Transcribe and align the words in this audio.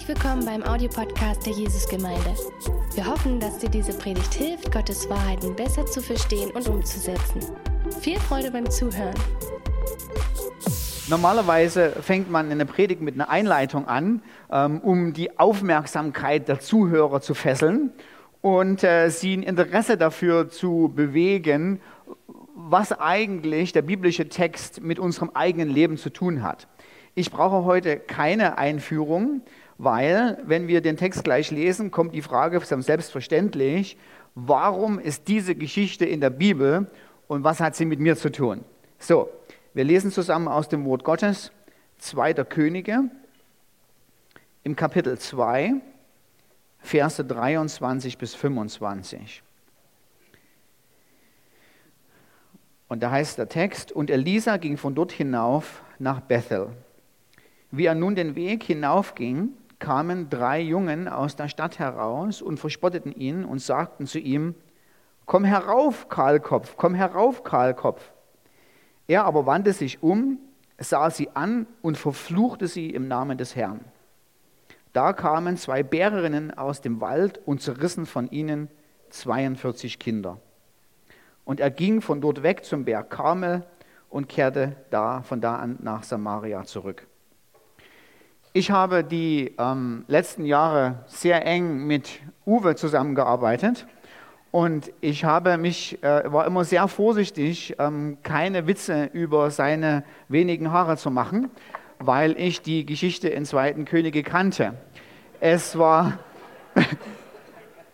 Herzlich 0.00 0.16
willkommen 0.16 0.46
beim 0.46 0.62
Audiopodcast 0.62 1.44
der 1.44 1.52
Jesusgemeinde. 1.52 2.34
Wir 2.94 3.04
hoffen, 3.04 3.38
dass 3.38 3.58
dir 3.58 3.68
diese 3.68 3.92
Predigt 3.92 4.32
hilft, 4.32 4.72
Gottes 4.72 5.10
Wahrheiten 5.10 5.54
besser 5.54 5.84
zu 5.84 6.00
verstehen 6.00 6.50
und 6.52 6.66
umzusetzen. 6.68 7.42
Viel 8.00 8.18
Freude 8.18 8.50
beim 8.50 8.70
Zuhören. 8.70 9.14
Normalerweise 11.08 11.90
fängt 12.00 12.30
man 12.30 12.50
eine 12.50 12.64
Predigt 12.64 13.02
mit 13.02 13.14
einer 13.14 13.28
Einleitung 13.28 13.88
an, 13.88 14.22
ähm, 14.50 14.80
um 14.80 15.12
die 15.12 15.38
Aufmerksamkeit 15.38 16.48
der 16.48 16.60
Zuhörer 16.60 17.20
zu 17.20 17.34
fesseln 17.34 17.92
und 18.40 18.82
äh, 18.82 19.10
sie 19.10 19.34
ein 19.36 19.42
Interesse 19.42 19.98
dafür 19.98 20.48
zu 20.48 20.90
bewegen, 20.94 21.78
was 22.54 22.98
eigentlich 22.98 23.72
der 23.72 23.82
biblische 23.82 24.30
Text 24.30 24.80
mit 24.80 24.98
unserem 24.98 25.32
eigenen 25.34 25.68
Leben 25.68 25.98
zu 25.98 26.08
tun 26.08 26.42
hat. 26.42 26.68
Ich 27.14 27.30
brauche 27.30 27.64
heute 27.64 27.98
keine 27.98 28.56
Einführung, 28.56 29.42
weil 29.82 30.36
wenn 30.44 30.68
wir 30.68 30.82
den 30.82 30.98
Text 30.98 31.24
gleich 31.24 31.50
lesen, 31.50 31.90
kommt 31.90 32.12
die 32.12 32.20
Frage 32.20 32.60
selbstverständlich, 32.62 33.96
warum 34.34 34.98
ist 34.98 35.26
diese 35.26 35.54
Geschichte 35.54 36.04
in 36.04 36.20
der 36.20 36.28
Bibel 36.28 36.90
und 37.28 37.44
was 37.44 37.60
hat 37.60 37.76
sie 37.76 37.86
mit 37.86 37.98
mir 37.98 38.14
zu 38.14 38.30
tun? 38.30 38.62
So, 38.98 39.30
wir 39.72 39.84
lesen 39.84 40.10
zusammen 40.10 40.48
aus 40.48 40.68
dem 40.68 40.84
Wort 40.84 41.02
Gottes, 41.02 41.50
2. 41.96 42.34
Könige, 42.44 43.04
im 44.64 44.76
Kapitel 44.76 45.18
2, 45.18 45.76
Verse 46.80 47.24
23 47.24 48.18
bis 48.18 48.34
25. 48.34 49.42
Und 52.88 53.02
da 53.02 53.10
heißt 53.12 53.38
der 53.38 53.48
Text, 53.48 53.92
und 53.92 54.10
Elisa 54.10 54.58
ging 54.58 54.76
von 54.76 54.94
dort 54.94 55.12
hinauf 55.12 55.82
nach 55.98 56.20
Bethel. 56.20 56.68
Wie 57.70 57.86
er 57.86 57.94
nun 57.94 58.14
den 58.14 58.34
Weg 58.34 58.64
hinaufging, 58.64 59.54
kamen 59.80 60.30
drei 60.30 60.60
Jungen 60.60 61.08
aus 61.08 61.34
der 61.34 61.48
Stadt 61.48 61.78
heraus 61.78 62.40
und 62.40 62.60
verspotteten 62.60 63.12
ihn 63.12 63.44
und 63.44 63.58
sagten 63.58 64.06
zu 64.06 64.18
ihm, 64.18 64.54
Komm 65.26 65.44
herauf, 65.44 66.08
Kahlkopf, 66.08 66.76
komm 66.76 66.94
herauf, 66.94 67.44
Kahlkopf. 67.44 68.12
Er 69.06 69.24
aber 69.24 69.46
wandte 69.46 69.72
sich 69.72 70.02
um, 70.02 70.38
sah 70.78 71.10
sie 71.10 71.30
an 71.34 71.66
und 71.82 71.96
verfluchte 71.96 72.66
sie 72.66 72.90
im 72.90 73.08
Namen 73.08 73.38
des 73.38 73.54
Herrn. 73.54 73.80
Da 74.92 75.12
kamen 75.12 75.56
zwei 75.56 75.82
Bärerinnen 75.82 76.56
aus 76.56 76.80
dem 76.80 77.00
Wald 77.00 77.40
und 77.46 77.62
zerrissen 77.62 78.06
von 78.06 78.28
ihnen 78.30 78.68
42 79.10 79.98
Kinder. 79.98 80.38
Und 81.44 81.60
er 81.60 81.70
ging 81.70 82.00
von 82.00 82.20
dort 82.20 82.42
weg 82.42 82.64
zum 82.64 82.84
Berg 82.84 83.10
Karmel 83.10 83.64
und 84.08 84.28
kehrte 84.28 84.76
da, 84.90 85.22
von 85.22 85.40
da 85.40 85.56
an 85.56 85.78
nach 85.80 86.02
Samaria 86.02 86.64
zurück. 86.64 87.06
Ich 88.52 88.72
habe 88.72 89.04
die 89.04 89.54
ähm, 89.58 90.04
letzten 90.08 90.44
Jahre 90.44 91.04
sehr 91.06 91.46
eng 91.46 91.86
mit 91.86 92.18
Uwe 92.44 92.74
zusammengearbeitet 92.74 93.86
und 94.50 94.90
ich 95.00 95.24
habe 95.24 95.56
mich, 95.56 96.02
äh, 96.02 96.32
war 96.32 96.48
immer 96.48 96.64
sehr 96.64 96.88
vorsichtig, 96.88 97.76
ähm, 97.78 98.18
keine 98.24 98.66
Witze 98.66 99.04
über 99.12 99.52
seine 99.52 100.02
wenigen 100.26 100.72
Haare 100.72 100.96
zu 100.96 101.12
machen, 101.12 101.48
weil 102.00 102.36
ich 102.40 102.60
die 102.60 102.84
Geschichte 102.84 103.28
in 103.28 103.44
Zweiten 103.44 103.84
Könige 103.84 104.24
kannte. 104.24 104.74
Es 105.38 105.78
war, 105.78 106.18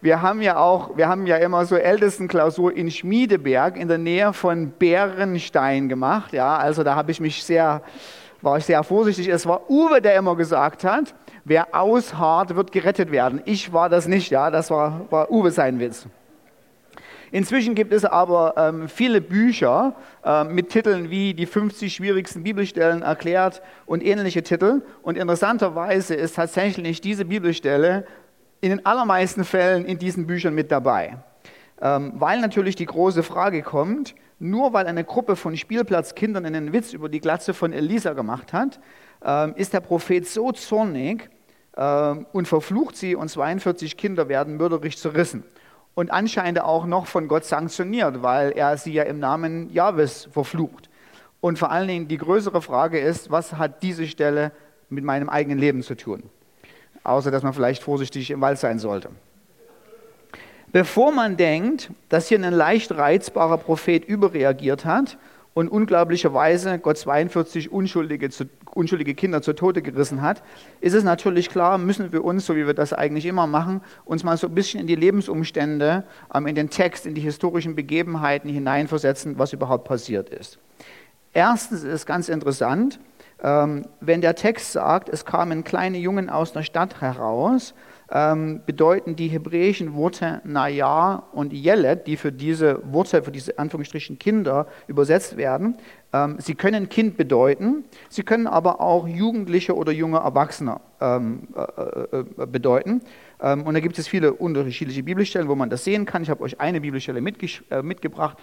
wir 0.01 0.23
haben 0.23 0.41
ja 0.41 0.57
auch, 0.57 0.97
wir 0.97 1.07
haben 1.07 1.27
ja 1.27 1.37
immer 1.37 1.67
so 1.67 1.77
Ältestenklausur 1.77 2.75
in 2.75 2.91
Schmiedeberg 2.91 3.77
in 3.77 3.89
der 3.89 3.99
Nähe 3.99 4.33
von 4.33 4.71
Bärenstein 4.71 5.91
gemacht. 5.91 6.33
Ja, 6.33 6.57
also 6.57 6.83
da 6.83 6.95
habe 6.95 7.11
ich 7.11 7.21
mich 7.21 7.45
sehr 7.45 7.83
war 8.47 8.57
ich 8.57 8.65
sehr 8.65 8.83
vorsichtig. 8.85 9.29
Es 9.29 9.45
war 9.45 9.69
Uwe, 9.69 10.01
der 10.01 10.17
immer 10.17 10.37
gesagt 10.37 10.85
hat, 10.85 11.15
wer 11.45 11.75
ausharrt, 11.75 12.55
wird 12.55 12.73
gerettet 12.73 13.11
werden. 13.11 13.43
Ich 13.45 13.73
war 13.73 13.89
das 13.89 14.07
nicht, 14.07 14.31
ja, 14.31 14.51
das 14.51 14.71
war, 14.71 15.05
war 15.11 15.31
Uwe 15.31 15.51
sein 15.51 15.81
Witz. 15.81 16.07
Inzwischen 17.33 17.75
gibt 17.75 17.93
es 17.93 18.05
aber 18.05 18.55
ähm, 18.57 18.89
viele 18.89 19.21
Bücher 19.21 19.97
äh, 20.25 20.45
mit 20.45 20.71
Titeln 20.71 21.11
wie 21.11 21.35
die 21.35 21.45
50 21.45 21.93
schwierigsten 21.93 22.45
Bibelstellen 22.45 23.03
erklärt 23.03 23.63
und 23.85 24.03
ähnliche 24.03 24.45
Titel. 24.45 24.83
Und 25.03 25.19
interessanterweise 25.19 26.15
ist 26.15 26.37
tatsächlich 26.37 27.01
diese 27.01 27.25
Bibelstelle 27.25 28.07
in 28.61 28.71
den 28.71 28.87
allermeisten 28.87 29.45
Fällen 29.45 29.85
in 29.85 29.99
diesen 29.99 30.27
Büchern 30.29 30.55
mit 30.55 30.71
dabei. 30.71 31.19
Ähm, 31.83 32.13
weil 32.15 32.41
natürlich 32.41 32.77
die 32.77 32.87
große 32.87 33.25
Frage 33.25 33.63
kommt, 33.63 34.15
nur 34.39 34.73
weil 34.73 34.87
eine 34.87 35.05
Gruppe 35.05 35.37
von 35.37 35.57
Spielplatzkindern 35.57 36.45
einen 36.45 36.73
Witz 36.73 36.93
über 36.93 37.09
die 37.09 37.21
Glatze 37.21 37.55
von 37.55 37.73
Elisa 37.73 38.13
gemacht 38.13 38.53
hat, 38.53 38.81
ähm, 39.25 39.55
ist 39.57 39.73
der 39.73 39.81
Prophet 39.81 40.27
so 40.27 40.53
zornig 40.53 41.31
ähm, 41.77 42.27
und 42.33 42.47
verflucht 42.47 42.97
sie 42.97 43.15
und 43.15 43.29
42 43.29 43.97
Kinder 43.97 44.29
werden 44.29 44.57
mörderisch 44.57 44.99
zerrissen. 44.99 45.45
Und 45.95 46.11
anscheinend 46.11 46.61
auch 46.61 46.85
noch 46.85 47.07
von 47.07 47.27
Gott 47.27 47.45
sanktioniert, 47.45 48.23
weil 48.23 48.51
er 48.53 48.77
sie 48.77 48.93
ja 48.93 49.05
im 49.05 49.19
Namen 49.19 49.71
Jahwes 49.71 50.29
verflucht. 50.31 50.91
Und 51.41 51.59
vor 51.59 51.71
allen 51.71 51.89
Dingen 51.89 52.09
die 52.09 52.19
größere 52.19 52.61
Frage 52.61 52.99
ist, 52.99 53.31
was 53.31 53.55
hat 53.55 53.83
diese 53.83 54.07
Stelle 54.07 54.53
mit 54.91 55.05
meinem 55.05 55.31
eigenen 55.31 55.59
Leben 55.59 55.83
zu 55.83 55.95
tun? 55.95 56.25
Außer 57.03 57.31
dass 57.31 57.43
man 57.43 57.55
vielleicht 57.55 57.83
vorsichtig 57.83 58.31
im 58.31 58.43
Wald 58.43 58.59
sein 58.59 58.79
sollte. 58.79 59.11
Bevor 60.73 61.13
man 61.13 61.37
denkt, 61.37 61.91
dass 62.09 62.29
hier 62.29 62.39
ein 62.43 62.53
leicht 62.53 62.93
reizbarer 62.93 63.59
Prophet 63.59 64.05
überreagiert 64.05 64.85
hat 64.85 65.17
und 65.55 65.69
unglaublicherweise 65.69 66.79
Gott 66.79 66.99
42 66.99 67.73
unschuldige, 67.73 68.29
unschuldige 68.75 69.15
Kinder 69.15 69.41
zu 69.41 69.55
Tode 69.55 69.81
gerissen 69.81 70.21
hat, 70.21 70.43
ist 70.81 70.93
es 70.93 71.03
natürlich 71.03 71.49
klar, 71.49 71.79
müssen 71.79 72.13
wir 72.13 72.25
uns, 72.25 72.45
so 72.45 72.57
wie 72.57 72.67
wir 72.67 72.75
das 72.75 72.93
eigentlich 72.93 73.25
immer 73.25 73.47
machen, 73.47 73.81
uns 74.05 74.23
mal 74.23 74.37
so 74.37 74.49
ein 74.49 74.55
bisschen 74.55 74.81
in 74.81 74.87
die 74.87 74.97
Lebensumstände, 74.97 76.05
ähm, 76.35 76.47
in 76.47 76.55
den 76.55 76.69
Text, 76.69 77.07
in 77.07 77.15
die 77.15 77.23
historischen 77.23 77.75
Begebenheiten 77.75 78.51
hineinversetzen, 78.51 79.39
was 79.39 79.53
überhaupt 79.53 79.85
passiert 79.85 80.29
ist. 80.29 80.59
Erstens 81.33 81.85
ist 81.85 81.93
es 81.93 82.07
ganz 82.07 82.29
interessant, 82.29 82.99
ähm, 83.43 83.87
wenn 84.01 84.21
der 84.21 84.35
Text 84.35 84.73
sagt, 84.73 85.09
es 85.09 85.25
kamen 85.25 85.65
kleine 85.65 85.99
Jungen 85.99 86.29
aus 86.29 86.53
der 86.53 86.63
Stadt 86.63 87.01
heraus, 87.01 87.75
ähm, 88.11 88.61
bedeuten 88.65 89.17
die 89.17 89.29
hebräischen 89.29 89.95
Worte 89.95 90.41
Naja 90.45 91.25
und 91.33 91.53
Yelet, 91.53 92.07
die 92.07 92.17
für 92.17 92.31
diese 92.31 92.81
Worte, 92.93 93.23
für 93.23 93.33
diese 93.33 93.59
Anführungsstrichen 93.59 94.19
Kinder 94.19 94.67
übersetzt 94.87 95.37
werden. 95.37 95.77
Ähm, 96.13 96.37
sie 96.39 96.55
können 96.55 96.89
Kind 96.89 97.17
bedeuten, 97.17 97.85
sie 98.09 98.23
können 98.23 98.47
aber 98.47 98.81
auch 98.81 99.09
Jugendliche 99.09 99.75
oder 99.75 99.93
junge 99.93 100.19
Erwachsene 100.19 100.81
ähm, 101.01 101.49
äh, 101.57 102.19
äh, 102.21 102.47
bedeuten. 102.47 103.03
Ähm, 103.41 103.63
und 103.63 103.75
da 103.75 103.81
gibt 103.81 103.99
es 103.99 104.07
viele 104.07 104.35
unterschiedliche 104.35 105.03
Bibelstellen, 105.03 105.49
wo 105.49 105.57
man 105.57 105.69
das 105.69 105.83
sehen 105.83 106.07
kann. 106.07 106.23
Ich 106.23 106.31
habe 106.31 106.43
euch 106.43 106.61
eine 106.61 106.81
Bibelstelle 106.81 107.21
mitge 107.21 107.49
äh, 107.71 107.83
mitgebracht 107.83 108.39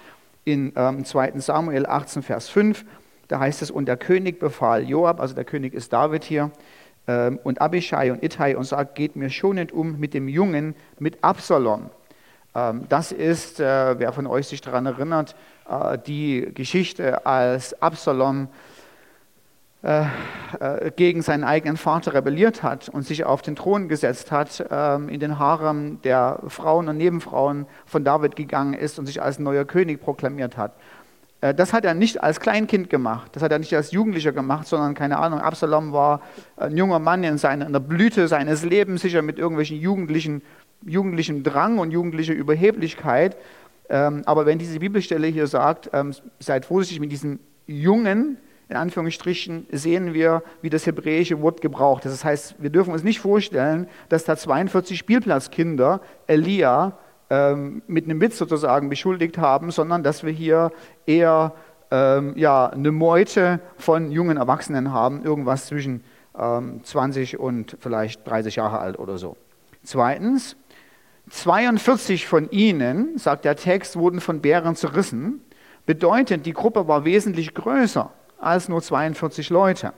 in 0.45 0.73
2. 0.73 1.29
Ähm, 1.29 1.39
Samuel 1.39 1.85
18, 1.85 2.21
Vers 2.21 2.49
5. 2.49 2.83
Da 3.29 3.39
heißt 3.39 3.61
es, 3.61 3.71
und 3.71 3.85
der 3.85 3.95
König 3.95 4.39
befahl 4.39 4.87
Joab, 4.87 5.21
also 5.21 5.33
der 5.33 5.45
König 5.45 5.73
ist 5.73 5.93
David 5.93 6.25
hier, 6.25 6.51
und 7.05 7.59
Abishai 7.59 8.13
und 8.13 8.23
Ittai 8.23 8.55
und 8.55 8.63
sagt, 8.63 8.95
geht 8.95 9.17
mir 9.17 9.29
schonend 9.29 9.73
um 9.73 9.99
mit 9.99 10.13
dem 10.13 10.29
Jungen, 10.29 10.73
mit 10.99 11.21
Absalom. 11.21 11.89
Ähm, 12.55 12.85
das 12.89 13.11
ist, 13.11 13.59
äh, 13.59 13.99
wer 13.99 14.13
von 14.13 14.27
euch 14.27 14.47
sich 14.47 14.61
daran 14.61 14.85
erinnert, 14.85 15.35
äh, 15.69 15.97
die 15.97 16.51
Geschichte, 16.53 17.25
als 17.25 17.81
Absalom 17.81 18.47
äh, 19.81 20.05
gegen 20.95 21.21
seinen 21.21 21.43
eigenen 21.43 21.77
Vater 21.77 22.13
rebelliert 22.13 22.63
hat 22.63 22.87
und 22.89 23.03
sich 23.05 23.25
auf 23.25 23.41
den 23.41 23.55
Thron 23.55 23.89
gesetzt 23.89 24.31
hat, 24.31 24.65
ähm, 24.71 25.09
in 25.09 25.19
den 25.19 25.39
Harem 25.39 26.01
der 26.03 26.39
Frauen 26.47 26.87
und 26.87 26.97
Nebenfrauen 26.97 27.65
von 27.85 28.05
David 28.05 28.35
gegangen 28.35 28.73
ist 28.75 28.97
und 28.99 29.07
sich 29.07 29.21
als 29.21 29.39
neuer 29.39 29.65
König 29.65 29.99
proklamiert 29.99 30.57
hat. 30.57 30.73
Äh, 31.43 31.53
das 31.53 31.73
hat 31.73 31.83
er 31.83 31.93
nicht 31.93 32.23
als 32.23 32.39
Kleinkind 32.39 32.89
gemacht, 32.89 33.35
das 33.35 33.43
hat 33.43 33.51
er 33.51 33.59
nicht 33.59 33.75
als 33.75 33.91
Jugendlicher 33.91 34.31
gemacht, 34.31 34.65
sondern 34.65 34.93
keine 34.93 35.17
Ahnung, 35.19 35.39
Absalom 35.39 35.91
war 35.91 36.21
ein 36.55 36.77
junger 36.77 36.99
Mann 36.99 37.23
in, 37.23 37.37
seiner, 37.37 37.67
in 37.67 37.73
der 37.73 37.81
Blüte 37.81 38.27
seines 38.27 38.63
Lebens, 38.63 39.01
sicher 39.01 39.21
mit 39.21 39.37
irgendwelchen 39.37 39.77
jugendlichen, 39.77 40.41
jugendlichen 40.85 41.43
Drang 41.43 41.79
und 41.79 41.91
jugendlicher 41.91 42.33
Überheblichkeit. 42.33 43.35
Ähm, 43.89 44.21
aber 44.25 44.45
wenn 44.45 44.57
diese 44.57 44.79
Bibelstelle 44.79 45.27
hier 45.27 45.47
sagt, 45.47 45.89
ähm, 45.91 46.13
seid 46.39 46.65
vorsichtig 46.65 47.01
mit 47.01 47.11
diesem 47.11 47.39
Jungen, 47.67 48.37
in 48.69 48.77
Anführungsstrichen, 48.77 49.67
sehen 49.71 50.13
wir, 50.13 50.43
wie 50.61 50.69
das 50.69 50.85
hebräische 50.85 51.41
Wort 51.41 51.59
gebraucht 51.59 52.05
ist. 52.05 52.13
Das 52.13 52.23
heißt, 52.23 52.55
wir 52.59 52.69
dürfen 52.69 52.93
uns 52.93 53.03
nicht 53.03 53.19
vorstellen, 53.19 53.87
dass 54.07 54.23
da 54.23 54.37
42 54.37 54.97
Spielplatzkinder 54.97 55.99
Elia 56.27 56.97
ähm, 57.33 57.81
mit 57.87 58.05
einem 58.05 58.21
Witz 58.21 58.37
sozusagen 58.37 58.89
beschuldigt 58.89 59.39
haben, 59.39 59.71
sondern 59.71 60.03
dass 60.03 60.23
wir 60.23 60.31
hier 60.31 60.71
eher 61.07 61.53
ähm, 61.89 62.33
ja, 62.35 62.67
eine 62.67 62.91
Meute 62.91 63.59
von 63.77 64.11
jungen 64.11 64.37
Erwachsenen 64.37 64.91
haben, 64.91 65.23
irgendwas 65.23 65.65
zwischen 65.65 66.03
ähm, 66.37 66.83
20 66.83 67.39
und 67.39 67.75
vielleicht 67.79 68.27
30 68.27 68.57
Jahre 68.57 68.77
alt 68.77 68.99
oder 68.99 69.17
so. 69.17 69.35
Zweitens, 69.83 70.55
42 71.31 72.27
von 72.27 72.51
ihnen, 72.51 73.17
sagt 73.17 73.45
der 73.45 73.55
Text, 73.55 73.95
wurden 73.95 74.21
von 74.21 74.41
Bären 74.41 74.75
zerrissen. 74.75 75.41
Bedeutet, 75.87 76.45
die 76.45 76.53
Gruppe 76.53 76.87
war 76.87 77.03
wesentlich 77.03 77.55
größer 77.55 78.11
als 78.37 78.69
nur 78.69 78.81
42 78.81 79.49
Leute. 79.49 79.93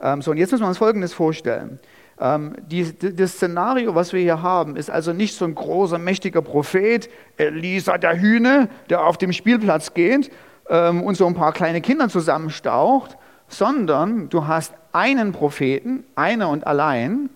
Ähm, 0.00 0.22
so, 0.22 0.30
und 0.30 0.38
jetzt 0.38 0.52
muss 0.52 0.60
man 0.60 0.70
uns 0.70 0.78
Folgendes 0.78 1.12
vorstellen. 1.12 1.78
Ähm, 2.20 2.54
die, 2.66 2.92
das 2.98 3.32
Szenario, 3.32 3.94
was 3.94 4.12
wir 4.12 4.20
hier 4.20 4.42
haben, 4.42 4.76
ist 4.76 4.90
also 4.90 5.12
nicht 5.12 5.34
so 5.34 5.44
ein 5.44 5.54
großer, 5.54 5.98
mächtiger 5.98 6.42
Prophet, 6.42 7.08
Elisa 7.36 7.98
der 7.98 8.20
Hühne, 8.20 8.68
der 8.88 9.04
auf 9.04 9.18
dem 9.18 9.32
Spielplatz 9.32 9.94
geht 9.94 10.30
ähm, 10.68 11.02
und 11.02 11.16
so 11.16 11.26
ein 11.26 11.34
paar 11.34 11.52
kleine 11.52 11.80
Kinder 11.80 12.08
zusammenstaucht, 12.08 13.16
sondern 13.48 14.28
du 14.28 14.46
hast 14.46 14.74
einen 14.92 15.32
Propheten, 15.32 16.04
einer 16.14 16.48
und 16.48 16.66
allein, 16.66 17.30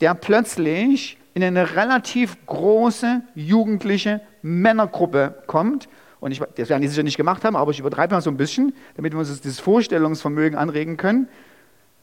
der 0.00 0.14
plötzlich 0.14 1.18
in 1.34 1.44
eine 1.44 1.76
relativ 1.76 2.36
große 2.46 3.22
jugendliche 3.34 4.20
Männergruppe 4.42 5.42
kommt. 5.46 5.88
Und 6.20 6.32
ich, 6.32 6.40
das 6.56 6.68
werden 6.68 6.82
die 6.82 6.88
sicher 6.88 7.04
nicht 7.04 7.16
gemacht 7.16 7.44
haben, 7.44 7.54
aber 7.54 7.70
ich 7.70 7.78
übertreibe 7.78 8.14
mal 8.14 8.20
so 8.20 8.30
ein 8.30 8.36
bisschen, 8.36 8.74
damit 8.96 9.12
wir 9.12 9.20
uns 9.20 9.40
das 9.40 9.60
Vorstellungsvermögen 9.60 10.58
anregen 10.58 10.96
können. 10.96 11.28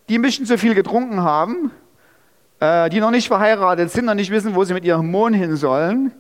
Die 0.08 0.18
ein 0.18 0.22
bisschen 0.22 0.46
zu 0.46 0.58
viel 0.58 0.74
getrunken 0.74 1.22
haben, 1.22 1.66
äh, 1.66 1.85
die 2.60 3.00
noch 3.00 3.12
nicht 3.12 3.28
verheiratet 3.28 3.92
sind, 3.92 4.06
noch 4.06 4.13
nicht 4.13 4.31
wissen, 4.31 4.56
wo 4.56 4.63
sie 4.63 4.74
mit 4.74 4.86
ihrem 4.86 5.12
Mohn 5.12 5.34
hin 5.34 5.56
sollen 5.56 6.12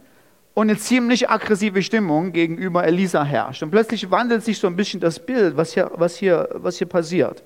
und 0.55 0.69
eine 0.69 0.79
ziemlich 0.79 1.29
aggressive 1.29 1.83
Stimmung 1.83 2.31
gegenüber 2.31 2.85
Elisa 2.85 3.23
herrscht. 3.23 3.61
Und 3.61 3.71
plötzlich 3.71 4.09
wandelt 4.09 4.43
sich 4.43 4.57
so 4.57 4.67
ein 4.67 4.75
bisschen 4.75 5.01
das 5.01 5.19
Bild, 5.19 5.57
was 5.57 5.73
hier, 5.73 5.91
was 5.95 6.15
hier, 6.15 6.49
was 6.53 6.77
hier 6.77 6.87
passiert. 6.87 7.43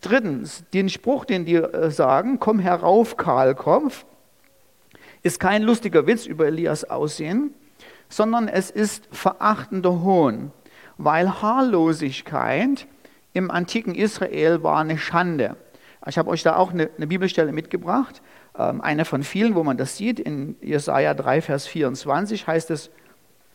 Drittens, 0.00 0.64
den 0.74 0.90
Spruch, 0.90 1.24
den 1.24 1.44
die 1.46 1.54
äh, 1.54 1.90
sagen, 1.90 2.38
komm 2.38 2.58
herauf, 2.58 3.16
Kahlkopf, 3.16 4.04
ist 5.22 5.40
kein 5.40 5.62
lustiger 5.62 6.06
Witz 6.06 6.26
über 6.26 6.46
Elias 6.46 6.84
Aussehen, 6.84 7.54
sondern 8.08 8.48
es 8.48 8.70
ist 8.70 9.08
verachtender 9.12 10.02
Hohn, 10.02 10.50
weil 10.98 11.40
Haarlosigkeit 11.40 12.86
im 13.32 13.50
antiken 13.50 13.94
Israel 13.94 14.62
war 14.62 14.80
eine 14.80 14.98
Schande. 14.98 15.56
Ich 16.06 16.18
habe 16.18 16.30
euch 16.30 16.42
da 16.42 16.56
auch 16.56 16.72
eine, 16.72 16.90
eine 16.96 17.06
Bibelstelle 17.06 17.52
mitgebracht, 17.52 18.20
ähm, 18.58 18.80
eine 18.80 19.04
von 19.04 19.22
vielen, 19.22 19.54
wo 19.54 19.62
man 19.62 19.76
das 19.76 19.96
sieht. 19.96 20.20
In 20.20 20.56
Jesaja 20.60 21.14
3, 21.14 21.40
Vers 21.40 21.66
24 21.66 22.46
heißt 22.46 22.70
es, 22.70 22.90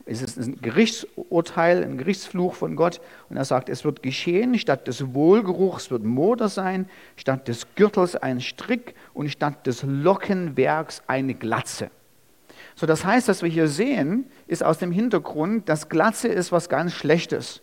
es 0.05 0.23
ist 0.23 0.37
ein 0.37 0.59
Gerichtsurteil, 0.59 1.83
ein 1.83 1.99
Gerichtsfluch 1.99 2.55
von 2.55 2.75
Gott. 2.75 2.99
Und 3.29 3.37
er 3.37 3.45
sagt, 3.45 3.69
es 3.69 3.85
wird 3.85 4.01
geschehen, 4.01 4.57
statt 4.57 4.87
des 4.87 5.13
Wohlgeruchs 5.13 5.91
wird 5.91 6.03
Moder 6.03 6.49
sein, 6.49 6.89
statt 7.15 7.47
des 7.47 7.67
Gürtels 7.75 8.15
ein 8.15 8.41
Strick 8.41 8.95
und 9.13 9.29
statt 9.29 9.67
des 9.67 9.83
Lockenwerks 9.83 11.03
eine 11.05 11.35
Glatze. 11.35 11.91
So, 12.75 12.87
das 12.87 13.05
heißt, 13.05 13.27
was 13.27 13.43
wir 13.43 13.49
hier 13.49 13.67
sehen, 13.67 14.25
ist 14.47 14.63
aus 14.63 14.79
dem 14.79 14.91
Hintergrund, 14.91 15.69
dass 15.69 15.89
Glatze 15.89 16.27
ist 16.29 16.51
was 16.51 16.69
ganz 16.69 16.93
Schlechtes. 16.93 17.61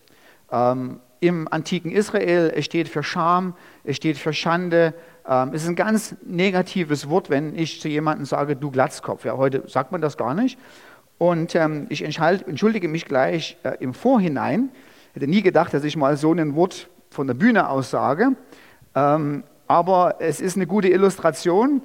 Ähm, 0.52 1.00
Im 1.20 1.48
antiken 1.50 1.90
Israel, 1.90 2.52
es 2.54 2.64
steht 2.66 2.88
für 2.88 3.02
Scham, 3.02 3.54
es 3.84 3.96
steht 3.96 4.18
für 4.18 4.32
Schande. 4.32 4.94
Ähm, 5.26 5.50
es 5.54 5.62
ist 5.62 5.68
ein 5.68 5.76
ganz 5.76 6.14
negatives 6.24 7.08
Wort, 7.08 7.30
wenn 7.30 7.54
ich 7.54 7.80
zu 7.80 7.88
jemandem 7.88 8.26
sage, 8.26 8.56
du 8.56 8.70
Glatzkopf. 8.70 9.24
Ja, 9.24 9.36
heute 9.36 9.62
sagt 9.66 9.92
man 9.92 10.00
das 10.00 10.16
gar 10.16 10.34
nicht. 10.34 10.58
Und 11.18 11.54
ähm, 11.54 11.86
ich 11.88 12.04
entschuldige 12.04 12.88
mich 12.88 13.06
gleich 13.06 13.56
äh, 13.62 13.76
im 13.80 13.94
Vorhinein. 13.94 14.70
Ich 15.10 15.16
hätte 15.16 15.30
nie 15.30 15.42
gedacht, 15.42 15.72
dass 15.72 15.84
ich 15.84 15.96
mal 15.96 16.16
so 16.16 16.32
ein 16.32 16.54
Wort 16.54 16.90
von 17.10 17.26
der 17.26 17.34
Bühne 17.34 17.70
aus 17.70 17.90
sage. 17.90 18.32
Ähm, 18.94 19.44
aber 19.66 20.16
es 20.20 20.40
ist 20.40 20.56
eine 20.56 20.66
gute 20.66 20.88
Illustration 20.88 21.82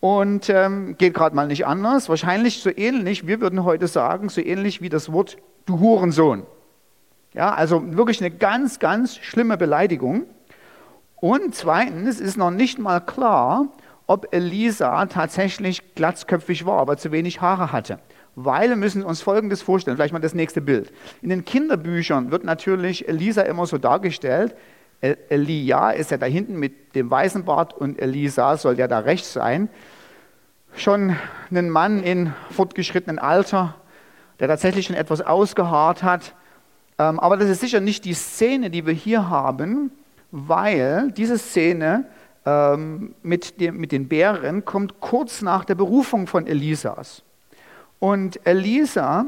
und 0.00 0.50
ähm, 0.50 0.96
geht 0.98 1.14
gerade 1.14 1.34
mal 1.34 1.46
nicht 1.46 1.66
anders. 1.66 2.08
Wahrscheinlich 2.08 2.60
so 2.60 2.70
ähnlich, 2.74 3.26
wir 3.26 3.40
würden 3.40 3.64
heute 3.64 3.88
sagen, 3.88 4.28
so 4.28 4.40
ähnlich 4.40 4.80
wie 4.80 4.88
das 4.88 5.12
Wort 5.12 5.38
du 5.66 5.80
Hurensohn. 5.80 6.44
Ja, 7.38 7.54
also 7.54 7.96
wirklich 7.96 8.20
eine 8.20 8.32
ganz, 8.32 8.80
ganz 8.80 9.16
schlimme 9.16 9.56
Beleidigung. 9.56 10.24
Und 11.14 11.54
zweitens 11.54 12.18
ist 12.18 12.36
noch 12.36 12.50
nicht 12.50 12.80
mal 12.80 12.98
klar, 12.98 13.68
ob 14.08 14.34
Elisa 14.34 15.06
tatsächlich 15.06 15.94
glatzköpfig 15.94 16.66
war, 16.66 16.80
aber 16.80 16.96
zu 16.96 17.12
wenig 17.12 17.40
Haare 17.40 17.70
hatte. 17.70 18.00
Weil 18.34 18.70
wir 18.70 18.74
müssen 18.76 19.04
uns 19.04 19.22
Folgendes 19.22 19.62
vorstellen, 19.62 19.96
vielleicht 19.96 20.12
mal 20.12 20.18
das 20.18 20.34
nächste 20.34 20.60
Bild. 20.60 20.92
In 21.22 21.28
den 21.28 21.44
Kinderbüchern 21.44 22.32
wird 22.32 22.42
natürlich 22.42 23.08
Elisa 23.08 23.42
immer 23.42 23.66
so 23.66 23.78
dargestellt, 23.78 24.56
Elia 25.00 25.92
ist 25.92 26.10
ja 26.10 26.16
da 26.16 26.26
hinten 26.26 26.58
mit 26.58 26.96
dem 26.96 27.08
weißen 27.08 27.44
Bart 27.44 27.72
und 27.72 28.02
Elisa 28.02 28.56
soll 28.56 28.80
ja 28.80 28.88
da 28.88 28.98
rechts 28.98 29.32
sein. 29.32 29.68
Schon 30.74 31.14
ein 31.52 31.70
Mann 31.70 32.02
in 32.02 32.34
fortgeschrittenem 32.50 33.20
Alter, 33.20 33.76
der 34.40 34.48
tatsächlich 34.48 34.86
schon 34.86 34.96
etwas 34.96 35.20
ausgeharrt 35.20 36.02
hat. 36.02 36.34
Ähm, 36.98 37.20
aber 37.20 37.36
das 37.36 37.48
ist 37.48 37.60
sicher 37.60 37.80
nicht 37.80 38.04
die 38.04 38.14
Szene, 38.14 38.70
die 38.70 38.86
wir 38.86 38.94
hier 38.94 39.28
haben, 39.28 39.90
weil 40.30 41.12
diese 41.12 41.38
Szene 41.38 42.06
ähm, 42.44 43.14
mit, 43.22 43.60
dem, 43.60 43.76
mit 43.76 43.92
den 43.92 44.08
Bären 44.08 44.64
kommt 44.64 45.00
kurz 45.00 45.42
nach 45.42 45.64
der 45.64 45.74
Berufung 45.74 46.26
von 46.26 46.46
Elisas. 46.46 47.22
Und 47.98 48.44
Elisa 48.46 49.26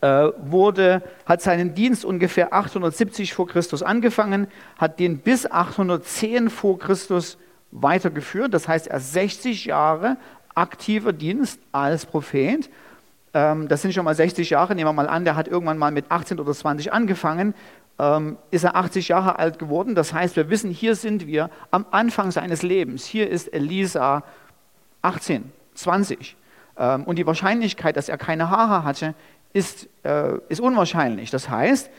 äh, 0.00 0.28
wurde, 0.38 1.02
hat 1.26 1.42
seinen 1.42 1.74
Dienst 1.74 2.04
ungefähr 2.04 2.52
870 2.52 3.34
vor 3.34 3.46
Christus 3.46 3.82
angefangen, 3.82 4.46
hat 4.78 5.00
den 5.00 5.18
bis 5.18 5.50
810 5.50 6.50
vor 6.50 6.78
Christus 6.78 7.38
weitergeführt. 7.70 8.54
Das 8.54 8.68
heißt, 8.68 8.86
er 8.86 9.00
60 9.00 9.66
Jahre 9.66 10.16
aktiver 10.54 11.12
Dienst 11.12 11.60
als 11.72 12.06
Prophet. 12.06 12.70
Ähm, 13.34 13.68
das 13.68 13.82
sind 13.82 13.92
schon 13.92 14.04
mal 14.04 14.14
60 14.14 14.48
Jahre. 14.50 14.74
Nehmen 14.74 14.88
wir 14.88 14.92
mal 14.92 15.08
an, 15.08 15.24
der 15.24 15.36
hat 15.36 15.48
irgendwann 15.48 15.76
mal 15.76 15.90
mit 15.90 16.06
18 16.10 16.40
oder 16.40 16.52
20 16.52 16.92
angefangen. 16.92 17.54
Ähm, 17.98 18.38
ist 18.50 18.64
er 18.64 18.76
80 18.76 19.08
Jahre 19.08 19.38
alt 19.38 19.58
geworden. 19.58 19.94
Das 19.94 20.14
heißt, 20.14 20.36
wir 20.36 20.48
wissen, 20.48 20.70
hier 20.70 20.94
sind 20.94 21.26
wir 21.26 21.50
am 21.70 21.84
Anfang 21.90 22.30
seines 22.30 22.62
Lebens. 22.62 23.04
Hier 23.04 23.28
ist 23.28 23.52
Elisa 23.52 24.22
18, 25.02 25.52
20. 25.74 26.36
Ähm, 26.78 27.04
und 27.04 27.18
die 27.18 27.26
Wahrscheinlichkeit, 27.26 27.96
dass 27.96 28.08
er 28.08 28.18
keine 28.18 28.50
Haare 28.50 28.84
hatte, 28.84 29.14
ist, 29.52 29.88
äh, 30.04 30.38
ist 30.48 30.60
unwahrscheinlich. 30.60 31.30
Das 31.30 31.48
heißt, 31.48 31.90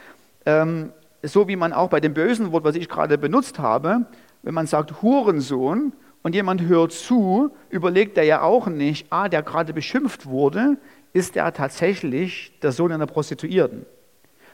so 1.23 1.47
wie 1.47 1.55
man 1.55 1.73
auch 1.73 1.89
bei 1.89 1.99
dem 1.99 2.13
bösen 2.13 2.51
Wort, 2.51 2.63
was 2.65 2.75
ich 2.75 2.87
gerade 2.87 3.17
benutzt 3.17 3.57
habe, 3.57 4.05
wenn 4.43 4.53
man 4.53 4.67
sagt 4.67 5.01
Hurensohn 5.01 5.91
und 6.21 6.35
jemand 6.35 6.61
hört 6.61 6.91
zu, 6.91 7.51
überlegt 7.69 8.17
er 8.17 8.23
ja 8.23 8.41
auch 8.41 8.67
nicht, 8.67 9.07
ah, 9.11 9.27
der 9.27 9.41
gerade 9.41 9.73
beschimpft 9.73 10.27
wurde, 10.27 10.77
ist 11.15 11.37
er 11.37 11.53
tatsächlich 11.53 12.51
der 12.61 12.73
Sohn 12.73 12.91
einer 12.91 13.05
Prostituierten. 13.05 13.85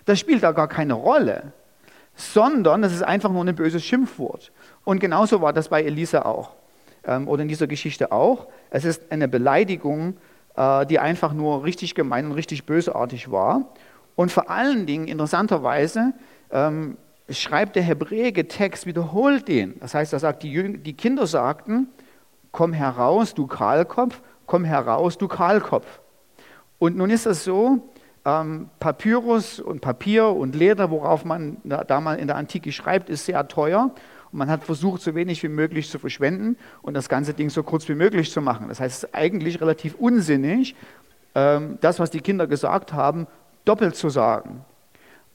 Das 0.06 0.20
spielt 0.20 0.44
da 0.44 0.52
gar 0.52 0.68
keine 0.68 0.94
Rolle, 0.94 1.54
sondern 2.14 2.84
das 2.84 2.94
ist 2.94 3.02
einfach 3.02 3.32
nur 3.32 3.44
ein 3.44 3.56
böses 3.56 3.84
Schimpfwort. 3.84 4.52
Und 4.84 5.00
genauso 5.00 5.42
war 5.42 5.54
das 5.54 5.70
bei 5.70 5.82
Elisa 5.82 6.22
auch 6.22 6.52
ähm, 7.04 7.28
oder 7.28 7.42
in 7.42 7.48
dieser 7.48 7.66
Geschichte 7.66 8.12
auch. 8.12 8.46
Es 8.70 8.86
ist 8.86 9.12
eine 9.12 9.28
Beleidigung, 9.28 10.18
äh, 10.56 10.86
die 10.86 11.00
einfach 11.00 11.34
nur 11.34 11.64
richtig 11.64 11.96
gemein 11.96 12.28
und 12.28 12.34
richtig 12.34 12.68
bösartig 12.68 13.32
war. 13.32 13.74
Und 14.16 14.32
vor 14.32 14.52
allen 14.52 14.86
Dingen, 14.86 15.08
interessanterweise, 15.08 16.14
ähm, 16.52 16.96
schreibt 17.28 17.76
der 17.76 17.82
hebräische 17.82 18.48
Text, 18.48 18.86
wiederholt 18.86 19.48
den. 19.48 19.80
Das 19.80 19.96
heißt, 19.96 20.14
er 20.14 20.20
sagt, 20.20 20.44
die, 20.44 20.78
die 20.78 20.94
Kinder 20.94 21.26
sagten, 21.26 21.88
komm 22.52 22.72
heraus, 22.72 23.34
du 23.34 23.48
Kahlkopf, 23.48 24.22
komm 24.46 24.64
heraus, 24.64 25.18
du 25.18 25.28
Kahlkopf. 25.28 26.01
Und 26.82 26.98
nun 26.98 27.12
ist 27.12 27.28
es 27.28 27.44
so, 27.44 27.92
ähm, 28.26 28.68
Papyrus 28.80 29.60
und 29.60 29.82
Papier 29.82 30.26
und 30.30 30.56
Leder, 30.56 30.90
worauf 30.90 31.26
man 31.26 31.58
damals 31.64 32.20
in 32.20 32.26
der 32.26 32.38
Antike 32.38 32.72
schreibt, 32.72 33.08
ist 33.08 33.28
sehr 33.28 33.48
teuer. 33.48 33.92
Und 34.32 34.40
man 34.40 34.50
hat 34.50 34.64
versucht, 34.64 35.04
so 35.04 35.14
wenig 35.14 35.44
wie 35.44 35.48
möglich 35.48 35.92
zu 35.92 36.00
verschwenden 36.00 36.58
und 36.82 36.96
das 36.96 37.08
ganze 37.08 37.36
Ding 37.36 37.52
so 37.52 37.62
kurz 37.62 37.88
wie 37.88 37.94
möglich 37.94 38.32
zu 38.32 38.42
machen. 38.42 38.68
Das 38.68 38.80
heißt, 38.80 38.98
es 38.98 39.04
ist 39.04 39.14
eigentlich 39.14 39.62
relativ 39.62 39.94
unsinnig, 39.94 40.76
ähm, 41.36 41.78
das, 41.82 42.00
was 42.00 42.10
die 42.10 42.22
Kinder 42.22 42.48
gesagt 42.48 42.94
haben, 42.94 43.28
doppelt 43.64 43.96
zu 43.96 44.10
sagen. 44.10 44.66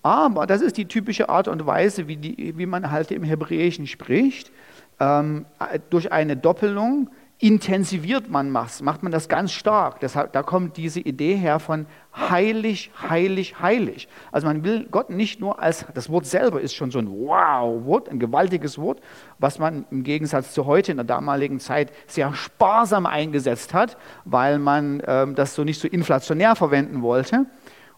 Aber 0.03 0.49
das 0.49 0.63
ist 0.63 0.77
die 0.77 0.87
typische 0.87 1.29
Art 1.29 1.47
und 1.47 1.65
Weise, 1.65 2.09
wie, 2.09 2.17
die, 2.17 2.59
wie 2.59 2.67
man 2.67 2.91
halt 2.91 3.13
im 3.13 3.23
Hebräischen 3.23 3.87
spricht. 3.87 4.51
Ähm, 4.99 5.47
durch 5.91 6.11
eine 6.11 6.37
Doppelung 6.37 7.09
intensiviert 7.39 8.31
man 8.31 8.53
was, 8.55 8.81
macht 8.81 9.03
man 9.03 9.13
das 9.13 9.29
ganz 9.29 9.53
stark. 9.53 10.01
Deshalb, 10.01 10.33
da 10.33 10.43
kommt 10.43 10.79
diese 10.79 11.01
Idee 11.01 11.37
her 11.37 11.59
von 11.59 11.87
heilig, 12.15 12.91
heilig, 13.09 13.61
heilig. 13.61 14.09
Also 14.33 14.47
man 14.47 14.65
will 14.65 14.89
Gott 14.91 15.11
nicht 15.11 15.39
nur 15.39 15.61
als, 15.61 15.85
das 15.93 16.09
Wort 16.09 16.25
selber 16.25 16.63
ist 16.63 16.75
schon 16.75 16.91
so 16.91 16.99
ein 16.99 17.11
Wow-Wort, 17.11 18.09
ein 18.09 18.19
gewaltiges 18.19 18.79
Wort, 18.79 19.01
was 19.39 19.59
man 19.59 19.85
im 19.91 20.03
Gegensatz 20.03 20.55
zu 20.55 20.65
heute 20.65 20.93
in 20.93 20.97
der 20.97 21.05
damaligen 21.05 21.61
Zeit 21.61 21.93
sehr 22.07 22.33
sparsam 22.33 23.05
eingesetzt 23.05 23.75
hat, 23.75 23.99
weil 24.25 24.59
man 24.59 25.03
ähm, 25.07 25.35
das 25.35 25.55
so 25.55 25.63
nicht 25.63 25.81
so 25.81 25.89
inflationär 25.89 26.57
verwenden 26.57 27.03
wollte. 27.03 27.45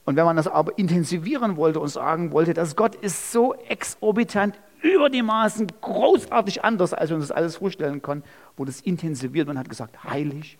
Und 0.04 0.16
wenn 0.16 0.24
man 0.24 0.36
das 0.36 0.48
aber 0.48 0.76
intensivieren 0.78 1.56
wollte 1.56 1.78
und 1.78 1.88
sagen 1.88 2.32
wollte, 2.32 2.54
dass 2.54 2.74
Gott 2.74 2.96
ist 2.96 3.30
so 3.30 3.54
exorbitant 3.68 4.58
über 4.82 5.10
die 5.10 5.22
Maßen 5.22 5.66
großartig 5.80 6.64
anders, 6.64 6.92
als 6.94 7.10
wir 7.10 7.16
uns 7.16 7.28
das 7.28 7.36
alles 7.36 7.56
vorstellen 7.56 8.02
können, 8.02 8.22
wurde 8.56 8.70
es 8.70 8.80
intensiviert. 8.80 9.46
Man 9.46 9.58
hat 9.58 9.68
gesagt, 9.68 10.04
heilig, 10.04 10.58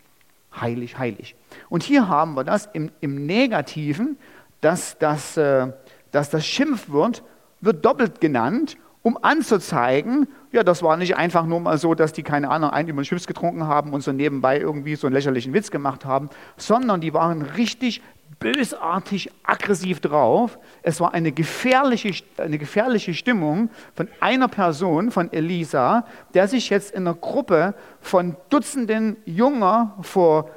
heilig, 0.61 0.99
heilig. 0.99 1.37
Und 1.69 1.83
hier 1.83 2.09
haben 2.09 2.35
wir 2.35 2.45
das 2.45 2.69
im, 2.73 2.91
im 3.01 3.27
Negativen, 3.27 4.19
dass 4.61 4.99
das, 4.99 5.37
äh, 5.37 5.73
dass 6.11 6.31
das 6.31 6.47
Schimpfwort 6.47 7.23
wird 7.61 7.85
doppelt 7.85 8.21
genannt, 8.21 8.77
um 9.03 9.19
anzuzeigen, 9.23 10.29
ja, 10.53 10.63
das 10.63 10.83
war 10.83 10.97
nicht 10.97 11.17
einfach 11.17 11.47
nur 11.47 11.61
mal 11.61 11.79
so, 11.79 11.95
dass 11.95 12.13
die, 12.13 12.23
keine 12.23 12.51
Ahnung, 12.51 12.71
einen 12.71 12.89
über 12.89 13.03
den 13.03 13.05
Schiffs 13.05 13.27
getrunken 13.27 13.67
haben 13.67 13.93
und 13.93 14.03
so 14.03 14.13
nebenbei 14.13 14.59
irgendwie 14.59 14.97
so 14.97 15.07
einen 15.07 15.15
lächerlichen 15.15 15.53
Witz 15.55 15.71
gemacht 15.71 16.05
haben, 16.05 16.31
sondern 16.57 17.01
die 17.01 17.15
waren 17.15 17.43
richtig 17.43 18.03
bösartig, 18.41 19.31
aggressiv 19.43 20.01
drauf. 20.01 20.59
Es 20.83 21.01
war 21.01 21.15
eine 21.15 21.33
gefährliche, 21.33 22.13
eine 22.37 22.59
gefährliche 22.59 23.15
Stimmung 23.15 23.71
von 23.95 24.09
einer 24.21 24.49
Person, 24.49 25.11
von 25.11 25.33
Elisa, 25.33 26.07
der 26.35 26.49
sich 26.49 26.71
jetzt 26.71 26.93
in 26.93 27.07
einer 27.07 27.15
Gruppe 27.15 27.75
von 28.01 28.37
Dutzenden 28.51 29.17
junger, 29.25 29.97
vor 30.03 30.51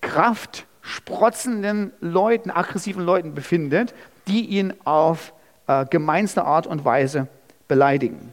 Kraft 0.00 0.66
sprotzenden 0.80 1.92
Leuten, 2.00 2.50
aggressiven 2.50 3.04
Leuten 3.04 3.34
befindet, 3.34 3.94
die 4.26 4.46
ihn 4.46 4.74
auf 4.84 5.32
äh, 5.66 5.84
gemeinste 5.86 6.44
Art 6.44 6.66
und 6.66 6.84
Weise 6.84 7.28
beleidigen. 7.68 8.32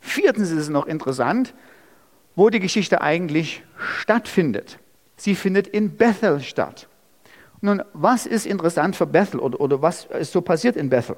Viertens 0.00 0.50
ist 0.50 0.58
es 0.58 0.68
noch 0.68 0.86
interessant, 0.86 1.54
wo 2.36 2.50
die 2.50 2.60
Geschichte 2.60 3.00
eigentlich 3.00 3.62
stattfindet. 3.78 4.78
Sie 5.16 5.34
findet 5.34 5.66
in 5.66 5.96
Bethel 5.96 6.40
statt. 6.40 6.88
Nun, 7.64 7.82
was 7.94 8.26
ist 8.26 8.44
interessant 8.44 8.94
für 8.94 9.06
Bethel 9.06 9.40
oder, 9.40 9.58
oder 9.58 9.80
was 9.80 10.04
ist 10.04 10.32
so 10.32 10.42
passiert 10.42 10.76
in 10.76 10.90
Bethel? 10.90 11.16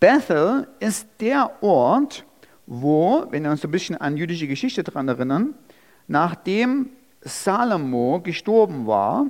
Bethel 0.00 0.66
ist 0.80 1.06
der 1.20 1.52
Ort, 1.60 2.24
wo, 2.66 3.24
wenn 3.30 3.44
wir 3.44 3.52
uns 3.52 3.64
ein 3.64 3.70
bisschen 3.70 3.96
an 3.96 4.16
jüdische 4.16 4.48
Geschichte 4.48 4.82
daran 4.82 5.06
erinnern, 5.06 5.54
nachdem 6.08 6.88
Salomo 7.20 8.18
gestorben 8.20 8.88
war 8.88 9.26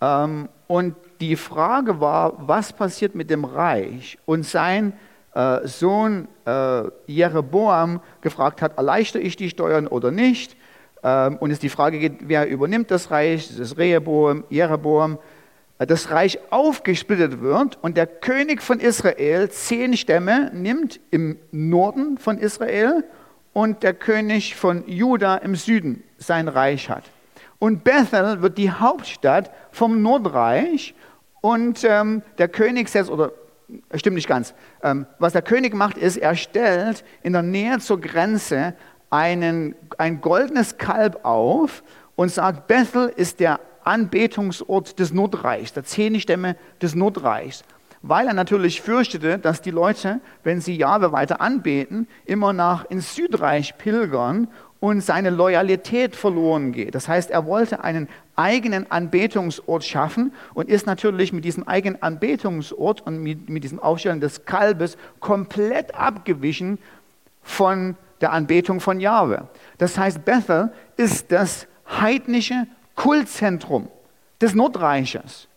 ähm, 0.00 0.48
und 0.66 0.96
die 1.20 1.36
Frage 1.36 2.00
war, 2.00 2.48
was 2.48 2.72
passiert 2.72 3.14
mit 3.14 3.30
dem 3.30 3.44
Reich 3.44 4.18
und 4.26 4.44
sein 4.44 4.92
äh, 5.36 5.68
Sohn 5.68 6.26
äh, 6.46 6.82
Jeroboam 7.06 8.00
gefragt 8.22 8.60
hat, 8.60 8.76
erleichtere 8.76 9.22
ich 9.22 9.36
die 9.36 9.50
Steuern 9.50 9.86
oder 9.86 10.10
nicht? 10.10 10.56
Ähm, 11.06 11.36
und 11.36 11.52
es 11.52 11.60
die 11.60 11.68
Frage 11.68 12.00
geht, 12.00 12.14
wer 12.22 12.48
übernimmt 12.48 12.90
das 12.90 13.12
Reich? 13.12 13.56
Das 13.56 13.78
Rehoboam, 13.78 14.42
Jeroboam. 14.50 15.18
Äh, 15.78 15.86
das 15.86 16.10
Reich 16.10 16.40
aufgesplittet 16.50 17.40
wird 17.40 17.78
und 17.80 17.96
der 17.96 18.08
König 18.08 18.60
von 18.60 18.80
Israel 18.80 19.48
zehn 19.48 19.96
Stämme 19.96 20.50
nimmt 20.52 20.98
im 21.12 21.38
Norden 21.52 22.18
von 22.18 22.38
Israel 22.38 23.04
und 23.52 23.84
der 23.84 23.94
König 23.94 24.56
von 24.56 24.82
Juda 24.88 25.36
im 25.36 25.54
Süden 25.54 26.02
sein 26.18 26.48
Reich 26.48 26.90
hat. 26.90 27.04
Und 27.60 27.84
Bethel 27.84 28.42
wird 28.42 28.58
die 28.58 28.72
Hauptstadt 28.72 29.52
vom 29.70 30.02
Nordreich 30.02 30.94
und 31.40 31.84
ähm, 31.84 32.22
der 32.38 32.48
König 32.48 32.88
setzt, 32.88 33.10
oder 33.10 33.30
stimmt 33.94 34.16
nicht 34.16 34.28
ganz, 34.28 34.54
ähm, 34.82 35.06
was 35.20 35.34
der 35.34 35.42
König 35.42 35.72
macht, 35.72 35.96
ist, 35.98 36.16
er 36.16 36.34
stellt 36.34 37.04
in 37.22 37.32
der 37.32 37.42
Nähe 37.42 37.78
zur 37.78 38.00
Grenze 38.00 38.74
einen, 39.10 39.74
ein 39.98 40.20
goldenes 40.20 40.78
Kalb 40.78 41.24
auf 41.24 41.82
und 42.16 42.30
sagt, 42.30 42.66
Bethel 42.66 43.12
ist 43.14 43.40
der 43.40 43.60
Anbetungsort 43.84 44.98
des 44.98 45.12
Nordreichs, 45.12 45.72
der 45.72 45.84
zehn 45.84 46.18
Stämme 46.20 46.56
des 46.82 46.94
Nordreichs. 46.94 47.62
Weil 48.02 48.26
er 48.26 48.34
natürlich 48.34 48.82
fürchtete, 48.82 49.38
dass 49.38 49.62
die 49.62 49.70
Leute, 49.70 50.20
wenn 50.44 50.60
sie 50.60 50.76
Jahwe 50.76 51.12
weiter 51.12 51.40
anbeten, 51.40 52.08
immer 52.24 52.52
nach 52.52 52.84
ins 52.90 53.14
Südreich 53.14 53.78
pilgern 53.78 54.48
und 54.80 55.00
seine 55.00 55.30
Loyalität 55.30 56.14
verloren 56.14 56.72
geht. 56.72 56.94
Das 56.94 57.08
heißt, 57.08 57.30
er 57.30 57.46
wollte 57.46 57.82
einen 57.82 58.08
eigenen 58.34 58.90
Anbetungsort 58.90 59.84
schaffen 59.84 60.32
und 60.54 60.68
ist 60.68 60.86
natürlich 60.86 61.32
mit 61.32 61.44
diesem 61.44 61.66
eigenen 61.66 62.02
Anbetungsort 62.02 63.00
und 63.00 63.22
mit, 63.22 63.48
mit 63.48 63.64
diesem 63.64 63.80
Aufstellen 63.80 64.20
des 64.20 64.44
Kalbes 64.44 64.98
komplett 65.20 65.94
abgewichen 65.94 66.78
von 67.42 67.96
der 68.20 68.32
Anbetung 68.32 68.80
von 68.80 69.00
Jahwe. 69.00 69.48
Das 69.78 69.98
heißt, 69.98 70.24
Bethel 70.24 70.72
ist 70.96 71.32
das 71.32 71.66
heidnische 71.88 72.66
Kultzentrum 72.94 73.88
des 74.40 74.54
Nordreiches. 74.54 75.48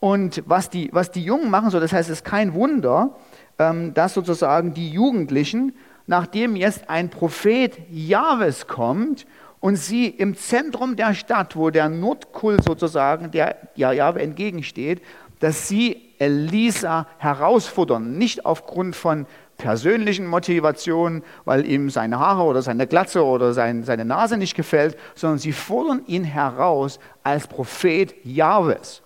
Und 0.00 0.42
was 0.46 0.70
die, 0.70 0.90
was 0.92 1.10
die 1.10 1.24
Jungen 1.24 1.50
machen, 1.50 1.70
so 1.70 1.80
das 1.80 1.92
heißt, 1.92 2.10
es 2.10 2.18
ist 2.18 2.24
kein 2.24 2.54
Wunder, 2.54 3.16
ähm, 3.58 3.94
dass 3.94 4.14
sozusagen 4.14 4.74
die 4.74 4.90
Jugendlichen, 4.90 5.72
nachdem 6.06 6.56
jetzt 6.56 6.88
ein 6.90 7.08
Prophet 7.08 7.78
Jahwes 7.90 8.66
kommt 8.66 9.26
und 9.60 9.76
sie 9.76 10.06
im 10.06 10.36
Zentrum 10.36 10.96
der 10.96 11.14
Stadt, 11.14 11.56
wo 11.56 11.70
der 11.70 11.88
Nordkult 11.88 12.62
sozusagen, 12.62 13.30
der 13.30 13.56
ja 13.74 13.92
Jahwe 13.92 14.20
entgegensteht, 14.20 15.02
dass 15.40 15.68
sie 15.68 16.02
Elisa 16.18 17.06
herausfordern, 17.18 18.16
nicht 18.16 18.46
aufgrund 18.46 18.96
von 18.96 19.26
persönlichen 19.56 20.26
Motivationen, 20.26 21.22
weil 21.44 21.66
ihm 21.66 21.90
seine 21.90 22.18
Haare 22.18 22.42
oder 22.42 22.62
seine 22.62 22.86
Glatze 22.86 23.24
oder 23.24 23.52
sein, 23.52 23.84
seine 23.84 24.04
Nase 24.04 24.36
nicht 24.36 24.54
gefällt, 24.54 24.96
sondern 25.14 25.38
sie 25.38 25.52
fordern 25.52 26.02
ihn 26.06 26.24
heraus 26.24 26.98
als 27.22 27.46
Prophet 27.46 28.14
Jahwes. 28.24 29.02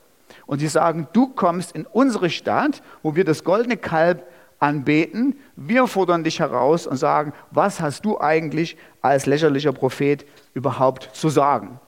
Und 0.47 0.59
sie 0.59 0.69
sagen, 0.69 1.07
du 1.13 1.29
kommst 1.29 1.73
in 1.73 1.87
unsere 1.87 2.31
Stadt, 2.31 2.83
wo 3.03 3.15
wir 3.15 3.25
das 3.25 3.45
goldene 3.45 3.77
Kalb 3.77 4.27
anbeten. 4.59 5.39
Wir 5.57 5.87
fordern 5.87 6.25
dich 6.25 6.41
heraus 6.41 6.87
und 6.87 6.97
sagen, 6.97 7.33
was 7.51 7.81
hast 7.81 8.05
du 8.05 8.21
eigentlich 8.21 8.77
als 9.01 9.27
lächerlicher 9.27 9.73
Prophet 9.73 10.27
überhaupt 10.55 11.11
zu 11.13 11.29
sagen? 11.29 11.81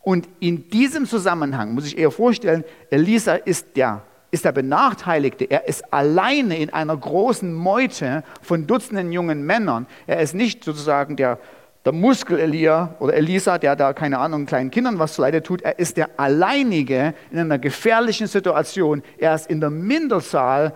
Und 0.00 0.28
in 0.38 0.68
diesem 0.68 1.06
Zusammenhang 1.06 1.74
muss 1.74 1.86
ich 1.86 1.98
eher 1.98 2.10
vorstellen, 2.10 2.64
Elisa 2.90 3.34
ist 3.34 3.76
der 3.76 4.02
ist 4.34 4.44
der 4.44 4.52
Benachteiligte. 4.52 5.44
Er 5.44 5.68
ist 5.68 5.94
alleine 5.94 6.58
in 6.58 6.70
einer 6.70 6.96
großen 6.96 7.54
Meute 7.54 8.24
von 8.42 8.66
Dutzenden 8.66 9.12
jungen 9.12 9.46
Männern. 9.46 9.86
Er 10.08 10.20
ist 10.20 10.34
nicht 10.34 10.64
sozusagen 10.64 11.14
der, 11.14 11.38
der 11.84 11.92
Muskel-Elia 11.92 12.96
oder 12.98 13.14
Elisa, 13.14 13.58
der 13.58 13.76
da, 13.76 13.92
keine 13.92 14.18
Ahnung, 14.18 14.44
kleinen 14.44 14.72
Kindern 14.72 14.98
was 14.98 15.14
zuleide 15.14 15.40
tut. 15.40 15.62
Er 15.62 15.78
ist 15.78 15.96
der 15.96 16.10
Alleinige 16.16 17.14
in 17.30 17.38
einer 17.38 17.60
gefährlichen 17.60 18.26
Situation. 18.26 19.04
Er 19.18 19.36
ist 19.36 19.48
in 19.48 19.60
der 19.60 19.70
Minderzahl 19.70 20.74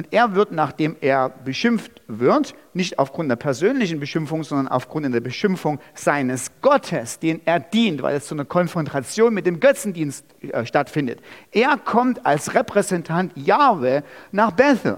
und 0.00 0.14
er 0.14 0.34
wird, 0.34 0.50
nachdem 0.50 0.96
er 1.02 1.28
beschimpft 1.28 2.00
wird, 2.08 2.54
nicht 2.72 2.98
aufgrund 2.98 3.28
der 3.28 3.36
persönlichen 3.36 4.00
Beschimpfung, 4.00 4.44
sondern 4.44 4.66
aufgrund 4.66 5.12
der 5.12 5.20
Beschimpfung 5.20 5.78
seines 5.92 6.50
Gottes, 6.62 7.18
den 7.18 7.42
er 7.44 7.60
dient, 7.60 8.00
weil 8.00 8.16
es 8.16 8.26
zu 8.26 8.34
einer 8.34 8.46
Konfrontation 8.46 9.34
mit 9.34 9.44
dem 9.44 9.60
Götzendienst 9.60 10.24
äh, 10.40 10.64
stattfindet. 10.64 11.20
Er 11.52 11.76
kommt 11.76 12.24
als 12.24 12.54
Repräsentant 12.54 13.32
Jahwe 13.36 14.02
nach 14.32 14.52
Bethel. 14.52 14.96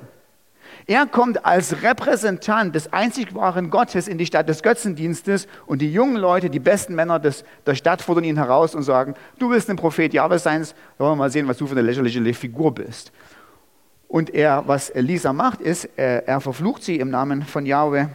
Er 0.86 1.06
kommt 1.06 1.44
als 1.44 1.82
Repräsentant 1.82 2.72
des 2.72 2.92
einzig 2.92 3.34
wahren 3.34 3.70
Gottes 3.70 4.06
in 4.06 4.18
die 4.18 4.26
Stadt 4.26 4.48
des 4.48 4.62
Götzendienstes 4.62 5.48
und 5.66 5.82
die 5.82 5.92
jungen 5.92 6.16
Leute, 6.16 6.48
die 6.48 6.60
besten 6.60 6.94
Männer 6.94 7.18
des, 7.18 7.44
der 7.66 7.74
Stadt 7.74 8.02
fordern 8.02 8.22
ihn 8.22 8.36
heraus 8.36 8.76
und 8.76 8.84
sagen, 8.84 9.14
du 9.40 9.50
willst 9.50 9.68
ein 9.68 9.74
Prophet 9.76 10.14
Jahwe 10.14 10.38
sein, 10.38 10.64
wollen 10.98 11.10
wir 11.10 11.16
mal 11.16 11.30
sehen, 11.32 11.48
was 11.48 11.58
du 11.58 11.66
für 11.66 11.72
eine 11.72 11.82
lächerliche 11.82 12.34
Figur 12.34 12.72
bist. 12.72 13.10
Und 14.12 14.34
er, 14.34 14.64
was 14.68 14.90
Elisa 14.90 15.32
macht, 15.32 15.62
ist, 15.62 15.88
er, 15.96 16.28
er 16.28 16.42
verflucht 16.42 16.82
sie 16.82 16.98
im 16.98 17.08
Namen 17.08 17.44
von 17.44 17.64
Yahweh. 17.64 18.08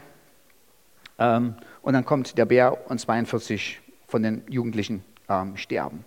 Ähm, 1.18 1.56
und 1.82 1.94
dann 1.94 2.06
kommt 2.06 2.38
der 2.38 2.46
Bär 2.46 2.88
und 2.88 3.00
42 3.00 3.82
von 4.08 4.22
den 4.22 4.44
Jugendlichen 4.48 5.04
ähm, 5.28 5.58
sterben. 5.58 6.06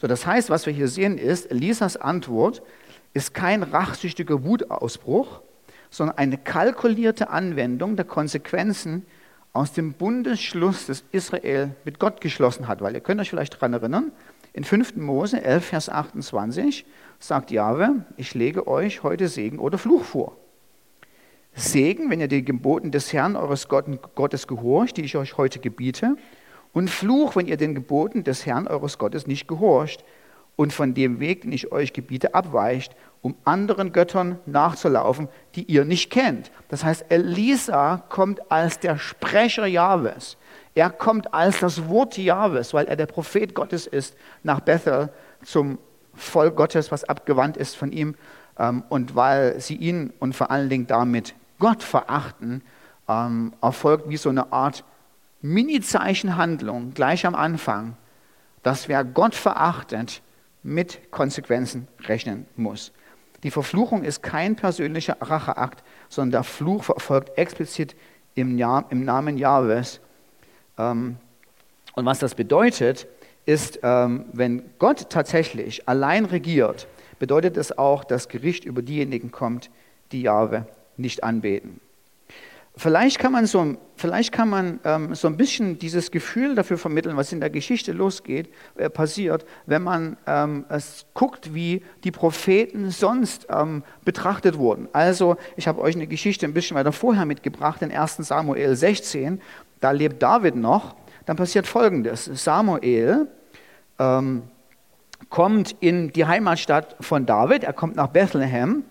So, 0.00 0.06
das 0.06 0.24
heißt, 0.26 0.48
was 0.48 0.64
wir 0.64 0.72
hier 0.72 0.88
sehen 0.88 1.18
ist, 1.18 1.50
Elisas 1.50 1.98
Antwort 1.98 2.62
ist 3.12 3.34
kein 3.34 3.62
rachsüchtiger 3.62 4.42
Wutausbruch, 4.42 5.42
sondern 5.90 6.16
eine 6.16 6.38
kalkulierte 6.38 7.28
Anwendung 7.28 7.96
der 7.96 8.06
Konsequenzen 8.06 9.04
aus 9.52 9.74
dem 9.74 9.92
Bundesschluss, 9.92 10.86
das 10.86 11.04
Israel 11.12 11.76
mit 11.84 11.98
Gott 11.98 12.22
geschlossen 12.22 12.68
hat. 12.68 12.80
Weil 12.80 12.94
ihr 12.94 13.02
könnt 13.02 13.20
euch 13.20 13.28
vielleicht 13.28 13.52
daran 13.52 13.74
erinnern, 13.74 14.12
in 14.54 14.64
5. 14.64 14.96
Mose 14.96 15.44
11, 15.44 15.66
Vers 15.66 15.88
28 15.90 16.86
sagt 17.18 17.50
Jahwe, 17.50 18.04
ich 18.16 18.34
lege 18.34 18.66
euch 18.66 19.02
heute 19.02 19.28
Segen 19.28 19.58
oder 19.58 19.78
Fluch 19.78 20.04
vor. 20.04 20.36
Segen, 21.54 22.10
wenn 22.10 22.20
ihr 22.20 22.28
den 22.28 22.44
Geboten 22.44 22.90
des 22.90 23.12
Herrn 23.12 23.34
eures 23.34 23.68
Gottes 23.68 24.46
gehorcht, 24.46 24.98
die 24.98 25.02
ich 25.02 25.16
euch 25.16 25.38
heute 25.38 25.58
gebiete, 25.58 26.16
und 26.74 26.90
Fluch, 26.90 27.36
wenn 27.36 27.46
ihr 27.46 27.56
den 27.56 27.74
Geboten 27.74 28.22
des 28.22 28.44
Herrn 28.44 28.68
eures 28.68 28.98
Gottes 28.98 29.26
nicht 29.26 29.48
gehorcht 29.48 30.04
und 30.56 30.74
von 30.74 30.92
dem 30.92 31.20
Weg, 31.20 31.40
den 31.42 31.52
ich 31.52 31.72
euch 31.72 31.94
gebiete, 31.94 32.34
abweicht, 32.34 32.94
um 33.22 33.34
anderen 33.44 33.92
Göttern 33.92 34.38
nachzulaufen, 34.44 35.28
die 35.54 35.62
ihr 35.64 35.86
nicht 35.86 36.10
kennt. 36.10 36.50
Das 36.68 36.84
heißt, 36.84 37.06
Elisa 37.08 38.04
kommt 38.10 38.52
als 38.52 38.78
der 38.78 38.98
Sprecher 38.98 39.66
Jahwes. 39.66 40.36
Er 40.74 40.90
kommt 40.90 41.32
als 41.32 41.60
das 41.60 41.88
Wort 41.88 42.18
Jahwes, 42.18 42.74
weil 42.74 42.84
er 42.84 42.96
der 42.96 43.06
Prophet 43.06 43.54
Gottes 43.54 43.86
ist, 43.86 44.14
nach 44.42 44.60
Bethel 44.60 45.08
zum 45.42 45.78
Volk 46.16 46.56
Gottes, 46.56 46.90
was 46.90 47.04
abgewandt 47.04 47.56
ist 47.56 47.76
von 47.76 47.92
ihm. 47.92 48.14
Ähm, 48.58 48.82
und 48.88 49.14
weil 49.14 49.60
sie 49.60 49.76
ihn 49.76 50.12
und 50.18 50.34
vor 50.34 50.50
allen 50.50 50.68
Dingen 50.68 50.86
damit 50.86 51.34
Gott 51.58 51.82
verachten, 51.82 52.62
ähm, 53.08 53.52
erfolgt 53.62 54.08
wie 54.08 54.16
so 54.16 54.28
eine 54.28 54.52
Art 54.52 54.84
Mini-Zeichenhandlung 55.42 56.94
gleich 56.94 57.26
am 57.26 57.34
Anfang, 57.34 57.96
dass 58.62 58.88
wer 58.88 59.04
Gott 59.04 59.34
verachtet, 59.34 60.22
mit 60.62 61.12
Konsequenzen 61.12 61.86
rechnen 62.00 62.46
muss. 62.56 62.90
Die 63.44 63.52
Verfluchung 63.52 64.02
ist 64.02 64.22
kein 64.22 64.56
persönlicher 64.56 65.16
Racheakt, 65.20 65.84
sondern 66.08 66.32
der 66.32 66.42
Fluch 66.42 66.82
verfolgt 66.82 67.38
explizit 67.38 67.94
im, 68.34 68.56
Namen 68.56 69.38
Jahwes. 69.38 70.00
Ähm, 70.76 71.18
und 71.94 72.04
was 72.04 72.18
das 72.18 72.34
bedeutet, 72.34 73.06
ist, 73.46 73.80
ähm, 73.82 74.26
wenn 74.32 74.62
Gott 74.78 75.08
tatsächlich 75.08 75.88
allein 75.88 76.24
regiert, 76.24 76.86
bedeutet 77.18 77.56
es 77.56 77.76
auch, 77.76 78.04
dass 78.04 78.28
Gericht 78.28 78.64
über 78.64 78.82
diejenigen 78.82 79.30
kommt, 79.30 79.70
die 80.12 80.22
Jahwe 80.22 80.66
nicht 80.96 81.24
anbeten. 81.24 81.80
Vielleicht 82.78 83.18
kann 83.18 83.32
man, 83.32 83.46
so, 83.46 83.76
vielleicht 83.96 84.32
kann 84.32 84.50
man 84.50 84.80
ähm, 84.84 85.14
so 85.14 85.28
ein 85.28 85.38
bisschen 85.38 85.78
dieses 85.78 86.10
Gefühl 86.10 86.54
dafür 86.54 86.76
vermitteln, 86.76 87.16
was 87.16 87.32
in 87.32 87.40
der 87.40 87.48
Geschichte 87.48 87.92
losgeht, 87.92 88.50
äh, 88.76 88.90
passiert, 88.90 89.46
wenn 89.64 89.82
man 89.82 90.18
ähm, 90.26 90.66
es 90.68 91.06
guckt, 91.14 91.54
wie 91.54 91.82
die 92.04 92.10
Propheten 92.10 92.90
sonst 92.90 93.46
ähm, 93.48 93.82
betrachtet 94.04 94.58
wurden. 94.58 94.90
Also, 94.92 95.38
ich 95.56 95.68
habe 95.68 95.80
euch 95.80 95.94
eine 95.94 96.06
Geschichte 96.06 96.44
ein 96.44 96.52
bisschen 96.52 96.76
weiter 96.76 96.92
vorher 96.92 97.24
mitgebracht, 97.24 97.80
in 97.80 97.90
1 97.90 98.16
Samuel 98.18 98.76
16. 98.76 99.40
Da 99.80 99.92
lebt 99.92 100.22
David 100.22 100.56
noch. 100.56 100.96
Dann 101.26 101.36
passiert 101.36 101.66
Folgendes. 101.66 102.24
Samuel 102.24 103.28
ähm, 103.98 104.44
kommt 105.28 105.76
in 105.80 106.12
die 106.12 106.24
Heimatstadt 106.24 106.96
von 107.00 107.26
David, 107.26 107.64
er 107.64 107.72
kommt 107.72 107.96
nach 107.96 108.08
Bethlehem 108.08 108.84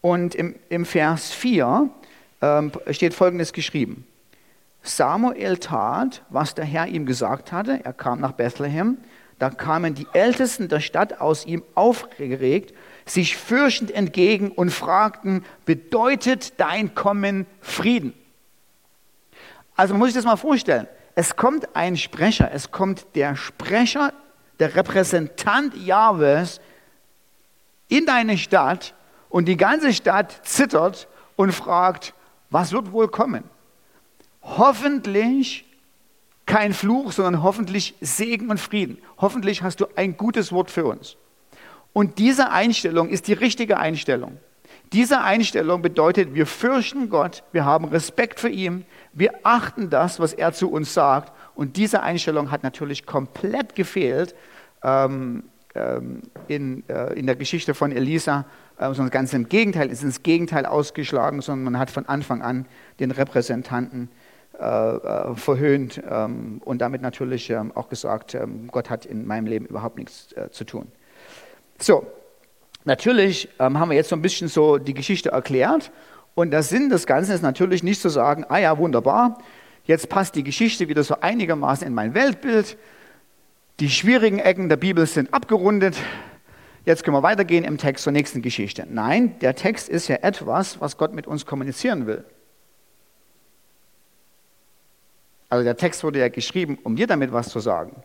und 0.00 0.34
im, 0.34 0.54
im 0.68 0.84
Vers 0.84 1.32
4 1.32 1.88
ähm, 2.42 2.72
steht 2.90 3.14
Folgendes 3.14 3.52
geschrieben. 3.52 4.06
Samuel 4.82 5.58
tat, 5.58 6.22
was 6.30 6.54
der 6.54 6.64
Herr 6.64 6.86
ihm 6.86 7.06
gesagt 7.06 7.52
hatte. 7.52 7.80
Er 7.84 7.92
kam 7.92 8.20
nach 8.20 8.32
Bethlehem. 8.32 8.98
Da 9.38 9.48
kamen 9.48 9.94
die 9.94 10.06
Ältesten 10.12 10.68
der 10.68 10.80
Stadt 10.80 11.20
aus 11.20 11.46
ihm 11.46 11.62
aufgeregt, 11.74 12.74
sich 13.06 13.36
fürchtend 13.36 13.90
entgegen 13.90 14.50
und 14.50 14.70
fragten, 14.70 15.44
bedeutet 15.64 16.60
dein 16.60 16.94
Kommen 16.94 17.46
Frieden? 17.62 18.12
Also 19.76 19.94
man 19.94 20.00
muss 20.00 20.08
sich 20.08 20.16
das 20.16 20.26
mal 20.26 20.36
vorstellen. 20.36 20.86
Es 21.20 21.36
kommt 21.36 21.76
ein 21.76 21.98
Sprecher, 21.98 22.50
es 22.50 22.70
kommt 22.70 23.14
der 23.14 23.36
Sprecher, 23.36 24.14
der 24.58 24.74
Repräsentant 24.74 25.76
Jahwes 25.76 26.62
in 27.88 28.06
deine 28.06 28.38
Stadt 28.38 28.94
und 29.28 29.44
die 29.44 29.58
ganze 29.58 29.92
Stadt 29.92 30.40
zittert 30.44 31.08
und 31.36 31.52
fragt, 31.52 32.14
was 32.48 32.72
wird 32.72 32.92
wohl 32.92 33.08
kommen? 33.08 33.44
Hoffentlich 34.40 35.66
kein 36.46 36.72
Fluch, 36.72 37.12
sondern 37.12 37.42
hoffentlich 37.42 37.96
Segen 38.00 38.48
und 38.48 38.58
Frieden. 38.58 38.96
Hoffentlich 39.18 39.62
hast 39.62 39.80
du 39.80 39.88
ein 39.96 40.16
gutes 40.16 40.52
Wort 40.52 40.70
für 40.70 40.86
uns. 40.86 41.18
Und 41.92 42.16
diese 42.16 42.50
Einstellung 42.50 43.10
ist 43.10 43.28
die 43.28 43.34
richtige 43.34 43.76
Einstellung. 43.76 44.38
Diese 44.92 45.20
Einstellung 45.20 45.82
bedeutet, 45.82 46.34
wir 46.34 46.46
fürchten 46.46 47.10
Gott, 47.10 47.44
wir 47.52 47.64
haben 47.64 47.84
Respekt 47.84 48.40
für 48.40 48.48
ihn, 48.48 48.84
wir 49.12 49.32
achten 49.44 49.88
das, 49.88 50.18
was 50.18 50.32
er 50.32 50.52
zu 50.52 50.70
uns 50.70 50.94
sagt. 50.94 51.32
Und 51.54 51.76
diese 51.76 52.02
Einstellung 52.02 52.50
hat 52.50 52.64
natürlich 52.64 53.06
komplett 53.06 53.76
gefehlt 53.76 54.34
ähm, 54.82 55.44
ähm, 55.76 56.22
in, 56.48 56.82
äh, 56.88 57.12
in 57.12 57.26
der 57.26 57.36
Geschichte 57.36 57.74
von 57.74 57.92
Elisa 57.92 58.46
äh, 58.80 58.86
sondern 58.94 59.10
ganz 59.10 59.32
im 59.34 59.48
Gegenteil, 59.48 59.90
ist 59.90 60.02
ins 60.02 60.22
Gegenteil 60.22 60.64
ausgeschlagen, 60.64 61.42
sondern 61.42 61.72
man 61.72 61.78
hat 61.78 61.90
von 61.90 62.06
Anfang 62.06 62.40
an 62.40 62.66
den 62.98 63.10
Repräsentanten 63.10 64.08
äh, 64.58 64.64
äh, 64.64 65.34
verhöhnt 65.36 66.02
ähm, 66.08 66.62
und 66.64 66.80
damit 66.80 67.02
natürlich 67.02 67.50
ähm, 67.50 67.72
auch 67.74 67.88
gesagt, 67.88 68.34
ähm, 68.34 68.68
Gott 68.72 68.90
hat 68.90 69.04
in 69.04 69.26
meinem 69.26 69.46
Leben 69.46 69.66
überhaupt 69.66 69.98
nichts 69.98 70.32
äh, 70.32 70.50
zu 70.50 70.64
tun. 70.64 70.86
So, 71.78 72.06
natürlich 72.84 73.48
ähm, 73.58 73.78
haben 73.78 73.90
wir 73.90 73.96
jetzt 73.96 74.08
so 74.08 74.16
ein 74.16 74.22
bisschen 74.22 74.48
so 74.48 74.78
die 74.78 74.94
Geschichte 74.94 75.30
erklärt 75.30 75.90
und 76.34 76.50
der 76.50 76.62
Sinn 76.62 76.88
des 76.88 77.06
Ganzen 77.06 77.32
ist 77.32 77.42
natürlich 77.42 77.82
nicht 77.82 78.00
zu 78.00 78.08
sagen, 78.08 78.44
ah 78.48 78.58
ja, 78.58 78.78
wunderbar, 78.78 79.38
jetzt 79.84 80.08
passt 80.08 80.34
die 80.34 80.44
Geschichte 80.44 80.88
wieder 80.88 81.02
so 81.02 81.20
einigermaßen 81.20 81.86
in 81.86 81.94
mein 81.94 82.14
Weltbild, 82.14 82.76
die 83.80 83.90
schwierigen 83.90 84.38
Ecken 84.38 84.68
der 84.68 84.76
Bibel 84.76 85.06
sind 85.06 85.32
abgerundet, 85.32 85.96
Jetzt 86.84 87.04
können 87.04 87.16
wir 87.16 87.22
weitergehen 87.22 87.64
im 87.64 87.76
Text 87.76 88.04
zur 88.04 88.12
nächsten 88.12 88.40
Geschichte. 88.42 88.86
Nein, 88.88 89.38
der 89.40 89.54
Text 89.54 89.88
ist 89.88 90.08
ja 90.08 90.16
etwas, 90.16 90.80
was 90.80 90.96
Gott 90.96 91.12
mit 91.12 91.26
uns 91.26 91.44
kommunizieren 91.44 92.06
will. 92.06 92.24
Also 95.50 95.64
der 95.64 95.76
Text 95.76 96.02
wurde 96.04 96.20
ja 96.20 96.28
geschrieben, 96.28 96.78
um 96.82 96.96
dir 96.96 97.06
damit 97.06 97.32
was 97.32 97.48
zu 97.50 97.60
sagen. 97.60 98.02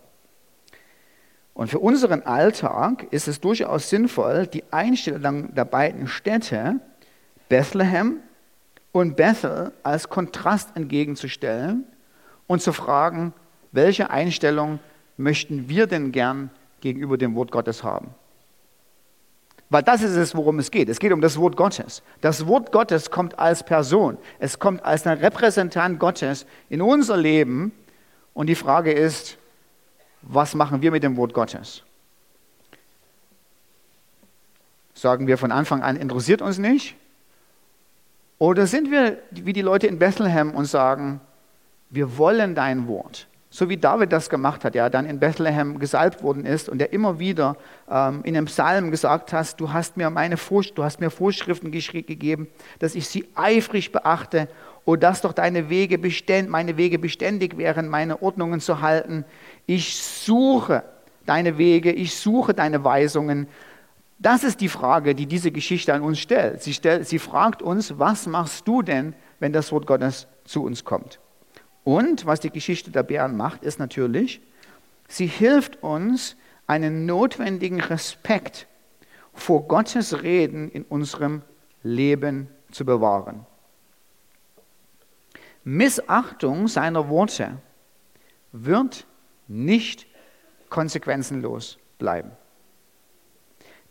Und 1.55 1.69
für 1.69 1.79
unseren 1.79 2.21
Alltag 2.23 3.07
ist 3.11 3.29
es 3.29 3.39
durchaus 3.39 3.89
sinnvoll, 3.89 4.45
die 4.45 4.65
Einstellung 4.71 5.55
der 5.55 5.63
beiden 5.63 6.07
Städte, 6.07 6.81
Bethlehem 7.47 8.17
und 8.91 9.15
Bethel, 9.15 9.71
als 9.81 10.09
Kontrast 10.09 10.75
entgegenzustellen 10.75 11.85
und 12.45 12.61
zu 12.61 12.73
fragen, 12.73 13.33
welche 13.71 14.09
Einstellung 14.09 14.79
möchten 15.15 15.69
wir 15.69 15.87
denn 15.87 16.11
gern 16.11 16.49
gegenüber 16.81 17.17
dem 17.17 17.35
Wort 17.35 17.51
Gottes 17.51 17.85
haben? 17.85 18.09
Weil 19.69 19.83
das 19.83 20.03
ist 20.03 20.17
es, 20.17 20.35
worum 20.35 20.59
es 20.59 20.71
geht. 20.71 20.89
Es 20.89 20.99
geht 20.99 21.13
um 21.13 21.21
das 21.21 21.37
Wort 21.37 21.55
Gottes. 21.55 22.03
Das 22.19 22.47
Wort 22.47 22.73
Gottes 22.73 23.11
kommt 23.11 23.39
als 23.39 23.63
Person. 23.63 24.17
Es 24.39 24.59
kommt 24.59 24.83
als 24.83 25.07
ein 25.07 25.19
Repräsentant 25.19 25.99
Gottes 25.99 26.45
in 26.67 26.81
unser 26.81 27.15
Leben. 27.15 27.71
Und 28.33 28.47
die 28.47 28.55
Frage 28.55 28.91
ist, 28.91 29.37
was 30.27 30.55
machen 30.55 30.81
wir 30.81 30.91
mit 30.91 31.03
dem 31.03 31.17
Wort 31.17 31.33
Gottes? 31.33 31.83
Sagen 34.93 35.27
wir 35.27 35.37
von 35.37 35.51
Anfang 35.51 35.81
an, 35.81 35.95
interessiert 35.95 36.41
uns 36.41 36.57
nicht? 36.57 36.95
Oder 38.37 38.67
sind 38.67 38.91
wir 38.91 39.17
wie 39.31 39.53
die 39.53 39.61
Leute 39.61 39.87
in 39.87 39.99
Bethlehem 39.99 40.51
und 40.51 40.65
sagen, 40.65 41.21
wir 41.89 42.17
wollen 42.17 42.55
dein 42.55 42.87
Wort? 42.87 43.27
so 43.55 43.69
wie 43.69 43.77
David 43.77 44.11
das 44.11 44.29
gemacht 44.29 44.65
hat, 44.65 44.75
der 44.75 44.89
dann 44.89 45.05
in 45.05 45.17
Bethlehem 45.17 45.79
gesalbt 45.79 46.21
worden 46.21 46.45
ist 46.45 46.67
und 46.67 46.77
der 46.77 46.91
immer 46.91 47.19
wieder 47.19 47.55
ähm, 47.89 48.19
in 48.25 48.35
einem 48.35 48.47
Psalm 48.47 48.91
gesagt 48.91 49.31
hat, 49.31 49.57
du 49.61 49.71
hast 49.71 49.95
mir, 49.95 50.09
meine 50.09 50.35
du 50.35 50.83
hast 50.83 50.99
mir 50.99 51.09
Vorschriften 51.09 51.71
gegeben, 51.71 52.47
dass 52.79 52.95
ich 52.95 53.07
sie 53.07 53.25
eifrig 53.33 53.93
beachte, 53.93 54.49
oh, 54.85 54.95
dass 54.95 55.21
doch 55.21 55.33
deine 55.33 55.69
Wege 55.69 55.97
beständ, 55.97 56.49
meine 56.49 56.77
Wege 56.77 56.99
beständig 56.99 57.57
wären, 57.57 57.89
meine 57.89 58.21
Ordnungen 58.21 58.59
zu 58.59 58.81
halten. 58.81 59.25
Ich 59.65 59.95
suche 59.95 60.83
deine 61.25 61.57
Wege, 61.57 61.91
ich 61.91 62.15
suche 62.15 62.53
deine 62.53 62.83
Weisungen. 62.83 63.47
Das 64.19 64.43
ist 64.43 64.61
die 64.61 64.69
Frage, 64.69 65.15
die 65.15 65.25
diese 65.25 65.51
Geschichte 65.51 65.93
an 65.93 66.01
uns 66.01 66.19
stellt. 66.19 66.63
Sie, 66.63 66.73
stellt, 66.73 67.07
sie 67.07 67.19
fragt 67.19 67.61
uns, 67.61 67.99
was 67.99 68.27
machst 68.27 68.67
du 68.67 68.81
denn, 68.81 69.13
wenn 69.39 69.51
das 69.51 69.71
Wort 69.71 69.87
Gottes 69.87 70.27
zu 70.45 70.63
uns 70.63 70.85
kommt? 70.85 71.19
Und 71.83 72.25
was 72.25 72.39
die 72.39 72.49
Geschichte 72.49 72.91
der 72.91 73.03
Bären 73.03 73.35
macht, 73.35 73.63
ist 73.63 73.79
natürlich, 73.79 74.41
sie 75.07 75.27
hilft 75.27 75.83
uns, 75.83 76.35
einen 76.67 77.05
notwendigen 77.05 77.79
Respekt 77.79 78.67
vor 79.33 79.67
Gottes 79.67 80.23
Reden 80.23 80.69
in 80.69 80.83
unserem 80.83 81.43
Leben 81.83 82.49
zu 82.71 82.85
bewahren. 82.85 83.45
Missachtung 85.65 86.69
seiner 86.69 87.09
Worte 87.09 87.57
wird 88.53 89.05
nicht 89.49 90.07
konsequenzenlos 90.69 91.77
bleiben. 91.99 92.31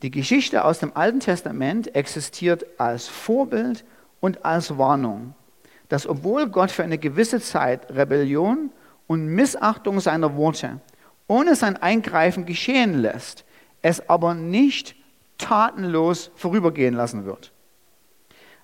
Die 0.00 0.10
Geschichte 0.10 0.64
aus 0.64 0.78
dem 0.78 0.96
Alten 0.96 1.20
Testament 1.20 1.94
existiert 1.94 2.64
als 2.78 3.08
Vorbild 3.08 3.84
und 4.20 4.44
als 4.44 4.78
Warnung 4.78 5.34
dass 5.88 6.06
obwohl 6.06 6.48
Gott 6.48 6.70
für 6.70 6.82
eine 6.82 6.98
gewisse 6.98 7.40
Zeit 7.40 7.90
Rebellion 7.90 8.70
und 9.06 9.26
Missachtung 9.26 10.00
seiner 10.00 10.36
Worte 10.36 10.80
ohne 11.26 11.56
sein 11.56 11.76
Eingreifen 11.76 12.44
geschehen 12.44 12.94
lässt, 13.00 13.44
es 13.80 14.08
aber 14.08 14.34
nicht 14.34 14.94
tatenlos 15.38 16.30
vorübergehen 16.34 16.94
lassen 16.94 17.24
wird. 17.24 17.52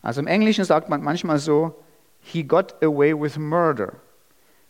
Also 0.03 0.21
im 0.21 0.27
Englischen 0.27 0.65
sagt 0.65 0.89
man 0.89 1.03
manchmal 1.03 1.39
so, 1.39 1.75
he 2.21 2.43
got 2.43 2.83
away 2.83 3.19
with 3.19 3.39
murder. 3.39 3.95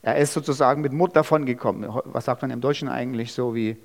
Er 0.03 0.17
ist 0.17 0.33
sozusagen 0.33 0.81
mit 0.81 0.93
Mord 0.93 1.15
davongekommen. 1.15 1.89
Was 2.05 2.25
sagt 2.25 2.43
man 2.43 2.51
im 2.51 2.61
Deutschen 2.61 2.89
eigentlich 2.89 3.33
so 3.33 3.55
wie 3.55 3.77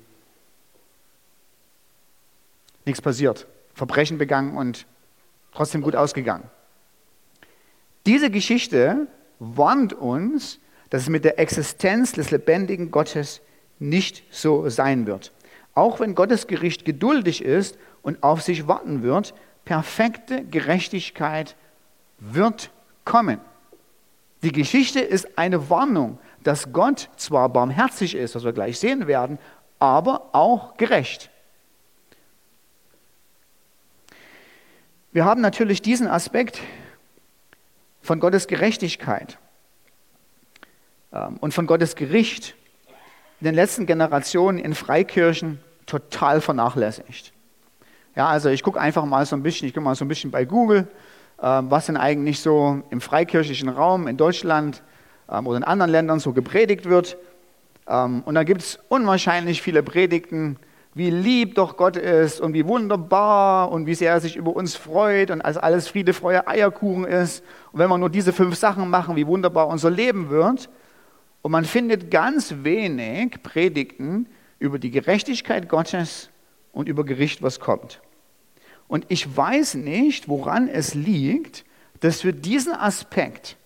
nichts 2.86 3.02
passiert, 3.02 3.46
Verbrechen 3.74 4.16
begangen 4.16 4.56
und 4.56 4.86
trotzdem 5.52 5.82
gut 5.82 5.96
ausgegangen. 5.96 6.44
Diese 8.06 8.30
Geschichte 8.30 9.08
warnt 9.38 9.92
uns, 9.92 10.60
dass 10.90 11.02
es 11.02 11.08
mit 11.08 11.24
der 11.24 11.38
Existenz 11.38 12.12
des 12.12 12.30
lebendigen 12.30 12.90
Gottes 12.90 13.40
nicht 13.78 14.22
so 14.30 14.68
sein 14.68 15.06
wird. 15.06 15.32
Auch 15.74 16.00
wenn 16.00 16.14
Gottes 16.14 16.46
Gericht 16.46 16.84
geduldig 16.84 17.44
ist 17.44 17.76
und 18.02 18.22
auf 18.22 18.40
sich 18.40 18.68
warten 18.68 19.02
wird, 19.02 19.34
perfekte 19.64 20.44
Gerechtigkeit 20.44 21.56
wird 22.18 22.70
kommen. 23.04 23.40
Die 24.46 24.52
Geschichte 24.52 25.00
ist 25.00 25.36
eine 25.36 25.70
Warnung, 25.70 26.20
dass 26.44 26.72
Gott 26.72 27.10
zwar 27.16 27.48
barmherzig 27.48 28.14
ist, 28.14 28.36
was 28.36 28.44
wir 28.44 28.52
gleich 28.52 28.78
sehen 28.78 29.08
werden, 29.08 29.40
aber 29.80 30.28
auch 30.34 30.76
gerecht. 30.76 31.30
Wir 35.10 35.24
haben 35.24 35.40
natürlich 35.40 35.82
diesen 35.82 36.06
Aspekt 36.06 36.60
von 38.02 38.20
Gottes 38.20 38.46
Gerechtigkeit. 38.46 39.36
ähm, 41.12 41.38
und 41.40 41.52
von 41.52 41.66
Gottes 41.66 41.96
Gericht 41.96 42.54
in 43.40 43.46
den 43.46 43.54
letzten 43.56 43.84
Generationen 43.84 44.58
in 44.58 44.76
Freikirchen 44.76 45.58
total 45.86 46.40
vernachlässigt. 46.40 47.32
Ja, 48.14 48.28
also 48.28 48.48
ich 48.48 48.62
gucke 48.62 48.80
einfach 48.80 49.06
mal 49.06 49.26
so 49.26 49.34
ein 49.34 49.42
bisschen, 49.42 49.66
ich 49.66 49.74
gucke 49.74 49.82
mal 49.82 49.96
so 49.96 50.04
ein 50.04 50.08
bisschen 50.08 50.30
bei 50.30 50.44
Google, 50.44 50.86
was 51.38 51.86
denn 51.86 51.96
eigentlich 51.96 52.40
so 52.40 52.82
im 52.90 53.00
freikirchlichen 53.00 53.68
Raum 53.68 54.08
in 54.08 54.16
Deutschland 54.16 54.82
ähm, 55.30 55.46
oder 55.46 55.58
in 55.58 55.64
anderen 55.64 55.90
Ländern 55.90 56.18
so 56.18 56.32
gepredigt 56.32 56.86
wird. 56.86 57.16
Ähm, 57.88 58.22
und 58.24 58.34
da 58.34 58.44
gibt 58.44 58.62
es 58.62 58.78
unwahrscheinlich 58.88 59.62
viele 59.62 59.82
Predigten, 59.82 60.56
wie 60.94 61.10
lieb 61.10 61.56
doch 61.56 61.76
Gott 61.76 61.96
ist 61.96 62.40
und 62.40 62.54
wie 62.54 62.66
wunderbar 62.66 63.70
und 63.70 63.86
wie 63.86 63.94
sehr 63.94 64.12
er 64.12 64.20
sich 64.20 64.34
über 64.36 64.56
uns 64.56 64.76
freut 64.76 65.30
und 65.30 65.42
als 65.42 65.58
alles 65.58 65.88
Friede, 65.88 66.14
Freude, 66.14 66.48
Eierkuchen 66.48 67.04
ist. 67.04 67.44
Und 67.72 67.80
wenn 67.80 67.90
wir 67.90 67.98
nur 67.98 68.08
diese 68.08 68.32
fünf 68.32 68.56
Sachen 68.56 68.88
machen, 68.88 69.14
wie 69.14 69.26
wunderbar 69.26 69.68
unser 69.68 69.90
Leben 69.90 70.30
wird. 70.30 70.70
Und 71.42 71.52
man 71.52 71.66
findet 71.66 72.10
ganz 72.10 72.54
wenig 72.62 73.42
Predigten 73.42 74.26
über 74.58 74.78
die 74.78 74.90
Gerechtigkeit 74.90 75.68
Gottes 75.68 76.30
und 76.72 76.88
über 76.88 77.04
Gericht, 77.04 77.42
was 77.42 77.60
kommt. 77.60 78.00
Und 78.88 79.06
ich 79.08 79.36
weiß 79.36 79.74
nicht, 79.74 80.28
woran 80.28 80.68
es 80.68 80.94
liegt, 80.94 81.64
dass 82.00 82.24
wir 82.24 82.32
diesen 82.32 82.72
Aspekt, 82.72 83.56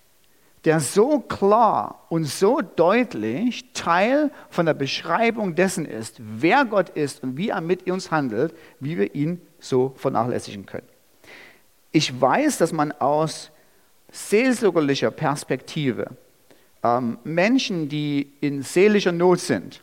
der 0.64 0.80
so 0.80 1.20
klar 1.20 2.06
und 2.08 2.24
so 2.24 2.60
deutlich 2.60 3.72
Teil 3.72 4.30
von 4.50 4.66
der 4.66 4.74
Beschreibung 4.74 5.54
dessen 5.54 5.86
ist, 5.86 6.16
wer 6.18 6.64
Gott 6.64 6.90
ist 6.90 7.22
und 7.22 7.36
wie 7.36 7.48
er 7.48 7.60
mit 7.60 7.90
uns 7.90 8.10
handelt, 8.10 8.54
wie 8.78 8.98
wir 8.98 9.14
ihn 9.14 9.40
so 9.58 9.94
vernachlässigen 9.96 10.66
können. 10.66 10.86
Ich 11.92 12.18
weiß, 12.18 12.58
dass 12.58 12.72
man 12.72 12.92
aus 12.92 13.50
seelsorgerlicher 14.12 15.10
Perspektive 15.10 16.10
ähm, 16.82 17.18
Menschen, 17.24 17.88
die 17.88 18.32
in 18.40 18.62
seelischer 18.62 19.12
Not 19.12 19.40
sind, 19.40 19.82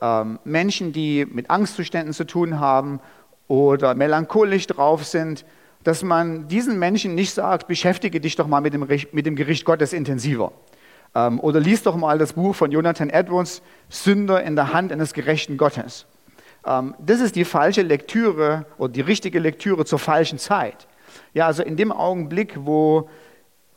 ähm, 0.00 0.38
Menschen, 0.44 0.92
die 0.92 1.26
mit 1.26 1.50
Angstzuständen 1.50 2.14
zu 2.14 2.24
tun 2.24 2.58
haben 2.58 3.00
oder 3.50 3.96
melancholisch 3.96 4.68
drauf 4.68 5.04
sind, 5.04 5.44
dass 5.82 6.04
man 6.04 6.46
diesen 6.46 6.78
Menschen 6.78 7.16
nicht 7.16 7.34
sagt, 7.34 7.66
beschäftige 7.66 8.20
dich 8.20 8.36
doch 8.36 8.46
mal 8.46 8.60
mit 8.60 8.74
dem, 8.74 8.86
mit 9.10 9.26
dem 9.26 9.34
Gericht 9.34 9.64
Gottes 9.64 9.92
intensiver. 9.92 10.52
Ähm, 11.16 11.40
oder 11.40 11.58
lies 11.58 11.82
doch 11.82 11.96
mal 11.96 12.16
das 12.16 12.34
Buch 12.34 12.54
von 12.54 12.70
Jonathan 12.70 13.10
Edwards, 13.10 13.60
Sünder 13.88 14.44
in 14.44 14.54
der 14.54 14.72
Hand 14.72 14.92
eines 14.92 15.14
gerechten 15.14 15.56
Gottes. 15.56 16.06
Ähm, 16.64 16.94
das 17.04 17.20
ist 17.20 17.34
die 17.34 17.44
falsche 17.44 17.82
Lektüre 17.82 18.66
oder 18.78 18.92
die 18.92 19.00
richtige 19.00 19.40
Lektüre 19.40 19.84
zur 19.84 19.98
falschen 19.98 20.38
Zeit. 20.38 20.86
Ja, 21.34 21.46
also 21.46 21.64
in 21.64 21.76
dem 21.76 21.90
Augenblick, 21.90 22.54
wo 22.56 23.08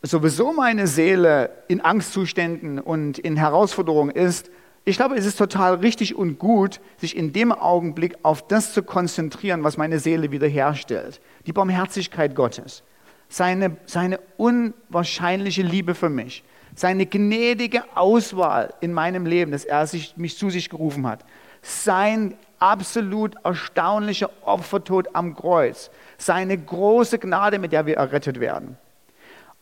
sowieso 0.03 0.53
meine 0.53 0.85
Seele 0.85 1.49
in 1.67 1.81
Angstzuständen 1.81 2.77
und 2.77 3.17
in 3.17 3.37
Herausforderungen 3.37 4.11
ist, 4.11 4.51
ich 4.85 4.97
glaube, 4.97 5.15
es 5.15 5.25
ist 5.25 5.37
total 5.37 5.75
richtig 5.75 6.15
und 6.15 6.37
gut, 6.39 6.81
sich 6.97 7.15
in 7.15 7.31
dem 7.31 7.51
Augenblick 7.53 8.17
auf 8.23 8.45
das 8.47 8.73
zu 8.73 8.83
konzentrieren, 8.83 9.63
was 9.63 9.77
meine 9.77 9.99
Seele 9.99 10.31
wiederherstellt. 10.31 11.21
Die 11.45 11.53
Barmherzigkeit 11.53 12.35
Gottes, 12.35 12.83
seine, 13.29 13.77
seine 13.85 14.19
unwahrscheinliche 14.35 15.61
Liebe 15.61 15.95
für 15.95 16.09
mich, 16.09 16.43
seine 16.75 17.05
gnädige 17.05 17.83
Auswahl 17.95 18.73
in 18.81 18.91
meinem 18.91 19.25
Leben, 19.25 19.51
dass 19.51 19.63
er 19.63 19.87
sich, 19.87 20.17
mich 20.17 20.37
zu 20.37 20.49
sich 20.49 20.69
gerufen 20.69 21.07
hat, 21.07 21.23
sein 21.61 22.35
absolut 22.59 23.35
erstaunlicher 23.43 24.29
Opfertod 24.41 25.07
am 25.13 25.33
Kreuz, 25.33 25.91
seine 26.17 26.57
große 26.57 27.19
Gnade, 27.19 27.57
mit 27.57 27.71
der 27.71 27.85
wir 27.85 27.95
errettet 27.95 28.41
werden. 28.41 28.77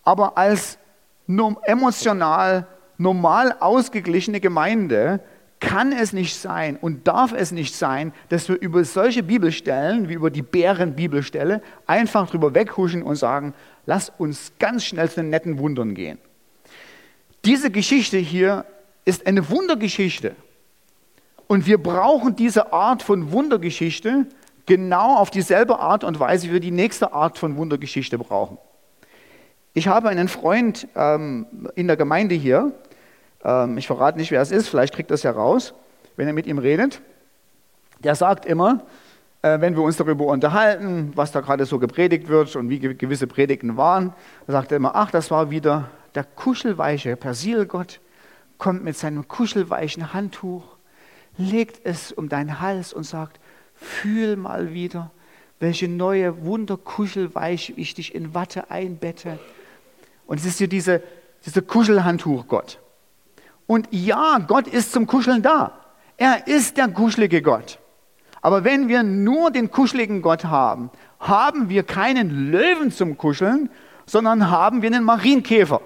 Aber 0.03 0.35
als 0.37 0.79
emotional 1.27 2.67
normal 3.01 3.55
ausgeglichene 3.59 4.39
Gemeinde 4.39 5.21
kann 5.59 5.91
es 5.91 6.11
nicht 6.11 6.35
sein 6.35 6.75
und 6.75 7.07
darf 7.07 7.33
es 7.33 7.51
nicht 7.51 7.75
sein, 7.75 8.13
dass 8.29 8.49
wir 8.49 8.59
über 8.59 8.83
solche 8.83 9.21
Bibelstellen 9.21 10.09
wie 10.09 10.13
über 10.13 10.31
die 10.31 10.41
Bären-Bibelstelle 10.41 11.61
einfach 11.85 12.29
drüber 12.29 12.55
weghuschen 12.55 13.03
und 13.03 13.15
sagen, 13.15 13.53
lass 13.85 14.11
uns 14.17 14.53
ganz 14.57 14.83
schnell 14.83 15.09
zu 15.09 15.17
den 15.17 15.29
netten 15.29 15.59
Wundern 15.59 15.93
gehen. 15.93 16.17
Diese 17.45 17.69
Geschichte 17.69 18.17
hier 18.17 18.65
ist 19.05 19.27
eine 19.27 19.49
Wundergeschichte. 19.49 20.35
Und 21.47 21.67
wir 21.67 21.77
brauchen 21.77 22.35
diese 22.35 22.73
Art 22.73 23.03
von 23.03 23.31
Wundergeschichte 23.31 24.27
genau 24.65 25.17
auf 25.17 25.29
dieselbe 25.29 25.79
Art 25.79 26.03
und 26.03 26.19
Weise, 26.19 26.47
wie 26.47 26.53
wir 26.53 26.59
die 26.59 26.71
nächste 26.71 27.13
Art 27.13 27.37
von 27.37 27.57
Wundergeschichte 27.57 28.17
brauchen. 28.17 28.57
Ich 29.73 29.87
habe 29.87 30.09
einen 30.09 30.27
Freund 30.27 30.87
ähm, 30.95 31.45
in 31.75 31.87
der 31.87 31.97
Gemeinde 31.97 32.35
hier, 32.35 32.73
ähm, 33.43 33.77
ich 33.77 33.87
verrate 33.87 34.17
nicht, 34.17 34.31
wer 34.31 34.41
es 34.41 34.51
ist, 34.51 34.67
vielleicht 34.67 34.93
kriegt 34.93 35.11
das 35.11 35.23
ja 35.23 35.31
raus, 35.31 35.73
wenn 36.15 36.27
ihr 36.27 36.33
mit 36.33 36.47
ihm 36.47 36.57
redet. 36.57 37.01
Der 38.03 38.15
sagt 38.15 38.45
immer, 38.45 38.81
äh, 39.41 39.59
wenn 39.59 39.75
wir 39.75 39.83
uns 39.83 39.97
darüber 39.97 40.25
unterhalten, 40.25 41.11
was 41.15 41.31
da 41.31 41.41
gerade 41.41 41.65
so 41.65 41.79
gepredigt 41.79 42.27
wird 42.27 42.55
und 42.55 42.69
wie 42.69 42.79
gewisse 42.79 43.27
Predigten 43.27 43.77
waren, 43.77 44.13
da 44.47 44.53
sagt 44.53 44.71
er 44.71 44.77
immer, 44.77 44.95
ach, 44.95 45.11
das 45.11 45.31
war 45.31 45.49
wieder 45.49 45.89
der 46.15 46.23
kuschelweiche 46.23 47.15
Persilgott, 47.15 47.99
kommt 48.57 48.83
mit 48.83 48.97
seinem 48.97 49.27
kuschelweichen 49.27 50.13
Handtuch, 50.13 50.63
legt 51.37 51.85
es 51.85 52.11
um 52.11 52.29
deinen 52.29 52.59
Hals 52.59 52.93
und 52.93 53.03
sagt, 53.03 53.39
fühl 53.75 54.35
mal 54.35 54.73
wieder, 54.73 55.11
welche 55.59 55.87
neue 55.87 56.45
Wunderkuschelweich 56.45 57.73
ich 57.77 57.93
dich 57.93 58.13
in 58.13 58.33
Watte 58.33 58.69
einbette. 58.69 59.39
Und 60.27 60.39
es 60.39 60.45
ist 60.45 60.57
hier 60.57 60.67
diese, 60.67 61.01
dieser 61.45 61.61
Kuschelhandtuch 61.61 62.47
Gott. 62.47 62.79
Und 63.67 63.87
ja, 63.91 64.39
Gott 64.47 64.67
ist 64.67 64.91
zum 64.91 65.07
Kuscheln 65.07 65.41
da. 65.41 65.73
Er 66.17 66.47
ist 66.47 66.77
der 66.77 66.87
kuschelige 66.89 67.41
Gott. 67.41 67.79
Aber 68.41 68.63
wenn 68.63 68.87
wir 68.87 69.03
nur 69.03 69.51
den 69.51 69.71
kuscheligen 69.71 70.21
Gott 70.21 70.45
haben, 70.45 70.89
haben 71.19 71.69
wir 71.69 71.83
keinen 71.83 72.51
Löwen 72.51 72.91
zum 72.91 73.17
Kuscheln, 73.17 73.69
sondern 74.05 74.49
haben 74.49 74.81
wir 74.81 74.87
einen 74.87 75.03
Marienkäfer. 75.03 75.81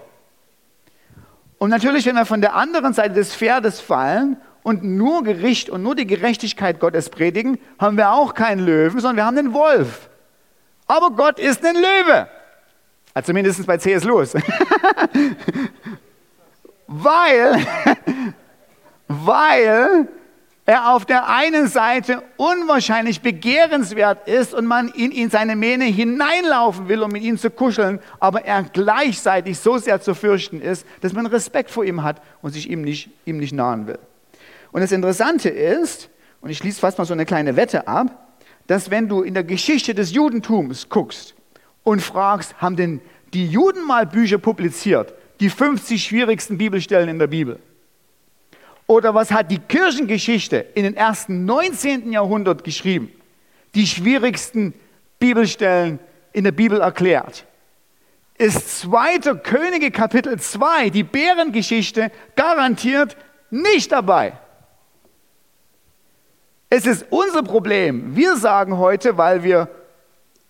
Und 1.58 1.70
natürlich, 1.70 2.06
wenn 2.06 2.16
wir 2.16 2.26
von 2.26 2.42
der 2.42 2.56
anderen 2.56 2.94
Seite 2.94 3.14
des 3.14 3.36
Pferdes 3.36 3.82
fallen 3.82 4.38
und 4.64 4.84
nur 4.84 5.24
Gericht 5.24 5.70
und 5.70 5.84
nur 5.84 5.96
die 5.96 6.08
Gerechtigkeit 6.08 6.80
Gottes 6.80 7.10
predigen, 7.10 7.60
haben 7.80 7.98
wir 7.98 8.12
auch 8.12 8.34
keinen 8.34 8.66
Löwen, 8.66 9.00
sondern 9.00 9.18
wir 9.18 9.26
haben 9.26 9.38
einen 9.38 9.54
Wolf. 9.54 10.10
Aber 10.88 11.12
Gott 11.12 11.40
ist 11.40 11.66
ein 11.66 11.76
Löwe. 11.76 12.28
Also 13.14 13.28
zumindest 13.28 13.66
bei 13.66 13.78
C.S. 13.78 14.04
Lewis. 14.04 14.34
weil, 16.88 17.66
weil 19.08 20.08
er 20.66 20.94
auf 20.94 21.06
der 21.06 21.30
einen 21.30 21.68
Seite 21.68 22.24
unwahrscheinlich 22.38 23.22
begehrenswert 23.22 24.28
ist 24.28 24.54
und 24.54 24.66
man 24.66 24.90
in, 24.90 25.12
in 25.12 25.30
seine 25.30 25.56
Mähne 25.56 25.86
hineinlaufen 25.86 26.88
will, 26.88 27.04
um 27.04 27.12
mit 27.12 27.22
ihm 27.22 27.38
zu 27.38 27.52
kuscheln, 27.52 28.00
aber 28.20 28.46
er 28.46 28.64
gleichzeitig 28.64 29.60
so 29.60 29.78
sehr 29.78 30.02
zu 30.02 30.16
fürchten 30.16 30.62
ist, 30.62 30.88
dass 31.02 31.14
man 31.14 31.28
Respekt 31.28 31.70
vor 31.70 31.86
ihm 31.86 32.02
hat 32.02 32.22
und 32.42 32.52
sich 32.52 32.70
ihm 32.70 32.82
nicht, 32.82 33.10
ihm 33.26 33.38
nicht 33.38 33.54
nahen 33.54 33.86
will. 33.86 34.00
Und 34.72 34.82
das 34.82 34.92
Interessante 34.92 35.50
ist, 35.50 36.10
und 36.42 36.50
ich 36.50 36.58
schließe 36.58 36.80
fast 36.80 36.98
mal 36.98 37.06
so 37.06 37.14
eine 37.14 37.26
kleine 37.26 37.56
Wette 37.56 37.88
ab, 37.88 38.28
dass 38.68 38.90
wenn 38.90 39.08
du 39.08 39.22
in 39.22 39.36
der 39.36 39.44
Geschichte 39.44 39.94
des 39.94 40.12
Judentums 40.12 40.90
guckst 40.90 41.36
und 41.84 42.02
fragst, 42.02 42.60
haben 42.60 42.76
denn 42.76 43.02
die 43.34 43.48
Juden 43.48 43.86
mal 43.86 44.08
Bücher 44.08 44.40
publiziert, 44.40 45.14
die 45.40 45.50
50 45.50 46.04
schwierigsten 46.04 46.58
Bibelstellen 46.58 47.10
in 47.10 47.20
der 47.20 47.28
Bibel? 47.28 47.60
Oder 48.88 49.14
was 49.14 49.32
hat 49.32 49.52
die 49.52 49.60
Kirchengeschichte 49.60 50.58
in 50.76 50.84
den 50.84 50.96
ersten 50.96 51.46
19. 51.46 52.12
Jahrhundert 52.12 52.64
geschrieben? 52.64 53.12
Die 53.74 53.88
schwierigsten 53.88 54.74
Bibelstellen 55.20 56.00
in 56.34 56.44
der 56.44 56.52
Bibel 56.52 56.82
erklärt. 56.82 57.46
Ist 58.38 58.82
2. 58.82 59.20
Könige 59.44 59.92
Kapitel 59.92 60.40
2, 60.40 60.90
die 60.90 61.04
Bärengeschichte, 61.04 62.12
garantiert 62.36 63.16
nicht 63.50 63.92
dabei. 63.92 64.34
Es 66.70 66.86
ist 66.86 67.06
unser 67.10 67.44
Problem. 67.44 68.16
Wir 68.16 68.36
sagen 68.36 68.78
heute, 68.78 69.18
weil 69.18 69.44
wir 69.44 69.70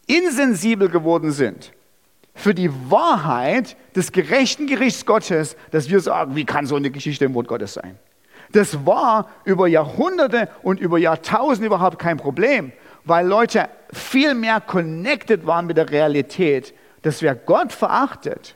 insensibel 0.07 0.89
geworden 0.89 1.31
sind, 1.31 1.71
für 2.35 2.53
die 2.53 2.69
Wahrheit 2.91 3.77
des 3.95 4.11
gerechten 4.11 4.67
Gerichts 4.67 5.05
Gottes, 5.05 5.55
dass 5.71 5.89
wir 5.89 6.01
sagen, 6.01 6.35
wie 6.35 6.45
kann 6.45 6.67
so 6.67 6.75
eine 6.75 6.91
Geschichte 6.91 7.25
im 7.25 7.33
Wort 7.33 7.47
Gottes 7.47 7.73
sein? 7.73 7.97
Das 8.51 8.85
war 8.85 9.29
über 9.45 9.67
Jahrhunderte 9.67 10.49
und 10.61 10.79
über 10.79 10.99
Jahrtausende 10.99 11.67
überhaupt 11.67 11.97
kein 11.97 12.17
Problem, 12.17 12.73
weil 13.05 13.25
Leute 13.25 13.69
viel 13.91 14.35
mehr 14.35 14.61
connected 14.61 15.47
waren 15.47 15.65
mit 15.65 15.77
der 15.77 15.89
Realität, 15.89 16.73
dass 17.01 17.21
wer 17.21 17.35
Gott 17.35 17.71
verachtet, 17.71 18.55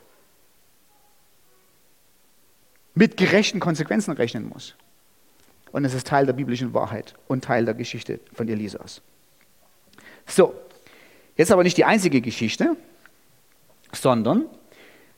mit 2.94 3.16
gerechten 3.16 3.60
Konsequenzen 3.60 4.12
rechnen 4.12 4.48
muss. 4.48 4.74
Und 5.72 5.84
es 5.84 5.94
ist 5.94 6.06
Teil 6.06 6.26
der 6.26 6.32
biblischen 6.32 6.74
Wahrheit 6.74 7.14
und 7.28 7.44
Teil 7.44 7.64
der 7.64 7.74
Geschichte 7.74 8.20
von 8.34 8.48
Elisas. 8.48 9.00
So, 10.26 10.54
jetzt 11.36 11.52
aber 11.52 11.62
nicht 11.62 11.76
die 11.76 11.84
einzige 11.84 12.20
Geschichte, 12.20 12.76
sondern 13.92 14.46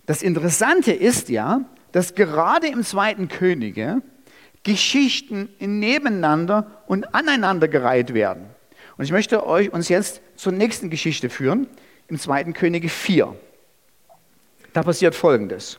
das 0.07 0.23
Interessante 0.23 0.93
ist 0.93 1.29
ja, 1.29 1.63
dass 1.93 2.15
gerade 2.15 2.69
im 2.69 2.83
zweiten 2.83 3.29
Könige 3.29 4.03
Geschichten 4.63 5.49
nebeneinander 5.59 6.83
und 6.87 7.15
aneinandergereiht 7.15 8.15
werden. 8.15 8.47
Und 8.97 9.05
ich 9.05 9.13
möchte 9.13 9.47
euch 9.47 9.73
uns 9.73 9.89
jetzt 9.89 10.21
zur 10.37 10.53
nächsten 10.53 10.91
Geschichte 10.91 11.31
führen, 11.31 11.67
im 12.09 12.19
zweiten 12.19 12.53
Könige 12.53 12.89
4. 12.89 13.35
Da 14.73 14.83
passiert 14.83 15.15
Folgendes. 15.15 15.79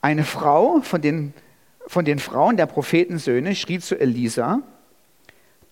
Eine 0.00 0.24
Frau 0.24 0.80
von 0.80 1.00
den, 1.00 1.34
von 1.86 2.04
den 2.04 2.18
Frauen 2.18 2.56
der 2.56 2.66
Prophetensöhne 2.66 3.54
schrie 3.54 3.78
zu 3.78 3.98
Elisa, 3.98 4.62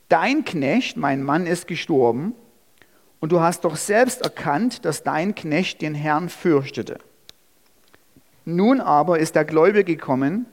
dein 0.08 0.44
Knecht, 0.44 0.96
mein 0.96 1.22
Mann, 1.22 1.46
ist 1.46 1.66
gestorben, 1.66 2.34
und 3.22 3.30
du 3.30 3.40
hast 3.40 3.64
doch 3.64 3.76
selbst 3.76 4.22
erkannt, 4.22 4.84
dass 4.84 5.04
dein 5.04 5.36
Knecht 5.36 5.80
den 5.80 5.94
Herrn 5.94 6.28
fürchtete. 6.28 6.98
Nun 8.44 8.80
aber 8.80 9.20
ist 9.20 9.36
der 9.36 9.44
Gläubige 9.44 9.84
gekommen, 9.96 10.46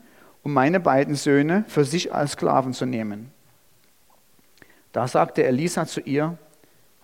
um 0.44 0.52
meine 0.52 0.78
beiden 0.78 1.16
Söhne 1.16 1.64
für 1.66 1.84
sich 1.84 2.14
als 2.14 2.32
Sklaven 2.32 2.72
zu 2.72 2.86
nehmen. 2.86 3.32
Da 4.92 5.08
sagte 5.08 5.42
Elisa 5.42 5.84
zu 5.84 6.00
ihr, 6.00 6.38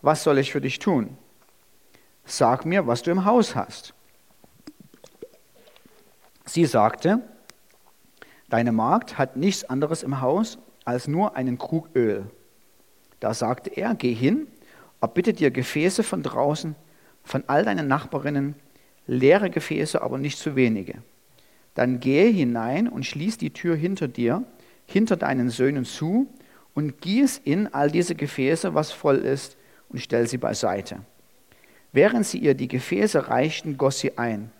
was 0.02 0.22
soll 0.22 0.38
ich 0.38 0.52
für 0.52 0.60
dich 0.60 0.78
tun? 0.78 1.18
Sag 2.24 2.64
mir, 2.64 2.86
was 2.86 3.02
du 3.02 3.10
im 3.10 3.24
Haus 3.24 3.56
hast. 3.56 3.92
Sie 6.44 6.64
sagte, 6.64 7.22
deine 8.48 8.70
Magd 8.70 9.18
hat 9.18 9.36
nichts 9.36 9.64
anderes 9.64 10.04
im 10.04 10.20
Haus 10.20 10.58
als 10.84 11.08
nur 11.08 11.34
einen 11.34 11.58
Krug 11.58 11.88
Öl. 11.96 12.30
Da 13.18 13.34
sagte 13.34 13.70
er, 13.70 13.96
geh 13.96 14.14
hin, 14.14 14.46
erbitte 15.06 15.32
dir 15.32 15.52
Gefäße 15.52 16.02
von 16.02 16.24
draußen, 16.24 16.74
von 17.22 17.44
all 17.46 17.64
deinen 17.64 17.86
Nachbarinnen, 17.86 18.56
leere 19.06 19.50
Gefäße, 19.50 20.02
aber 20.02 20.18
nicht 20.18 20.36
zu 20.36 20.56
wenige. 20.56 20.94
Dann 21.74 22.00
gehe 22.00 22.28
hinein 22.28 22.88
und 22.88 23.06
schließ 23.06 23.38
die 23.38 23.52
Tür 23.52 23.76
hinter 23.76 24.08
dir, 24.08 24.42
hinter 24.84 25.16
deinen 25.16 25.48
Söhnen 25.48 25.84
zu 25.84 26.26
und 26.74 27.00
gieß 27.00 27.40
in 27.44 27.72
all 27.72 27.88
diese 27.88 28.16
Gefäße, 28.16 28.74
was 28.74 28.90
voll 28.90 29.18
ist, 29.18 29.56
und 29.88 30.00
stell 30.00 30.26
sie 30.26 30.38
beiseite. 30.38 30.98
Während 31.92 32.26
sie 32.26 32.38
ihr 32.38 32.54
die 32.54 32.66
Gefäße 32.66 33.28
reichten, 33.28 33.78
goss 33.78 34.00
sie 34.00 34.18
ein. 34.18 34.50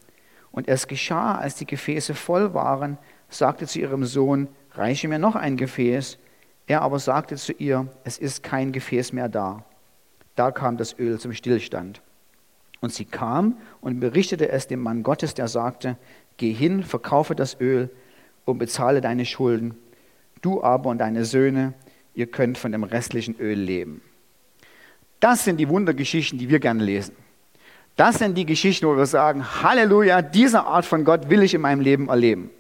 Und 0.53 0.69
es 0.69 0.87
geschah, 0.87 1.35
als 1.35 1.57
die 1.57 1.67
Gefäße 1.67 2.15
voll 2.15 2.55
waren, 2.55 2.99
sagte 3.29 3.67
zu 3.67 3.81
ihrem 3.81 4.05
Sohn, 4.05 4.47
reiche 4.75 5.09
mir 5.09 5.19
noch 5.19 5.35
ein 5.35 5.57
Gefäß. 5.57 6.19
Er 6.69 6.83
aber 6.83 7.01
sagte 7.01 7.35
zu 7.35 7.53
ihr, 7.53 7.89
es 8.05 8.17
ist 8.17 8.45
kein 8.45 8.71
Gefäß 8.71 9.13
mehr 9.13 9.29
da. 9.29 9.65
Da 10.37 10.51
kam 10.51 10.77
das 10.77 10.99
Öl 10.99 11.19
zum 11.19 11.33
Stillstand. 11.33 12.01
Und 12.81 12.93
sie 12.93 13.05
kam 13.05 13.57
und 13.81 14.01
berichtete 14.01 14.51
es 14.51 14.69
dem 14.69 14.81
Mann 14.81 15.03
Gottes, 15.03 15.35
der 15.35 15.49
sagte, 15.49 15.97
geh 16.37 16.53
hin, 16.53 16.85
verkaufe 16.85 17.35
das 17.35 17.61
Öl 17.61 17.91
und 18.45 18.59
bezahle 18.59 19.01
deine 19.01 19.25
Schulden. 19.25 19.75
Du 20.43 20.63
aber 20.63 20.91
und 20.91 20.99
deine 20.99 21.25
Söhne 21.25 21.75
ihr 22.17 22.27
könnt 22.27 22.59
von 22.59 22.73
dem 22.73 22.83
restlichen 22.83 23.39
Öl 23.39 23.59
leben. 23.59 24.01
Das 25.21 25.45
sind 25.45 25.59
die 25.59 25.69
Wundergeschichten, 25.69 26.39
die 26.39 26.49
wir 26.49 26.59
gerne 26.59 26.83
lesen. 26.83 27.15
Das 27.95 28.19
sind 28.19 28.37
die 28.37 28.45
Geschichten, 28.45 28.87
wo 28.87 28.97
wir 28.97 29.07
sagen, 29.07 29.63
Halleluja, 29.63 30.23
diese 30.23 30.65
Art 30.65 30.85
von 30.85 31.05
Gott 31.05 31.31
will 31.31 31.43
ich 31.43 31.55
in 31.55 31.61
meinem 31.61 31.81
Leben 31.81 32.09
erleben. 32.09 32.51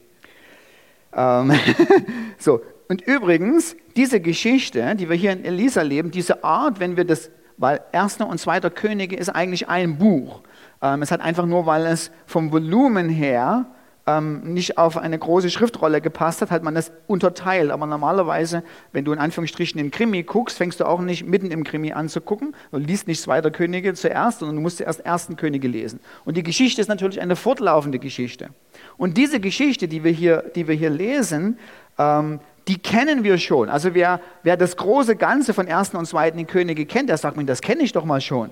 Ähm 1.14 1.52
so, 2.38 2.62
und 2.88 3.02
übrigens, 3.02 3.76
diese 3.96 4.20
Geschichte, 4.20 4.94
die 4.94 5.08
wir 5.08 5.16
hier 5.16 5.32
in 5.32 5.44
Elisa 5.44 5.82
leben, 5.82 6.10
diese 6.10 6.44
Art, 6.44 6.80
wenn 6.80 6.96
wir 6.96 7.04
das, 7.04 7.30
weil 7.58 7.80
erster 7.92 8.28
und 8.28 8.38
zweiter 8.38 8.70
Könige 8.70 9.16
ist 9.16 9.28
eigentlich 9.28 9.68
ein 9.68 9.98
Buch. 9.98 10.42
Ähm, 10.82 11.02
es 11.02 11.10
hat 11.10 11.20
einfach 11.20 11.46
nur, 11.46 11.66
weil 11.66 11.86
es 11.86 12.10
vom 12.26 12.52
Volumen 12.52 13.08
her 13.08 13.66
ähm, 14.06 14.52
nicht 14.54 14.78
auf 14.78 14.96
eine 14.96 15.18
große 15.18 15.50
Schriftrolle 15.50 16.00
gepasst 16.00 16.40
hat, 16.40 16.50
hat 16.50 16.62
man 16.62 16.74
das 16.74 16.92
unterteilt. 17.06 17.70
Aber 17.70 17.86
normalerweise, 17.86 18.62
wenn 18.92 19.04
du 19.04 19.12
in 19.12 19.18
Anführungsstrichen 19.18 19.78
den 19.78 19.90
Krimi 19.90 20.22
guckst, 20.22 20.56
fängst 20.56 20.80
du 20.80 20.84
auch 20.84 21.00
nicht 21.00 21.26
mitten 21.26 21.50
im 21.50 21.64
Krimi 21.64 21.92
an 21.92 22.08
zu 22.08 22.20
gucken. 22.20 22.54
Du 22.70 22.78
liest 22.78 23.08
nicht 23.08 23.20
Zweiter 23.20 23.50
Könige 23.50 23.94
zuerst, 23.94 24.38
sondern 24.40 24.56
du 24.56 24.62
musst 24.62 24.78
zuerst 24.78 25.00
Ersten 25.00 25.36
Könige 25.36 25.66
lesen. 25.66 26.00
Und 26.24 26.36
die 26.36 26.42
Geschichte 26.42 26.80
ist 26.80 26.88
natürlich 26.88 27.20
eine 27.20 27.36
fortlaufende 27.36 27.98
Geschichte. 27.98 28.50
Und 28.96 29.16
diese 29.16 29.40
Geschichte, 29.40 29.88
die 29.88 30.04
wir 30.04 30.12
hier, 30.12 30.44
die 30.54 30.68
wir 30.68 30.74
hier 30.74 30.90
lesen, 30.90 31.58
ähm, 31.98 32.40
die 32.68 32.78
kennen 32.78 33.22
wir 33.22 33.38
schon. 33.38 33.68
Also 33.68 33.94
wer, 33.94 34.20
wer 34.42 34.56
das 34.56 34.76
große 34.76 35.16
Ganze 35.16 35.54
von 35.54 35.66
Ersten 35.68 35.96
und 35.96 36.06
Zweiten 36.06 36.46
Könige 36.46 36.86
kennt, 36.86 37.08
der 37.08 37.16
sagt 37.16 37.36
mir, 37.36 37.44
das 37.44 37.60
kenne 37.60 37.82
ich 37.82 37.92
doch 37.92 38.04
mal 38.04 38.20
schon. 38.20 38.50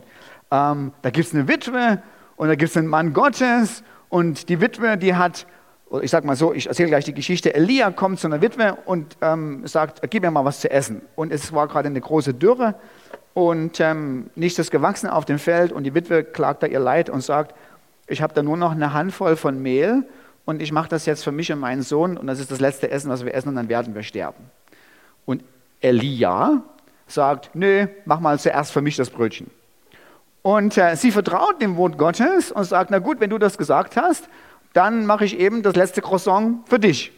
Ähm, 0.51 0.93
da 1.03 1.11
gibt 1.11 1.27
es 1.27 1.35
eine 1.35 1.49
Witwe 1.49 2.03
und 2.37 2.49
da 2.49 2.55
gibt 2.55 2.71
es 2.71 2.77
einen 2.77 2.87
Mann 2.87 3.13
Gottes 3.13 3.83
und 4.09 4.49
die 4.49 4.61
Witwe, 4.61 4.97
die 4.97 5.15
hat, 5.17 5.47
ich 6.01 6.11
sage 6.11 6.27
mal 6.27 6.37
so, 6.37 6.53
ich 6.53 6.69
erzähle 6.69 6.89
gleich 6.89 7.05
die 7.05 7.15
Geschichte, 7.15 7.55
Elia 7.55 7.91
kommt 7.91 8.21
zu 8.21 8.29
einer 8.29 8.41
Witwe 8.41 8.77
und 8.85 9.17
ähm, 9.21 9.67
sagt, 9.67 10.01
gib 10.11 10.23
mir 10.23 10.31
mal 10.31 10.45
was 10.45 10.61
zu 10.61 10.71
essen. 10.71 11.03
Und 11.17 11.33
es 11.33 11.53
war 11.53 11.67
gerade 11.67 11.89
eine 11.89 12.01
große 12.01 12.35
Dürre 12.35 12.77
und 13.33 13.81
ähm, 13.81 14.31
nichts 14.37 14.61
ist 14.61 14.71
gewachsen 14.71 15.09
auf 15.09 15.25
dem 15.25 15.41
Feld 15.41 15.73
und 15.73 15.83
die 15.83 15.95
Witwe 15.95 16.23
klagt 16.23 16.63
da 16.63 16.69
ihr 16.69 16.79
Leid 16.79 17.11
und 17.11 17.23
sagt, 17.23 17.55
ich 18.07 18.23
habe 18.23 18.35
da 18.35 18.43
nur 18.43 18.57
noch 18.57 18.73
eine 18.73 18.93
Handvoll 18.93 19.35
von 19.35 19.61
Mehl 19.61 20.07
und 20.45 20.61
ich 20.61 20.73
mache 20.73 20.89
das 20.89 21.07
jetzt 21.07 21.25
für 21.25 21.33
mich 21.33 21.53
und 21.53 21.59
meinen 21.59 21.83
Sohn 21.83 22.17
und 22.17 22.27
das 22.27 22.41
ist 22.41 22.51
das 22.51 22.61
letzte 22.61 22.91
Essen, 22.91 23.11
was 23.11 23.25
wir 23.25 23.35
essen 23.35 23.49
und 23.51 23.57
dann 23.57 23.69
werden 23.69 23.95
wir 23.95 24.03
sterben. 24.03 24.51
Und 25.25 25.43
Elia 25.81 26.63
sagt, 27.07 27.51
nö, 27.55 27.87
mach 28.05 28.21
mal 28.21 28.39
zuerst 28.39 28.73
für 28.73 28.81
mich 28.81 28.97
das 28.97 29.11
Brötchen. 29.11 29.51
Und 30.43 30.77
äh, 30.77 30.95
sie 30.97 31.11
vertraut 31.11 31.63
dem 31.63 31.77
Wort 31.77 31.97
Gottes 31.97 32.53
und 32.53 32.65
sagt, 32.65 32.91
na 32.91 32.99
gut, 32.99 33.21
wenn 33.21 33.31
du 33.31 33.39
das 33.39 33.57
gesagt 33.57 33.97
hast, 33.97 34.29
dann 34.75 35.07
mache 35.07 35.25
ich 35.25 35.39
eben 35.39 35.63
das 35.63 35.77
letzte 35.77 36.03
Croissant 36.03 36.69
für 36.69 36.79
dich. 36.79 37.13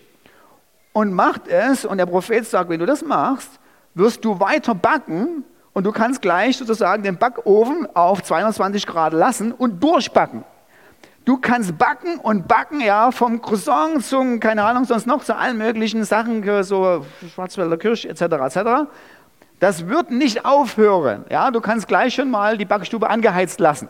Und 0.93 1.13
macht 1.13 1.49
es, 1.49 1.85
und 1.85 1.99
der 1.99 2.07
Prophet 2.07 2.47
sagt, 2.47 2.71
wenn 2.71 2.79
du 2.79 2.87
das 2.87 3.05
machst, 3.05 3.51
wirst 3.95 4.25
du 4.25 4.39
weiter 4.39 4.75
backen 4.75 5.45
und 5.73 5.85
du 5.85 5.93
kannst 5.93 6.23
gleich 6.23 6.57
sozusagen 6.57 7.03
den 7.03 7.17
Backofen 7.17 7.89
auf 7.95 8.23
220 8.23 8.87
Grad 8.87 9.13
lassen 9.13 9.53
und 9.53 9.83
durchbacken. 9.83 10.45
Du 11.27 11.39
kannst 11.39 11.77
backen 11.77 12.19
und 12.21 12.47
backen, 12.47 12.81
ja, 12.81 13.11
vom 13.11 13.43
Croissant 13.43 14.05
zum, 14.05 14.39
keine 14.39 14.63
Ahnung, 14.63 14.85
sonst 14.85 15.09
noch 15.09 15.25
zu 15.25 15.37
allen 15.37 15.59
möglichen 15.59 16.05
Sachen, 16.05 16.45
so 16.63 17.05
Schwarzwälder 17.35 17.77
Kirsch 17.77 18.05
etc. 18.05 18.23
etc. 18.23 18.89
Das 19.59 19.89
wird 19.89 20.13
nicht 20.13 20.45
aufhören. 20.45 21.25
Ja, 21.29 21.51
du 21.51 21.61
kannst 21.61 21.89
gleich 21.89 22.15
schon 22.15 22.31
mal 22.31 22.57
die 22.57 22.65
Backstube 22.65 23.11
angeheizt 23.11 23.59
lassen. 23.59 23.89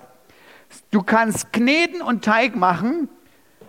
Du 0.90 1.02
kannst 1.02 1.52
kneten 1.52 2.00
und 2.00 2.24
Teig 2.24 2.56
machen. 2.56 3.10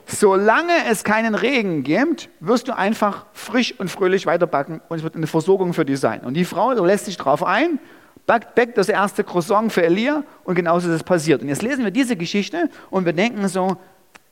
Solange 0.05 0.85
es 0.89 1.03
keinen 1.03 1.35
Regen 1.35 1.83
gibt, 1.83 2.29
wirst 2.39 2.69
du 2.69 2.77
einfach 2.77 3.25
frisch 3.33 3.77
und 3.77 3.91
fröhlich 3.91 4.25
weiterbacken 4.25 4.79
und 4.87 4.95
es 4.99 5.03
wird 5.03 5.17
eine 5.17 5.27
Versorgung 5.27 5.73
für 5.73 5.83
dich 5.83 5.99
sein. 5.99 6.21
Und 6.21 6.35
die 6.35 6.45
Frau 6.45 6.71
lässt 6.71 7.03
sich 7.03 7.17
darauf 7.17 7.43
ein, 7.43 7.79
backt, 8.27 8.53
backt 8.53 8.77
das 8.77 8.89
erste 8.89 9.23
Croissant 9.23 9.73
für 9.73 9.83
Elia 9.83 10.23
und 10.43 10.53
genauso 10.53 10.87
ist 10.87 10.95
es 10.95 11.03
passiert. 11.03 11.41
Und 11.41 11.47
jetzt 11.47 11.63
lesen 11.63 11.83
wir 11.83 11.91
diese 11.91 12.15
Geschichte 12.15 12.69
und 12.91 13.05
wir 13.05 13.13
denken 13.13 13.47
so, 13.47 13.77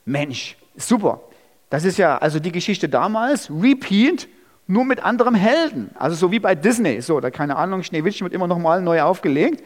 Mensch, 0.04 0.56
super. 0.76 1.22
Das 1.68 1.84
ist 1.84 1.98
ja 1.98 2.18
also 2.18 2.38
die 2.38 2.52
Geschichte 2.52 2.88
damals, 2.88 3.50
Repeat, 3.50 4.28
nur 4.68 4.84
mit 4.84 5.02
anderem 5.04 5.34
Helden. 5.34 5.90
Also 5.98 6.14
so 6.14 6.30
wie 6.30 6.38
bei 6.38 6.54
Disney. 6.54 7.00
So, 7.00 7.20
da 7.20 7.30
keine 7.30 7.56
Ahnung, 7.56 7.82
Schneewittchen 7.82 8.24
wird 8.24 8.34
immer 8.34 8.46
noch 8.46 8.58
mal 8.58 8.80
neu 8.82 9.02
aufgelegt. 9.02 9.64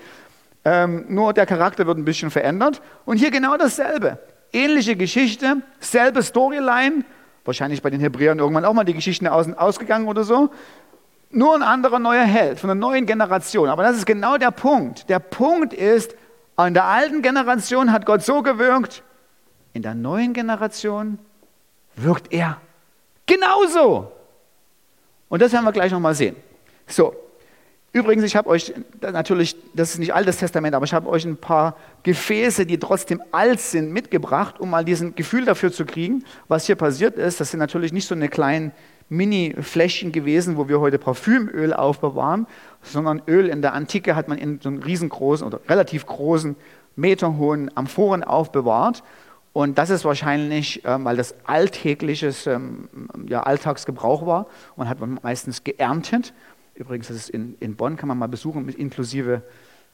Ähm, 0.65 1.07
nur 1.09 1.33
der 1.33 1.47
Charakter 1.47 1.87
wird 1.87 1.99
ein 1.99 2.05
bisschen 2.05 2.31
verändert. 2.31 2.81
Und 3.05 3.19
hier 3.19 3.31
genau 3.31 3.57
dasselbe. 3.57 4.19
Ähnliche 4.53 4.97
Geschichte, 4.97 5.59
selbe 5.79 6.23
Storyline. 6.23 7.05
Wahrscheinlich 7.45 7.83
bei 7.83 7.91
den 7.91 8.01
Hebräern 8.01 8.39
irgendwann 8.39 8.65
auch 8.65 8.75
mal 8.75 8.85
die 8.85 8.95
Geschichten 8.95 9.27
außen 9.27 9.57
ausgegangen 9.57 10.07
oder 10.07 10.25
so. 10.25 10.51
Nur 11.31 11.55
ein 11.55 11.63
anderer 11.63 12.01
neuer 12.01 12.25
Held 12.25 12.59
von 12.59 12.71
einer 12.71 12.81
neuen 12.81 13.07
Generation. 13.07 13.69
Aber 13.69 13.85
das 13.85 13.97
ist 13.97 14.07
genau 14.07 14.37
der 14.37 14.51
Punkt. 14.51 15.09
Der 15.09 15.21
Punkt 15.21 15.73
ist, 15.73 16.15
in 16.59 16.75
der 16.75 16.85
alten 16.85 17.23
Generation 17.23 17.93
hat 17.93 18.05
Gott 18.05 18.23
so 18.23 18.43
gewirkt, 18.43 19.03
in 19.73 19.83
der 19.83 19.95
neuen 19.95 20.33
Generation 20.33 21.19
wirkt 21.97 22.33
er 22.33 22.61
genauso. 23.27 24.11
Und 25.29 25.41
das 25.41 25.53
werden 25.53 25.65
wir 25.65 25.73
gleich 25.73 25.93
nochmal 25.93 26.15
sehen. 26.15 26.35
So, 26.89 27.15
übrigens, 27.93 28.25
ich 28.25 28.35
habe 28.35 28.49
euch 28.49 28.75
natürlich, 29.01 29.57
das 29.75 29.93
ist 29.93 29.99
nicht 29.99 30.13
Altes 30.13 30.39
Testament, 30.39 30.75
aber 30.75 30.85
ich 30.85 30.93
habe 30.93 31.09
euch 31.09 31.25
ein 31.25 31.37
paar 31.37 31.77
Gefäße, 32.03 32.67
die 32.67 32.79
trotzdem 32.79 33.23
alt 33.31 33.61
sind, 33.61 33.93
mitgebracht, 33.93 34.59
um 34.59 34.71
mal 34.71 34.85
diesen 34.85 35.15
Gefühl 35.15 35.45
dafür 35.45 35.71
zu 35.71 35.85
kriegen, 35.85 36.25
was 36.49 36.67
hier 36.67 36.75
passiert 36.75 37.17
ist. 37.17 37.41
Das 37.41 37.53
sind 37.53 37.61
natürlich 37.61 37.93
nicht 37.93 38.09
so 38.09 38.15
eine 38.17 38.29
kleinen 38.29 38.73
Mini-Fläschchen 39.11 40.13
gewesen, 40.13 40.57
wo 40.57 40.69
wir 40.69 40.81
heute 40.81 40.99
Parfümöl 40.99 41.75
aufbewahren, 41.75 42.47
sondern 42.81 43.21
Öl 43.27 43.49
in 43.49 43.61
der 43.61 43.75
Antike 43.75 44.17
hat 44.17 44.29
man 44.29 44.39
in 44.39 44.61
so 44.61 44.69
einem 44.69 44.83
riesengroßen 44.83 45.47
oder 45.47 45.61
relativ 45.69 46.07
großen, 46.07 46.57
meterhohen 46.97 47.77
Amphoren 47.77 48.25
aufbewahrt. 48.25 49.03
Und 49.53 49.79
das 49.79 49.91
ist 49.91 50.05
wahrscheinlich, 50.05 50.83
ähm, 50.85 51.05
weil 51.05 51.17
das 51.17 51.35
alltägliches 51.45 52.47
ähm, 52.47 52.89
ja, 53.29 53.43
Alltagsgebrauch 53.43 54.25
war. 54.25 54.47
Man 54.77 54.89
hat 54.89 54.99
meistens 55.23 55.65
geerntet. 55.65 56.33
Übrigens, 56.75 57.09
das 57.09 57.17
ist 57.17 57.31
in, 57.31 57.57
in 57.59 57.75
Bonn, 57.75 57.97
kann 57.97 58.09
man 58.09 58.17
mal 58.17 58.29
besuchen, 58.29 58.65
mit 58.65 58.77
inklusive, 58.77 59.43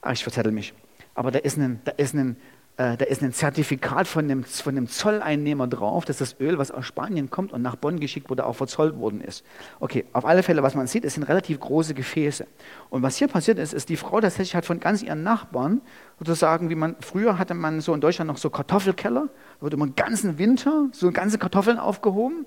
ach, 0.03 0.13
ich 0.13 0.23
verzettel 0.23 0.53
mich. 0.53 0.75
Aber 1.15 1.31
da 1.31 1.39
ist 1.39 1.57
ein, 1.57 1.81
da 1.85 1.93
ist 1.93 2.15
ein 2.15 2.37
äh, 2.79 2.97
da 2.97 3.07
ist 3.07 3.23
ein 3.23 3.33
Zertifikat 3.33 4.07
von 4.07 4.29
dem, 4.29 4.45
von 4.45 4.75
dem 4.75 4.87
Zolleinnehmer 4.87 5.67
drauf, 5.67 6.05
dass 6.05 6.19
das 6.19 6.37
Öl, 6.41 6.59
was 6.59 6.71
aus 6.71 6.85
Spanien 6.85 7.31
kommt 7.31 7.53
und 7.53 7.63
nach 7.63 7.77
Bonn 7.77 8.01
geschickt 8.01 8.29
wurde, 8.29 8.45
auch 8.45 8.55
verzollt 8.55 8.99
worden 8.99 9.23
ist. 9.23 9.45
Okay, 9.81 10.05
auf 10.13 10.27
alle 10.27 10.43
Fälle, 10.43 10.63
was 10.63 10.75
man 10.75 10.87
sieht, 10.87 11.05
es 11.07 11.15
sind 11.15 11.23
relativ 11.23 11.59
große 11.59 11.95
Gefäße. 11.95 12.47
Und 12.91 13.03
was 13.03 13.17
hier 13.17 13.29
passiert 13.29 13.59
ist, 13.59 13.73
ist, 13.73 13.89
die 13.89 13.97
Frau 13.97 14.21
tatsächlich 14.21 14.55
hat 14.55 14.67
von 14.67 14.79
ganz 14.79 15.03
ihren 15.03 15.23
Nachbarn, 15.23 15.81
sozusagen, 16.19 16.69
wie 16.69 16.75
man, 16.75 16.97
früher 17.01 17.39
hatte 17.39 17.55
man 17.55 17.81
so 17.81 17.95
in 17.95 18.01
Deutschland 18.03 18.29
noch 18.29 18.37
so 18.39 18.51
Kartoffelkeller, 18.51 19.29
da 19.59 19.63
wurde 19.63 19.79
man 19.79 19.91
den 19.91 19.97
ganzen 19.97 20.39
Winter 20.39 20.89
so 20.93 21.11
ganze 21.13 21.39
Kartoffeln 21.39 21.79
aufgehoben, 21.79 22.45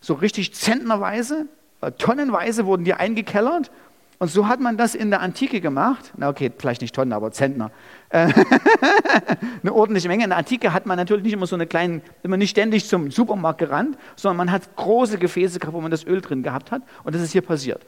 so 0.00 0.14
richtig 0.14 0.54
zentnerweise, 0.54 1.46
äh, 1.80 1.90
tonnenweise 1.90 2.66
wurden 2.66 2.84
die 2.84 2.94
eingekellert 2.94 3.72
und 4.18 4.28
so 4.28 4.46
hat 4.46 4.60
man 4.60 4.76
das 4.76 4.94
in 4.94 5.10
der 5.10 5.20
Antike 5.20 5.60
gemacht. 5.60 6.12
Na 6.16 6.28
okay, 6.28 6.52
vielleicht 6.56 6.80
nicht 6.80 6.94
Tonnen, 6.94 7.12
aber 7.12 7.32
Zentner. 7.32 7.70
Äh, 8.08 8.28
eine 9.62 9.72
ordentliche 9.72 10.08
Menge. 10.08 10.24
In 10.24 10.30
der 10.30 10.38
Antike 10.38 10.72
hat 10.72 10.86
man 10.86 10.96
natürlich 10.96 11.24
nicht 11.24 11.32
immer 11.32 11.46
so 11.46 11.56
eine 11.56 11.66
kleine, 11.66 12.02
immer 12.22 12.36
nicht 12.36 12.50
ständig 12.50 12.86
zum 12.86 13.10
Supermarkt 13.10 13.58
gerannt, 13.58 13.98
sondern 14.14 14.36
man 14.36 14.52
hat 14.52 14.76
große 14.76 15.18
Gefäße 15.18 15.58
gehabt, 15.58 15.74
wo 15.74 15.80
man 15.80 15.90
das 15.90 16.06
Öl 16.06 16.20
drin 16.20 16.42
gehabt 16.42 16.70
hat. 16.70 16.82
Und 17.02 17.14
das 17.14 17.22
ist 17.22 17.32
hier 17.32 17.42
passiert. 17.42 17.84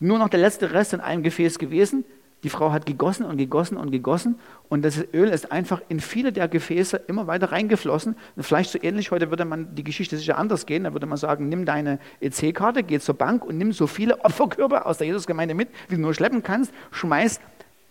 Nur 0.00 0.18
noch 0.18 0.28
der 0.28 0.40
letzte 0.40 0.72
Rest 0.72 0.94
in 0.94 1.00
einem 1.00 1.22
Gefäß 1.22 1.58
gewesen. 1.58 2.04
Die 2.44 2.50
Frau 2.50 2.70
hat 2.70 2.86
gegossen 2.86 3.24
und 3.24 3.36
gegossen 3.36 3.76
und 3.76 3.90
gegossen 3.90 4.38
und 4.68 4.84
das 4.84 5.02
Öl 5.12 5.28
ist 5.28 5.50
einfach 5.50 5.82
in 5.88 5.98
viele 5.98 6.32
der 6.32 6.46
Gefäße 6.46 6.96
immer 7.08 7.26
weiter 7.26 7.50
reingeflossen. 7.50 8.14
Und 8.36 8.42
vielleicht 8.44 8.70
so 8.70 8.78
ähnlich, 8.80 9.10
heute 9.10 9.30
würde 9.30 9.44
man 9.44 9.74
die 9.74 9.82
Geschichte 9.82 10.16
sicher 10.16 10.38
anders 10.38 10.64
gehen. 10.64 10.84
Da 10.84 10.92
würde 10.92 11.06
man 11.06 11.18
sagen, 11.18 11.48
nimm 11.48 11.64
deine 11.64 11.98
EC-Karte, 12.20 12.84
geh 12.84 13.00
zur 13.00 13.16
Bank 13.16 13.44
und 13.44 13.58
nimm 13.58 13.72
so 13.72 13.88
viele 13.88 14.24
Opferkörper 14.24 14.86
aus 14.86 14.98
der 14.98 15.08
Jesusgemeinde 15.08 15.54
mit, 15.54 15.68
wie 15.88 15.96
du 15.96 16.00
nur 16.00 16.14
schleppen 16.14 16.44
kannst, 16.44 16.72
schmeiß 16.92 17.40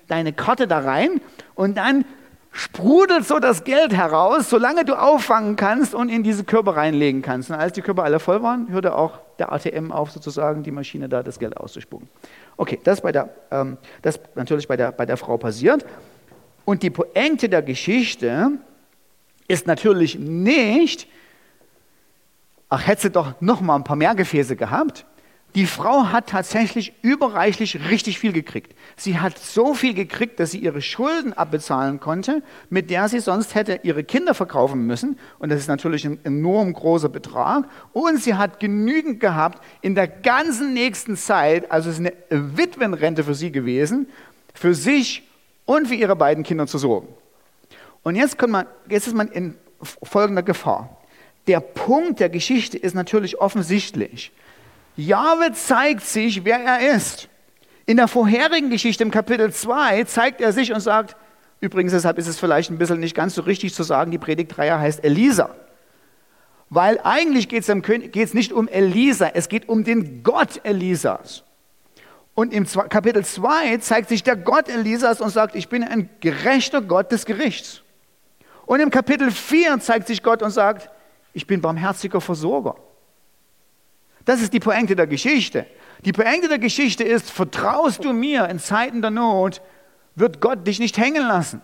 deine 0.08 0.32
Karte 0.32 0.68
da 0.68 0.80
rein 0.80 1.20
und 1.56 1.78
dann 1.78 2.06
sprudelt 2.52 3.26
so 3.26 3.40
das 3.40 3.66
Geld 3.66 3.94
heraus, 3.94 4.50
solange 4.50 4.86
du 4.86 4.96
auffangen 5.00 5.56
kannst 5.58 5.94
und 5.94 6.10
in 6.10 6.24
diese 6.24 6.44
Körper 6.44 6.76
reinlegen 6.76 7.22
kannst. 7.22 7.50
Und 7.50 7.58
als 7.58 7.74
die 7.74 7.82
Körper 7.82 8.04
alle 8.04 8.20
voll 8.20 8.42
waren, 8.42 8.72
hörte 8.72 8.96
auch 8.96 9.20
der 9.38 9.52
ATM 9.52 9.92
auf, 9.92 10.12
sozusagen 10.12 10.64
die 10.64 10.72
Maschine 10.72 11.08
da 11.08 11.22
das 11.22 11.38
Geld 11.38 11.56
auszuspucken. 11.58 12.08
Okay, 12.58 12.80
das, 12.84 13.02
bei 13.02 13.12
der, 13.12 13.30
ähm, 13.52 13.78
das 14.02 14.20
natürlich 14.36 14.68
bei 14.68 14.76
der, 14.76 14.92
bei 14.92 15.06
der 15.06 15.16
Frau 15.16 15.38
passiert. 15.38 15.86
Und 16.66 16.84
die 16.84 16.90
Pointe 16.90 17.48
der 17.48 17.62
Geschichte 17.62 18.52
ist 19.48 19.68
natürlich 19.68 20.18
nicht, 20.18 21.08
ach, 22.68 22.86
hätte 22.86 23.04
sie 23.04 23.10
doch 23.12 23.40
noch 23.40 23.62
mal 23.62 23.76
ein 23.76 23.84
paar 23.84 23.96
mehr 23.96 24.16
Gefäße 24.16 24.56
gehabt. 24.56 25.06
Die 25.56 25.66
Frau 25.66 26.12
hat 26.12 26.28
tatsächlich 26.28 26.94
überreichlich 27.02 27.90
richtig 27.90 28.20
viel 28.20 28.32
gekriegt. 28.32 28.76
Sie 28.96 29.20
hat 29.20 29.40
so 29.40 29.74
viel 29.74 29.94
gekriegt, 29.94 30.40
dass 30.40 30.52
sie 30.52 30.60
ihre 30.60 30.82
Schulden 30.82 31.34
abbezahlen 31.34 32.00
konnte, 32.00 32.44
mit 32.70 32.90
der 32.90 33.10
sie 33.10 33.20
sonst 33.20 33.56
hätte 33.56 33.80
ihre 33.84 34.04
Kinder 34.04 34.36
verkaufen 34.36 34.86
müssen. 34.86 35.18
Und 35.40 35.50
das 35.50 35.60
ist 35.60 35.68
natürlich 35.68 36.06
ein 36.06 36.20
enorm 36.24 36.74
großer 36.74 37.10
Betrag. 37.10 37.68
Und 37.94 38.22
sie 38.22 38.36
hat 38.36 38.60
genügend 38.60 39.20
gehabt 39.20 39.64
in 39.82 39.96
der 39.96 40.08
ganzen 40.08 40.74
nächsten 40.74 41.18
Zeit, 41.18 41.72
also 41.72 41.90
es 41.90 42.00
ist 42.00 42.06
eine 42.06 42.58
Witwenrente 42.58 43.24
für 43.24 43.34
sie 43.34 43.52
gewesen, 43.52 44.08
für 44.54 44.76
sich 44.76 45.24
und 45.66 45.88
für 45.88 45.96
ihre 45.96 46.16
beiden 46.16 46.44
Kinder 46.44 46.68
zu 46.68 46.78
sorgen. 46.78 47.08
Und 48.04 48.16
jetzt, 48.16 48.40
man, 48.48 48.68
jetzt 48.90 49.08
ist 49.08 49.16
man 49.16 49.28
in 49.30 49.56
folgender 49.82 50.44
Gefahr. 50.44 50.98
Der 51.48 51.62
Punkt 51.62 52.20
der 52.20 52.30
Geschichte 52.30 52.78
ist 52.78 52.94
natürlich 52.94 53.40
offensichtlich. 53.40 54.32
Jahwe 54.98 55.54
zeigt 55.54 56.02
sich, 56.02 56.44
wer 56.44 56.60
er 56.60 56.96
ist. 56.96 57.30
In 57.86 57.98
der 57.98 58.08
vorherigen 58.08 58.70
Geschichte 58.70 59.04
im 59.04 59.12
Kapitel 59.12 59.54
2 59.54 60.04
zeigt 60.06 60.42
er 60.42 60.52
sich 60.52 60.74
und 60.74 60.80
sagt, 60.80 61.16
übrigens 61.62 61.94
deshalb 61.94 62.18
ist 62.18 62.28
es 62.28 62.40
vielleicht 62.40 62.72
ein 62.72 62.80
bisschen 62.80 63.00
nicht 63.00 63.16
ganz 63.16 63.36
so 63.36 63.44
richtig 63.44 63.74
zu 63.74 63.84
sagen, 63.84 64.12
die 64.12 64.18
Predigtreihe 64.18 64.78
heißt 64.78 65.04
Elisa. 65.04 65.52
Weil 66.70 67.00
eigentlich 67.04 67.48
geht 67.48 67.64
es 67.70 68.34
nicht 68.34 68.52
um 68.52 68.68
Elisa, 68.68 69.30
es 69.34 69.48
geht 69.48 69.70
um 69.70 69.84
den 69.84 70.24
Gott 70.24 70.60
Elisas. 70.64 71.44
Und 72.34 72.52
im 72.52 72.66
Kapitel 72.66 73.24
2 73.24 73.78
zeigt 73.78 74.10
sich 74.10 74.24
der 74.24 74.36
Gott 74.36 74.68
Elisas 74.68 75.22
und 75.22 75.30
sagt, 75.30 75.56
ich 75.56 75.70
bin 75.70 75.84
ein 75.84 76.10
gerechter 76.20 76.82
Gott 76.82 77.12
des 77.12 77.26
Gerichts. 77.26 77.84
Und 78.66 78.80
im 78.80 78.90
Kapitel 78.90 79.32
4 79.32 79.80
zeigt 79.80 80.08
sich 80.08 80.22
Gott 80.22 80.42
und 80.42 80.52
sagt, 80.52 80.90
ich 81.34 81.48
bin 81.48 81.62
barmherziger 81.62 82.20
Versorger. 82.20 82.76
Das 84.28 84.42
ist 84.42 84.52
die 84.52 84.60
Pointe 84.60 84.94
der 84.94 85.08
Geschichte. 85.08 85.66
Die 86.04 86.12
Pointe 86.12 86.50
der 86.50 86.60
Geschichte 86.60 87.02
ist, 87.06 87.32
vertraust 87.32 88.04
du 88.04 88.12
mir 88.12 88.50
in 88.50 88.60
Zeiten 88.60 89.02
der 89.02 89.10
Not, 89.10 89.62
wird 90.16 90.42
Gott 90.42 90.68
dich 90.68 90.80
nicht 90.80 90.98
hängen 90.98 91.26
lassen. 91.26 91.62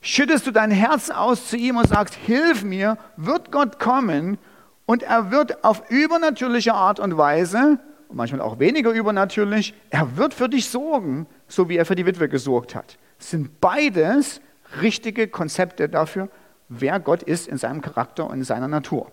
Schüttest 0.00 0.46
du 0.46 0.52
dein 0.52 0.70
Herz 0.70 1.10
aus 1.10 1.50
zu 1.50 1.56
ihm 1.58 1.76
und 1.76 1.86
sagst, 1.86 2.14
hilf 2.14 2.64
mir, 2.64 2.96
wird 3.18 3.52
Gott 3.52 3.78
kommen 3.78 4.38
und 4.86 5.02
er 5.02 5.30
wird 5.30 5.64
auf 5.64 5.90
übernatürliche 5.90 6.72
Art 6.72 6.98
und 6.98 7.18
Weise, 7.18 7.78
und 8.08 8.16
manchmal 8.16 8.40
auch 8.40 8.58
weniger 8.58 8.92
übernatürlich, 8.92 9.74
er 9.90 10.16
wird 10.16 10.32
für 10.32 10.48
dich 10.48 10.70
sorgen, 10.70 11.26
so 11.46 11.68
wie 11.68 11.76
er 11.76 11.84
für 11.84 11.94
die 11.94 12.06
Witwe 12.06 12.30
gesorgt 12.30 12.74
hat. 12.74 12.96
Es 13.20 13.28
sind 13.32 13.60
beides 13.60 14.40
richtige 14.80 15.28
Konzepte 15.28 15.90
dafür, 15.90 16.30
wer 16.70 16.98
Gott 17.00 17.22
ist 17.22 17.48
in 17.48 17.58
seinem 17.58 17.82
Charakter 17.82 18.30
und 18.30 18.38
in 18.38 18.44
seiner 18.44 18.68
Natur. 18.68 19.12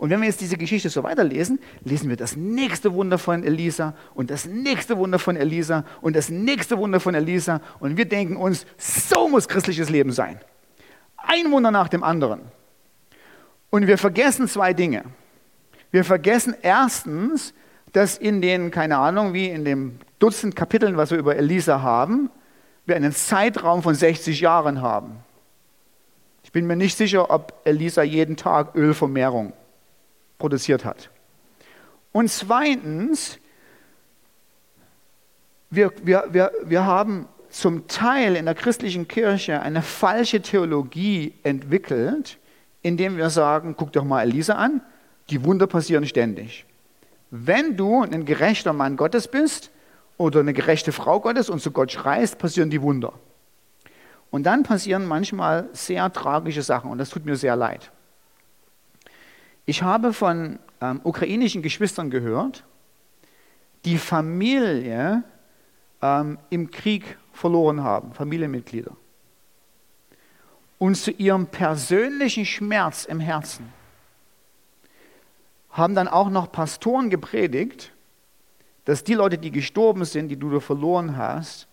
Und 0.00 0.08
wenn 0.08 0.20
wir 0.20 0.28
jetzt 0.28 0.40
diese 0.40 0.56
Geschichte 0.56 0.88
so 0.88 1.02
weiterlesen, 1.02 1.58
lesen 1.84 2.08
wir 2.08 2.16
das 2.16 2.34
nächste 2.34 2.94
Wunder 2.94 3.18
von 3.18 3.44
Elisa 3.44 3.92
und 4.14 4.30
das 4.30 4.46
nächste 4.46 4.96
Wunder 4.96 5.18
von 5.18 5.36
Elisa 5.36 5.84
und 6.00 6.16
das 6.16 6.30
nächste 6.30 6.78
Wunder 6.78 7.00
von 7.00 7.14
Elisa. 7.14 7.60
Und 7.80 7.98
wir 7.98 8.06
denken 8.06 8.38
uns, 8.38 8.64
so 8.78 9.28
muss 9.28 9.46
christliches 9.46 9.90
Leben 9.90 10.10
sein. 10.10 10.40
Ein 11.18 11.52
Wunder 11.52 11.70
nach 11.70 11.88
dem 11.88 12.02
anderen. 12.02 12.40
Und 13.68 13.86
wir 13.86 13.98
vergessen 13.98 14.48
zwei 14.48 14.72
Dinge. 14.72 15.04
Wir 15.90 16.06
vergessen 16.06 16.56
erstens, 16.62 17.52
dass 17.92 18.16
in 18.16 18.40
den, 18.40 18.70
keine 18.70 18.96
Ahnung, 18.96 19.34
wie 19.34 19.50
in 19.50 19.66
dem 19.66 19.98
Dutzend 20.18 20.56
Kapiteln, 20.56 20.96
was 20.96 21.10
wir 21.10 21.18
über 21.18 21.36
Elisa 21.36 21.82
haben, 21.82 22.30
wir 22.86 22.96
einen 22.96 23.12
Zeitraum 23.12 23.82
von 23.82 23.94
60 23.94 24.40
Jahren 24.40 24.80
haben. 24.80 25.18
Ich 26.42 26.52
bin 26.52 26.66
mir 26.66 26.76
nicht 26.76 26.96
sicher, 26.96 27.30
ob 27.30 27.52
Elisa 27.64 28.02
jeden 28.02 28.38
Tag 28.38 28.74
Ölvermehrung 28.74 29.52
produziert 30.40 30.84
hat. 30.84 31.10
Und 32.10 32.28
zweitens, 32.28 33.38
wir, 35.70 35.92
wir, 36.02 36.24
wir, 36.32 36.50
wir 36.64 36.84
haben 36.84 37.28
zum 37.48 37.86
Teil 37.86 38.34
in 38.34 38.46
der 38.46 38.54
christlichen 38.54 39.06
Kirche 39.06 39.60
eine 39.60 39.82
falsche 39.82 40.40
Theologie 40.40 41.34
entwickelt, 41.44 42.38
indem 42.82 43.16
wir 43.16 43.30
sagen, 43.30 43.74
guck 43.76 43.92
doch 43.92 44.04
mal 44.04 44.22
Elisa 44.22 44.54
an, 44.54 44.80
die 45.28 45.44
Wunder 45.44 45.66
passieren 45.66 46.06
ständig. 46.06 46.64
Wenn 47.30 47.76
du 47.76 48.02
ein 48.02 48.24
gerechter 48.24 48.72
Mann 48.72 48.96
Gottes 48.96 49.28
bist 49.28 49.70
oder 50.16 50.40
eine 50.40 50.52
gerechte 50.52 50.90
Frau 50.90 51.20
Gottes 51.20 51.48
und 51.48 51.60
zu 51.60 51.70
Gott 51.70 51.92
schreist, 51.92 52.38
passieren 52.38 52.70
die 52.70 52.82
Wunder. 52.82 53.12
Und 54.30 54.44
dann 54.44 54.62
passieren 54.62 55.06
manchmal 55.06 55.68
sehr 55.72 56.12
tragische 56.12 56.62
Sachen 56.62 56.90
und 56.90 56.98
das 56.98 57.10
tut 57.10 57.24
mir 57.24 57.36
sehr 57.36 57.56
leid. 57.56 57.90
Ich 59.70 59.84
habe 59.84 60.12
von 60.12 60.58
ähm, 60.80 61.00
ukrainischen 61.04 61.62
Geschwistern 61.62 62.10
gehört, 62.10 62.64
die 63.84 63.98
Familie 63.98 65.22
ähm, 66.02 66.38
im 66.50 66.72
Krieg 66.72 67.16
verloren 67.32 67.84
haben, 67.84 68.12
Familienmitglieder. 68.12 68.90
Und 70.78 70.96
zu 70.96 71.12
ihrem 71.12 71.46
persönlichen 71.46 72.44
Schmerz 72.46 73.04
im 73.04 73.20
Herzen 73.20 73.72
haben 75.70 75.94
dann 75.94 76.08
auch 76.08 76.30
noch 76.30 76.50
Pastoren 76.50 77.08
gepredigt, 77.08 77.92
dass 78.86 79.04
die 79.04 79.14
Leute, 79.14 79.38
die 79.38 79.52
gestorben 79.52 80.04
sind, 80.04 80.30
die 80.30 80.36
du 80.36 80.58
verloren 80.58 81.16
hast, 81.16 81.68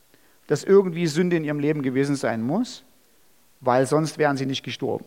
dass 0.46 0.64
irgendwie 0.64 1.08
Sünde 1.08 1.36
in 1.36 1.44
ihrem 1.44 1.60
Leben 1.60 1.82
gewesen 1.82 2.16
sein 2.16 2.44
muss, 2.44 2.84
weil 3.60 3.88
sonst 3.88 4.20
wären 4.20 4.38
sie 4.38 4.46
nicht 4.46 4.62
gestorben 4.62 5.06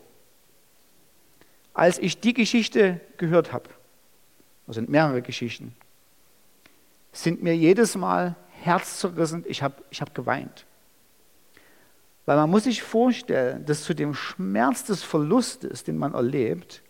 als 1.75 1.99
ich 1.99 2.21
die 2.21 2.35
Geschichte 2.35 3.01
gehört 3.17 3.53
habe, 3.53 3.71
das 4.67 4.77
sind 4.77 4.89
mehrere 4.89 5.23
Geschichten, 5.23 5.75
sind 7.13 7.43
mir 7.43 7.57
jedes 7.57 7.97
Mal 7.97 8.37
herzzerrissen, 8.63 9.45
ich 9.49 9.63
habe 9.63 9.83
ich 9.91 10.01
hab 10.01 10.15
geweint. 10.15 10.67
Weil 12.27 12.37
man 12.37 12.51
muss 12.51 12.65
sich 12.65 12.83
vorstellen, 12.83 13.65
dass 13.65 13.83
zu 13.83 13.95
dem 13.95 14.15
Schmerz 14.15 14.85
des 14.85 15.03
Verlustes, 15.03 15.83
den 15.83 15.99
man 15.99 16.15
erlebt, 16.15 16.83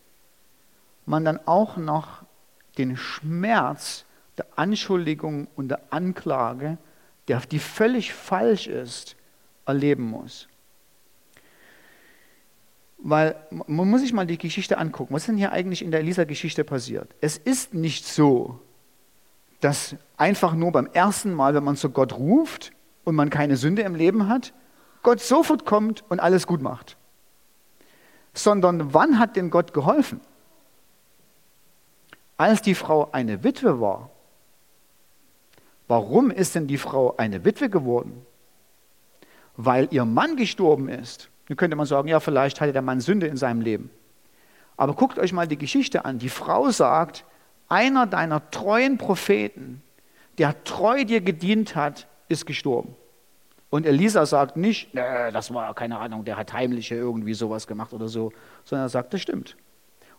man 1.06 1.24
dann 1.24 1.40
auch 1.46 1.76
noch 1.76 2.24
den 2.76 2.96
Schmerz 2.96 4.04
der 4.36 4.46
Anschuldigung 4.56 5.48
und 5.56 5.68
der 5.68 5.80
Anklage, 5.90 6.78
der, 7.28 7.40
die 7.40 7.58
völlig 7.58 8.12
falsch 8.12 8.66
ist, 8.66 9.16
erleben 9.64 10.04
muss. 10.04 10.48
Weil 13.02 13.36
man 13.66 13.88
muss 13.88 14.02
sich 14.02 14.12
mal 14.12 14.26
die 14.26 14.38
Geschichte 14.38 14.78
angucken. 14.78 15.14
Was 15.14 15.22
ist 15.22 15.28
denn 15.28 15.36
hier 15.36 15.52
eigentlich 15.52 15.82
in 15.82 15.90
der 15.90 16.00
Elisa-Geschichte 16.00 16.64
passiert? 16.64 17.14
Es 17.20 17.38
ist 17.38 17.72
nicht 17.72 18.06
so, 18.06 18.60
dass 19.60 19.96
einfach 20.16 20.54
nur 20.54 20.72
beim 20.72 20.86
ersten 20.86 21.32
Mal, 21.32 21.54
wenn 21.54 21.64
man 21.64 21.76
zu 21.76 21.90
Gott 21.90 22.12
ruft 22.12 22.72
und 23.04 23.14
man 23.14 23.30
keine 23.30 23.56
Sünde 23.56 23.82
im 23.82 23.94
Leben 23.94 24.28
hat, 24.28 24.52
Gott 25.02 25.20
sofort 25.20 25.64
kommt 25.64 26.04
und 26.10 26.20
alles 26.20 26.46
gut 26.46 26.60
macht. 26.60 26.98
sondern 28.34 28.94
wann 28.94 29.18
hat 29.18 29.36
denn 29.36 29.50
Gott 29.50 29.72
geholfen? 29.72 30.20
Als 32.36 32.62
die 32.62 32.74
Frau 32.74 33.10
eine 33.12 33.44
Witwe 33.44 33.80
war. 33.80 34.10
Warum 35.88 36.30
ist 36.30 36.54
denn 36.54 36.66
die 36.66 36.78
Frau 36.78 37.16
eine 37.16 37.44
Witwe 37.44 37.68
geworden? 37.68 38.24
Weil 39.56 39.88
ihr 39.90 40.04
Mann 40.04 40.36
gestorben 40.36 40.88
ist. 40.88 41.28
Nun 41.50 41.56
könnte 41.56 41.74
man 41.74 41.84
sagen, 41.84 42.06
ja, 42.06 42.20
vielleicht 42.20 42.60
hatte 42.60 42.72
der 42.72 42.80
Mann 42.80 43.00
Sünde 43.00 43.26
in 43.26 43.36
seinem 43.36 43.60
Leben. 43.60 43.90
Aber 44.76 44.94
guckt 44.94 45.18
euch 45.18 45.32
mal 45.32 45.48
die 45.48 45.58
Geschichte 45.58 46.04
an. 46.04 46.20
Die 46.20 46.28
Frau 46.28 46.70
sagt, 46.70 47.24
einer 47.68 48.06
deiner 48.06 48.52
treuen 48.52 48.98
Propheten, 48.98 49.82
der 50.38 50.62
treu 50.62 51.04
dir 51.04 51.20
gedient 51.20 51.74
hat, 51.74 52.06
ist 52.28 52.46
gestorben. 52.46 52.94
Und 53.68 53.84
Elisa 53.84 54.26
sagt 54.26 54.56
nicht, 54.56 54.94
nee, 54.94 55.00
das 55.32 55.52
war 55.52 55.74
keine 55.74 55.98
Ahnung, 55.98 56.24
der 56.24 56.36
hat 56.36 56.52
heimliche 56.52 56.94
irgendwie 56.94 57.34
sowas 57.34 57.66
gemacht 57.66 57.92
oder 57.92 58.06
so, 58.06 58.32
sondern 58.62 58.86
er 58.86 58.90
sagt, 58.90 59.12
das 59.12 59.20
stimmt. 59.20 59.56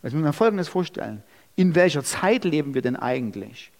Und 0.02 0.04
jetzt 0.04 0.14
müssen 0.14 0.26
wir 0.26 0.34
Folgendes 0.34 0.68
vorstellen. 0.68 1.24
In 1.56 1.76
welcher 1.76 2.04
Zeit 2.04 2.44
leben 2.44 2.74
wir 2.74 2.82
denn 2.82 2.98
eigentlich? 2.98 3.72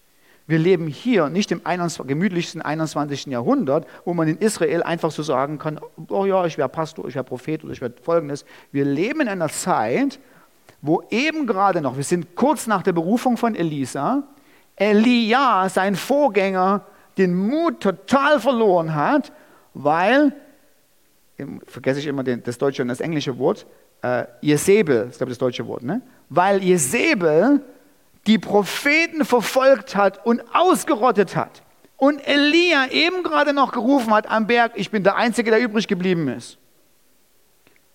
Wir 0.46 0.58
leben 0.58 0.86
hier 0.88 1.28
nicht 1.28 1.52
im 1.52 1.60
21, 1.64 2.06
gemütlichsten 2.06 2.62
21. 2.62 3.26
Jahrhundert, 3.26 3.86
wo 4.04 4.12
man 4.12 4.28
in 4.28 4.38
Israel 4.38 4.82
einfach 4.82 5.10
so 5.10 5.22
sagen 5.22 5.58
kann, 5.58 5.80
oh 6.08 6.26
ja, 6.26 6.44
ich 6.46 6.58
wäre 6.58 6.68
Pastor, 6.68 7.06
ich 7.06 7.14
wäre 7.14 7.24
Prophet 7.24 7.62
oder 7.62 7.72
ich 7.72 7.80
wäre 7.80 7.92
Folgendes. 8.02 8.44
Wir 8.72 8.84
leben 8.84 9.20
in 9.20 9.28
einer 9.28 9.48
Zeit, 9.48 10.18
wo 10.80 11.02
eben 11.10 11.46
gerade 11.46 11.80
noch, 11.80 11.96
wir 11.96 12.04
sind 12.04 12.34
kurz 12.34 12.66
nach 12.66 12.82
der 12.82 12.92
Berufung 12.92 13.36
von 13.36 13.54
Elisa, 13.54 14.24
Elia, 14.74 15.68
sein 15.68 15.94
Vorgänger, 15.94 16.84
den 17.18 17.34
Mut 17.34 17.80
total 17.80 18.40
verloren 18.40 18.94
hat, 18.94 19.32
weil, 19.74 20.34
vergesse 21.66 22.00
ich 22.00 22.06
immer 22.06 22.24
das 22.24 22.58
deutsche 22.58 22.82
und 22.82 22.88
das 22.88 23.00
englische 23.00 23.38
Wort, 23.38 23.66
äh, 24.02 24.24
Jezebel, 24.40 25.08
ist 25.08 25.18
glaube 25.18 25.30
ich 25.30 25.38
das 25.38 25.38
deutsche 25.38 25.66
Wort, 25.66 25.82
ne? 25.82 26.02
weil 26.28 26.62
Jezebel 26.62 27.60
die 28.26 28.38
Propheten 28.38 29.24
verfolgt 29.24 29.96
hat 29.96 30.24
und 30.24 30.42
ausgerottet 30.54 31.36
hat. 31.36 31.62
Und 31.96 32.18
Elia 32.26 32.90
eben 32.90 33.22
gerade 33.22 33.52
noch 33.52 33.72
gerufen 33.72 34.12
hat 34.12 34.28
am 34.30 34.46
Berg, 34.46 34.72
ich 34.74 34.90
bin 34.90 35.04
der 35.04 35.16
Einzige, 35.16 35.50
der 35.50 35.60
übrig 35.60 35.86
geblieben 35.86 36.28
ist. 36.28 36.58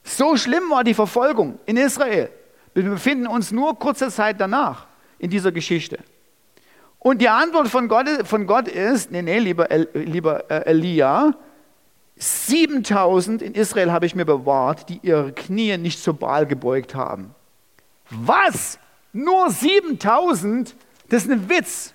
So 0.03 0.37
schlimm 0.37 0.69
war 0.69 0.83
die 0.83 0.93
Verfolgung 0.93 1.59
in 1.65 1.75
Israel. 1.75 2.29
Wir 2.73 2.83
befinden 2.83 3.27
uns 3.27 3.51
nur 3.51 3.77
kurze 3.77 4.09
Zeit 4.09 4.39
danach 4.39 4.87
in 5.19 5.29
dieser 5.29 5.51
Geschichte. 5.51 5.99
Und 6.99 7.21
die 7.21 7.29
Antwort 7.29 7.67
von 7.67 7.87
Gott, 7.87 8.07
von 8.25 8.47
Gott 8.47 8.67
ist, 8.67 9.11
nee, 9.11 9.21
nee, 9.21 9.39
lieber, 9.39 9.67
lieber 9.93 10.49
äh, 10.49 10.65
Elia, 10.65 11.33
7000 12.17 13.41
in 13.41 13.53
Israel 13.53 13.91
habe 13.91 14.05
ich 14.05 14.15
mir 14.15 14.25
bewahrt, 14.25 14.89
die 14.89 14.99
ihre 15.03 15.31
Knie 15.33 15.77
nicht 15.77 16.01
zur 16.01 16.15
Baal 16.15 16.47
gebeugt 16.47 16.95
haben. 16.95 17.35
Was? 18.09 18.79
Nur 19.13 19.49
7000? 19.49 20.75
Das 21.09 21.23
ist 21.23 21.31
ein 21.31 21.49
Witz. 21.49 21.93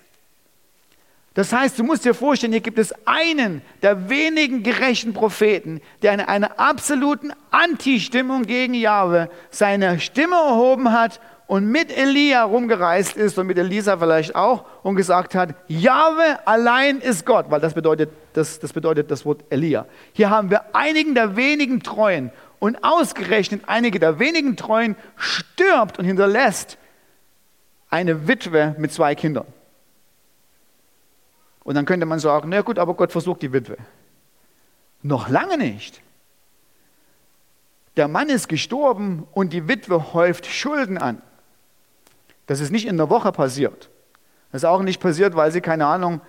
Das 1.35 1.51
heißt, 1.51 1.79
du 1.79 1.83
musst 1.83 2.05
dir 2.05 2.13
vorstellen, 2.13 2.53
hier 2.53 2.61
gibt 2.61 2.77
es 2.77 2.93
einen 3.05 3.63
der 3.81 4.09
wenigen 4.09 4.61
gerechten 4.61 5.13
Propheten, 5.13 5.81
der 6.03 6.13
in 6.13 6.19
einer 6.21 6.59
absoluten 6.59 7.33
Anti-Stimmung 7.49 8.43
gegen 8.43 8.75
Jahwe 8.75 9.29
seine 9.49 9.99
Stimme 9.99 10.35
erhoben 10.35 10.91
hat 10.91 11.19
und 11.47 11.65
mit 11.65 11.95
Elia 11.95 12.43
rumgereist 12.43 13.17
ist 13.17 13.37
und 13.39 13.47
mit 13.47 13.57
Elisa 13.57 13.97
vielleicht 13.97 14.35
auch 14.35 14.65
und 14.83 14.95
gesagt 14.95 15.33
hat, 15.33 15.55
Jahwe 15.67 16.39
allein 16.45 16.99
ist 16.99 17.25
Gott, 17.25 17.47
weil 17.49 17.59
das 17.59 17.73
bedeutet 17.73 18.11
das, 18.33 18.59
das 18.59 18.71
bedeutet 18.71 19.09
das 19.09 19.25
Wort 19.25 19.43
Elia. 19.49 19.87
Hier 20.13 20.29
haben 20.29 20.51
wir 20.51 20.75
einigen 20.75 21.15
der 21.15 21.35
wenigen 21.35 21.81
Treuen 21.81 22.31
und 22.59 22.83
ausgerechnet 22.83 23.63
einige 23.65 23.99
der 23.99 24.19
wenigen 24.19 24.55
Treuen 24.55 24.95
stirbt 25.17 25.97
und 25.97 26.05
hinterlässt 26.05 26.77
eine 27.93 28.27
Witwe 28.27 28.73
mit 28.79 28.91
zwei 28.91 29.13
Kindern. 29.13 29.45
Und 31.63 31.75
dann 31.75 31.85
könnte 31.85 32.07
man 32.07 32.17
sagen, 32.17 32.49
na 32.49 32.61
gut, 32.61 32.79
aber 32.79 32.95
Gott 32.95 33.11
versucht 33.11 33.43
die 33.43 33.53
Witwe. 33.53 33.77
Noch 35.03 35.29
lange 35.29 35.59
nicht. 35.59 36.01
Der 37.95 38.07
Mann 38.07 38.29
ist 38.29 38.49
gestorben 38.49 39.27
und 39.31 39.53
die 39.53 39.67
Witwe 39.67 40.13
häuft 40.13 40.47
Schulden 40.47 40.97
an. 40.97 41.21
Das 42.47 42.61
ist 42.61 42.71
nicht 42.71 42.87
in 42.87 42.97
der 42.97 43.11
Woche 43.11 43.31
passiert. 43.31 43.91
Das 44.51 44.63
ist 44.63 44.65
auch 44.65 44.81
nicht 44.81 44.99
passiert, 44.99 45.35
weil 45.35 45.51
sie, 45.51 45.61
keine 45.61 45.85
Ahnung, 45.85 46.19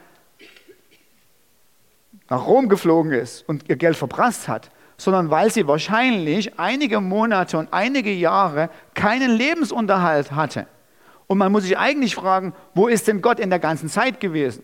nach 2.29 2.47
Rom 2.47 2.69
geflogen 2.69 3.13
ist 3.13 3.49
und 3.49 3.71
ihr 3.71 3.77
Geld 3.77 3.97
verprasst 3.97 4.49
hat, 4.49 4.71
sondern 4.99 5.31
weil 5.31 5.51
sie 5.51 5.67
wahrscheinlich 5.67 6.59
einige 6.59 7.01
Monate 7.01 7.57
und 7.57 7.73
einige 7.73 8.13
Jahre 8.13 8.69
keinen 8.93 9.31
Lebensunterhalt 9.31 10.33
hatte. 10.33 10.67
Und 11.27 11.39
man 11.39 11.51
muss 11.53 11.65
sich 11.65 11.79
eigentlich 11.79 12.15
fragen, 12.15 12.55
wo 12.75 12.87
ist 12.89 13.09
denn 13.09 13.23
Gott 13.23 13.41
in 13.41 13.51
der 13.51 13.59
ganzen 13.59 13.89
Zeit 13.89 14.21
gewesen? 14.21 14.63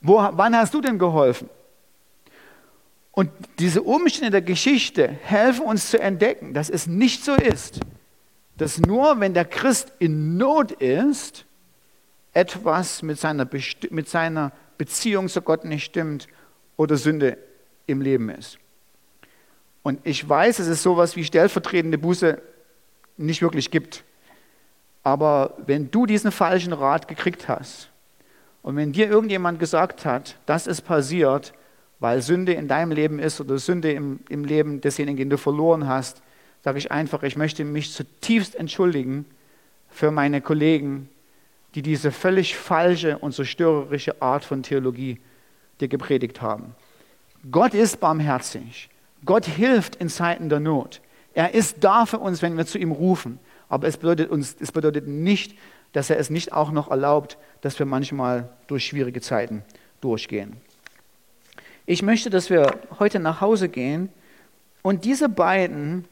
Wo, 0.00 0.16
wann 0.16 0.56
hast 0.56 0.74
du 0.74 0.80
denn 0.80 0.98
geholfen? 0.98 1.48
Und 3.12 3.30
diese 3.58 3.82
Umstände 3.82 4.30
der 4.30 4.42
Geschichte 4.42 5.08
helfen 5.08 5.64
uns 5.64 5.90
zu 5.90 5.98
entdecken, 5.98 6.52
dass 6.52 6.68
es 6.68 6.86
nicht 6.86 7.24
so 7.24 7.34
ist, 7.34 7.80
dass 8.58 8.78
nur 8.78 9.20
wenn 9.20 9.32
der 9.32 9.46
Christ 9.46 9.92
in 9.98 10.36
Not 10.36 10.72
ist, 10.72 11.46
etwas 12.34 13.02
mit 13.02 13.18
seiner, 13.18 13.48
mit 13.88 14.08
seiner 14.10 14.52
Beziehung 14.76 15.28
zu 15.28 15.40
Gott 15.40 15.64
nicht 15.64 15.84
stimmt 15.84 16.28
oder 16.76 16.98
Sünde 16.98 17.38
im 17.86 18.02
Leben 18.02 18.28
ist. 18.28 18.58
Und 19.82 20.00
ich 20.04 20.28
weiß, 20.28 20.58
dass 20.58 20.66
es 20.66 20.82
sowas 20.82 21.16
wie 21.16 21.24
stellvertretende 21.24 21.96
Buße 21.96 22.42
nicht 23.16 23.40
wirklich 23.40 23.70
gibt. 23.70 24.04
Aber 25.06 25.54
wenn 25.64 25.88
du 25.92 26.04
diesen 26.04 26.32
falschen 26.32 26.72
Rat 26.72 27.06
gekriegt 27.06 27.46
hast 27.46 27.90
und 28.62 28.74
wenn 28.74 28.90
dir 28.90 29.08
irgendjemand 29.08 29.60
gesagt 29.60 30.04
hat, 30.04 30.36
das 30.46 30.66
ist 30.66 30.80
passiert, 30.80 31.52
weil 32.00 32.22
Sünde 32.22 32.54
in 32.54 32.66
deinem 32.66 32.90
Leben 32.90 33.20
ist 33.20 33.40
oder 33.40 33.56
Sünde 33.58 33.92
im, 33.92 34.18
im 34.28 34.44
Leben 34.44 34.80
desjenigen, 34.80 35.16
den 35.16 35.30
du 35.30 35.38
verloren 35.38 35.86
hast, 35.86 36.22
sage 36.64 36.78
ich 36.78 36.90
einfach, 36.90 37.22
ich 37.22 37.36
möchte 37.36 37.62
mich 37.62 37.92
zutiefst 37.92 38.56
entschuldigen 38.56 39.26
für 39.88 40.10
meine 40.10 40.40
Kollegen, 40.40 41.08
die 41.76 41.82
diese 41.82 42.10
völlig 42.10 42.56
falsche 42.56 43.16
und 43.18 43.32
zerstörerische 43.32 44.20
Art 44.20 44.44
von 44.44 44.64
Theologie 44.64 45.20
dir 45.80 45.86
gepredigt 45.86 46.42
haben. 46.42 46.74
Gott 47.52 47.74
ist 47.74 48.00
barmherzig. 48.00 48.88
Gott 49.24 49.46
hilft 49.46 49.94
in 49.94 50.08
Zeiten 50.08 50.48
der 50.48 50.58
Not. 50.58 51.00
Er 51.32 51.54
ist 51.54 51.76
da 51.84 52.06
für 52.06 52.18
uns, 52.18 52.42
wenn 52.42 52.56
wir 52.56 52.66
zu 52.66 52.76
ihm 52.76 52.90
rufen. 52.90 53.38
Aber 53.68 53.86
es 53.86 53.96
bedeutet, 53.96 54.30
uns, 54.30 54.56
es 54.60 54.72
bedeutet 54.72 55.06
nicht, 55.06 55.56
dass 55.92 56.10
er 56.10 56.18
es 56.18 56.30
nicht 56.30 56.52
auch 56.52 56.70
noch 56.70 56.90
erlaubt, 56.90 57.38
dass 57.60 57.78
wir 57.78 57.86
manchmal 57.86 58.48
durch 58.66 58.86
schwierige 58.86 59.20
Zeiten 59.20 59.62
durchgehen. 60.00 60.56
Ich 61.86 62.02
möchte, 62.02 62.30
dass 62.30 62.50
wir 62.50 62.78
heute 62.98 63.18
nach 63.18 63.40
Hause 63.40 63.68
gehen 63.68 64.08
und 64.82 65.04
diese 65.04 65.28
beiden 65.28 66.04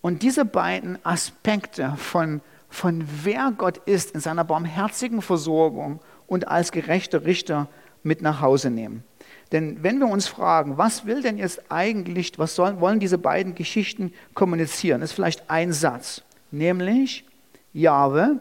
und 0.00 0.22
diese 0.22 0.44
beiden 0.44 1.04
Aspekte 1.04 1.94
von 1.96 2.40
von 2.68 3.04
wer 3.22 3.52
Gott 3.56 3.78
ist 3.78 4.12
in 4.12 4.20
seiner 4.20 4.44
barmherzigen 4.44 5.22
Versorgung 5.22 6.00
und 6.26 6.48
als 6.48 6.72
gerechter 6.72 7.24
Richter 7.24 7.68
mit 8.02 8.22
nach 8.22 8.40
Hause 8.40 8.70
nehmen. 8.70 9.04
Denn 9.52 9.82
wenn 9.82 9.98
wir 9.98 10.08
uns 10.08 10.28
fragen, 10.28 10.76
was 10.76 11.06
will 11.06 11.22
denn 11.22 11.38
jetzt 11.38 11.70
eigentlich, 11.70 12.38
was 12.38 12.54
sollen, 12.54 12.80
wollen 12.80 13.00
diese 13.00 13.16
beiden 13.16 13.54
Geschichten 13.54 14.12
kommunizieren, 14.34 15.00
ist 15.00 15.12
vielleicht 15.12 15.48
ein 15.48 15.72
Satz, 15.72 16.22
nämlich 16.50 17.24
Jahwe, 17.72 18.40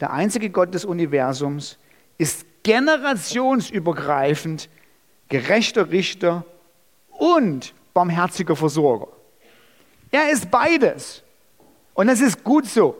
der 0.00 0.12
einzige 0.12 0.50
Gott 0.50 0.74
des 0.74 0.84
Universums, 0.84 1.78
ist 2.18 2.44
generationsübergreifend 2.62 4.68
gerechter 5.28 5.90
Richter 5.90 6.44
und 7.08 7.74
barmherziger 7.94 8.56
Versorger. 8.56 9.08
Er 10.10 10.30
ist 10.30 10.50
beides. 10.50 11.22
Und 11.94 12.08
es 12.08 12.20
ist 12.20 12.44
gut 12.44 12.66
so. 12.66 12.96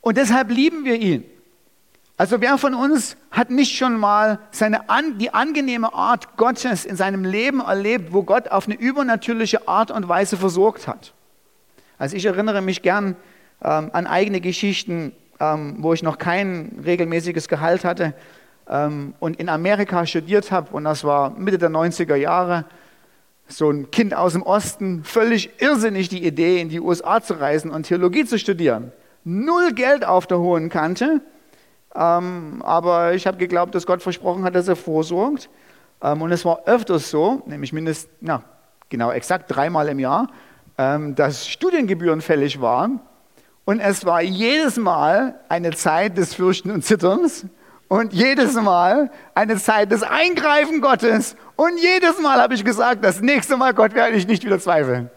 Und 0.00 0.16
deshalb 0.16 0.50
lieben 0.50 0.84
wir 0.84 0.94
ihn. 0.94 1.24
Also 2.16 2.40
wer 2.40 2.58
von 2.58 2.74
uns 2.74 3.16
hat 3.30 3.50
nicht 3.50 3.76
schon 3.76 3.96
mal 3.96 4.40
seine, 4.50 4.84
die 5.18 5.32
angenehme 5.32 5.94
Art 5.94 6.36
Gottes 6.36 6.84
in 6.84 6.96
seinem 6.96 7.24
Leben 7.24 7.60
erlebt, 7.60 8.12
wo 8.12 8.24
Gott 8.24 8.48
auf 8.48 8.66
eine 8.66 8.74
übernatürliche 8.74 9.68
Art 9.68 9.90
und 9.90 10.08
Weise 10.08 10.36
versorgt 10.36 10.88
hat? 10.88 11.14
Also 11.98 12.16
ich 12.16 12.24
erinnere 12.24 12.62
mich 12.62 12.82
gern 12.82 13.16
ähm, 13.62 13.90
an 13.92 14.06
eigene 14.06 14.40
Geschichten, 14.40 15.12
ähm, 15.40 15.76
wo 15.78 15.92
ich 15.92 16.02
noch 16.02 16.18
kein 16.18 16.80
regelmäßiges 16.84 17.48
Gehalt 17.48 17.84
hatte 17.84 18.14
ähm, 18.68 19.14
und 19.20 19.38
in 19.40 19.48
Amerika 19.48 20.06
studiert 20.06 20.50
habe 20.50 20.70
und 20.72 20.84
das 20.84 21.04
war 21.04 21.30
Mitte 21.30 21.58
der 21.58 21.70
90er 21.70 22.16
Jahre. 22.16 22.64
So 23.48 23.70
ein 23.70 23.90
Kind 23.90 24.14
aus 24.14 24.34
dem 24.34 24.42
Osten, 24.42 25.04
völlig 25.04 25.50
irrsinnig 25.60 26.08
die 26.08 26.26
Idee, 26.26 26.60
in 26.60 26.68
die 26.68 26.80
USA 26.80 27.22
zu 27.22 27.34
reisen 27.34 27.70
und 27.70 27.84
Theologie 27.84 28.24
zu 28.24 28.38
studieren 28.38 28.92
null 29.28 29.72
Geld 29.72 30.04
auf 30.04 30.26
der 30.26 30.38
hohen 30.38 30.70
Kante, 30.70 31.20
ähm, 31.94 32.62
aber 32.64 33.14
ich 33.14 33.26
habe 33.26 33.36
geglaubt, 33.36 33.74
dass 33.74 33.86
Gott 33.86 34.02
versprochen 34.02 34.44
hat, 34.44 34.54
dass 34.54 34.68
er 34.68 34.76
vorsorgt. 34.76 35.50
Ähm, 36.02 36.22
und 36.22 36.32
es 36.32 36.44
war 36.44 36.62
öfters 36.66 37.10
so, 37.10 37.42
nämlich 37.46 37.72
mindestens, 37.72 38.10
na, 38.20 38.42
genau 38.88 39.10
exakt 39.10 39.54
dreimal 39.54 39.88
im 39.88 39.98
Jahr, 39.98 40.28
dass 40.78 41.48
Studiengebühren 41.48 42.20
fällig 42.20 42.60
waren. 42.60 43.00
Und 43.64 43.80
es 43.80 44.06
war 44.06 44.22
jedes 44.22 44.76
Mal 44.76 45.40
eine 45.48 45.72
Zeit 45.72 46.16
des 46.16 46.34
Fürchten 46.34 46.70
und 46.70 46.84
Zitterns 46.84 47.44
und 47.88 48.12
jedes 48.12 48.54
Mal 48.54 49.10
eine 49.34 49.56
Zeit 49.56 49.90
des 49.90 50.02
Eingreifen 50.02 50.80
Gottes. 50.80 51.36
Und 51.56 51.78
jedes 51.78 52.20
Mal 52.20 52.40
habe 52.40 52.54
ich 52.54 52.64
gesagt, 52.64 53.04
das 53.04 53.20
nächste 53.20 53.56
Mal, 53.56 53.74
Gott, 53.74 53.94
werde 53.94 54.16
ich 54.16 54.26
nicht 54.26 54.44
wieder 54.44 54.60
zweifeln. 54.60 55.10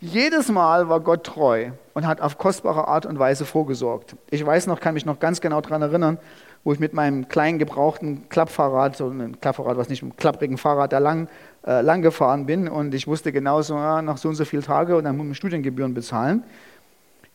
Jedes 0.00 0.48
Mal 0.48 0.88
war 0.88 1.00
Gott 1.00 1.24
treu 1.24 1.72
und 1.92 2.06
hat 2.06 2.20
auf 2.20 2.38
kostbare 2.38 2.88
Art 2.88 3.04
und 3.04 3.18
Weise 3.18 3.44
vorgesorgt. 3.44 4.16
Ich 4.30 4.44
weiß 4.46 4.66
noch, 4.68 4.80
kann 4.80 4.94
mich 4.94 5.04
noch 5.04 5.18
ganz 5.18 5.40
genau 5.40 5.60
daran 5.60 5.82
erinnern, 5.82 6.18
wo 6.64 6.72
ich 6.72 6.78
mit 6.78 6.92
meinem 6.92 7.28
kleinen 7.28 7.58
gebrauchten 7.58 8.28
Klappfahrrad, 8.28 8.96
so 8.96 9.08
ein 9.08 9.40
Klappfahrrad, 9.40 9.76
was 9.76 9.88
nicht, 9.88 10.02
einem 10.02 10.16
klapprigen 10.16 10.58
Fahrrad 10.58 10.92
da 10.92 10.98
lang, 10.98 11.28
äh, 11.66 11.80
lang 11.80 12.02
gefahren 12.02 12.46
bin 12.46 12.68
und 12.68 12.94
ich 12.94 13.06
wusste 13.06 13.32
genauso, 13.32 13.74
ja, 13.74 14.02
nach 14.02 14.16
so 14.16 14.28
und 14.28 14.34
so 14.34 14.44
vielen 14.44 14.62
Tagen 14.62 14.94
und 14.94 15.04
dann 15.04 15.16
muss 15.16 15.26
man 15.26 15.34
Studiengebühren 15.34 15.94
bezahlen. 15.94 16.44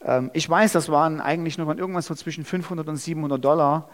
Ähm, 0.03 0.32
ich 0.34 0.49
weiß, 0.49 0.71
das 0.71 0.89
waren 0.89 1.21
eigentlich 1.21 1.57
nur 1.57 1.78
irgendwas 1.78 2.05
so 2.05 2.15
zwischen 2.15 2.45
500 2.45 2.88
und 2.88 2.97
700 2.97 3.43
Dollar, 3.43 3.89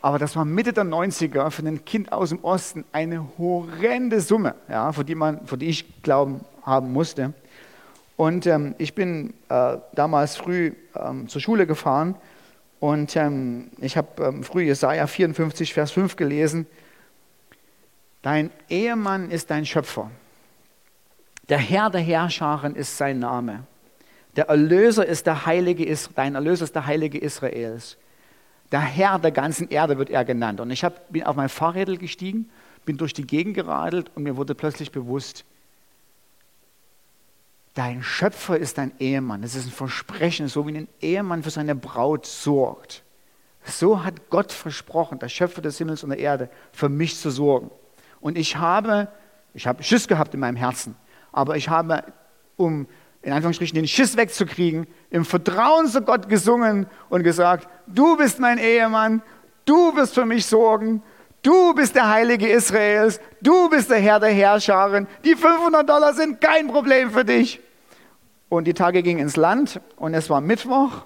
aber 0.00 0.18
das 0.18 0.36
war 0.36 0.44
Mitte 0.44 0.72
der 0.72 0.84
90er 0.84 1.50
für 1.50 1.66
ein 1.66 1.84
Kind 1.84 2.12
aus 2.12 2.28
dem 2.28 2.44
Osten 2.44 2.84
eine 2.92 3.26
horrende 3.38 4.20
Summe, 4.20 4.54
ja, 4.68 4.92
für, 4.92 5.04
die 5.04 5.14
man, 5.14 5.46
für 5.46 5.56
die 5.56 5.66
ich 5.66 6.02
glauben 6.02 6.40
haben 6.62 6.92
musste. 6.92 7.32
Und 8.16 8.46
ähm, 8.46 8.74
ich 8.78 8.94
bin 8.94 9.34
äh, 9.48 9.78
damals 9.94 10.36
früh 10.36 10.72
ähm, 10.94 11.28
zur 11.28 11.40
Schule 11.40 11.66
gefahren 11.66 12.14
und 12.80 13.16
ähm, 13.16 13.70
ich 13.78 13.96
habe 13.96 14.22
ähm, 14.22 14.44
früh 14.44 14.64
Jesaja 14.64 15.06
54, 15.06 15.72
Vers 15.74 15.90
5 15.92 16.16
gelesen. 16.16 16.66
Dein 18.24 18.50
Ehemann 18.70 19.30
ist 19.30 19.50
dein 19.50 19.66
Schöpfer. 19.66 20.10
Der 21.50 21.58
Herr 21.58 21.90
der 21.90 22.00
Herrscharen 22.00 22.74
ist 22.74 22.96
sein 22.96 23.18
Name. 23.18 23.66
Der 24.36 24.48
Erlöser 24.48 25.04
ist 25.04 25.26
der 25.26 25.44
Heilige, 25.44 25.94
dein 26.14 26.34
Erlöser 26.34 26.64
ist 26.64 26.74
der 26.74 26.86
Heilige 26.86 27.18
Israels. 27.18 27.98
Der 28.72 28.80
Herr 28.80 29.18
der 29.18 29.30
ganzen 29.30 29.68
Erde 29.68 29.98
wird 29.98 30.08
er 30.08 30.24
genannt. 30.24 30.60
Und 30.60 30.70
ich 30.70 30.84
hab, 30.84 31.12
bin 31.12 31.24
auf 31.24 31.36
mein 31.36 31.50
Fahrrädel 31.50 31.98
gestiegen, 31.98 32.48
bin 32.86 32.96
durch 32.96 33.12
die 33.12 33.26
Gegend 33.26 33.56
geradelt 33.56 34.10
und 34.14 34.22
mir 34.22 34.38
wurde 34.38 34.54
plötzlich 34.54 34.90
bewusst, 34.90 35.44
dein 37.74 38.02
Schöpfer 38.02 38.56
ist 38.56 38.78
dein 38.78 38.98
Ehemann. 39.00 39.42
Das 39.42 39.54
ist 39.54 39.66
ein 39.66 39.70
Versprechen, 39.70 40.48
so 40.48 40.66
wie 40.66 40.78
ein 40.78 40.88
Ehemann 41.02 41.42
für 41.42 41.50
seine 41.50 41.74
Braut 41.74 42.24
sorgt. 42.24 43.02
So 43.66 44.02
hat 44.02 44.30
Gott 44.30 44.50
versprochen, 44.50 45.18
der 45.18 45.28
Schöpfer 45.28 45.60
des 45.60 45.76
Himmels 45.76 46.02
und 46.02 46.08
der 46.08 46.18
Erde, 46.20 46.48
für 46.72 46.88
mich 46.88 47.18
zu 47.18 47.28
sorgen. 47.28 47.70
Und 48.24 48.38
ich 48.38 48.56
habe, 48.56 49.08
ich 49.52 49.66
habe 49.66 49.82
Schiss 49.82 50.08
gehabt 50.08 50.32
in 50.32 50.40
meinem 50.40 50.56
Herzen, 50.56 50.96
aber 51.30 51.58
ich 51.58 51.68
habe, 51.68 52.04
um 52.56 52.86
in 53.20 53.34
Anführungsstrichen 53.34 53.74
den 53.74 53.86
Schiss 53.86 54.16
wegzukriegen, 54.16 54.86
im 55.10 55.26
Vertrauen 55.26 55.88
zu 55.88 56.00
Gott 56.00 56.30
gesungen 56.30 56.86
und 57.10 57.22
gesagt, 57.22 57.68
du 57.86 58.16
bist 58.16 58.40
mein 58.40 58.56
Ehemann, 58.56 59.20
du 59.66 59.94
wirst 59.94 60.14
für 60.14 60.24
mich 60.24 60.46
sorgen, 60.46 61.02
Du 61.42 61.74
bist 61.74 61.94
der 61.94 62.08
Heilige 62.08 62.48
Israels, 62.48 63.20
du 63.42 63.68
bist 63.68 63.90
der 63.90 63.98
Herr 63.98 64.18
der 64.18 64.30
Herrscharen. 64.30 65.06
Die 65.26 65.34
500 65.34 65.86
Dollar 65.86 66.14
sind 66.14 66.40
kein 66.40 66.68
Problem 66.68 67.10
für 67.10 67.22
dich. 67.22 67.60
Und 68.48 68.64
die 68.64 68.72
Tage 68.72 69.02
gingen 69.02 69.20
ins 69.20 69.36
Land 69.36 69.78
und 69.96 70.14
es 70.14 70.30
war 70.30 70.40
Mittwoch 70.40 71.04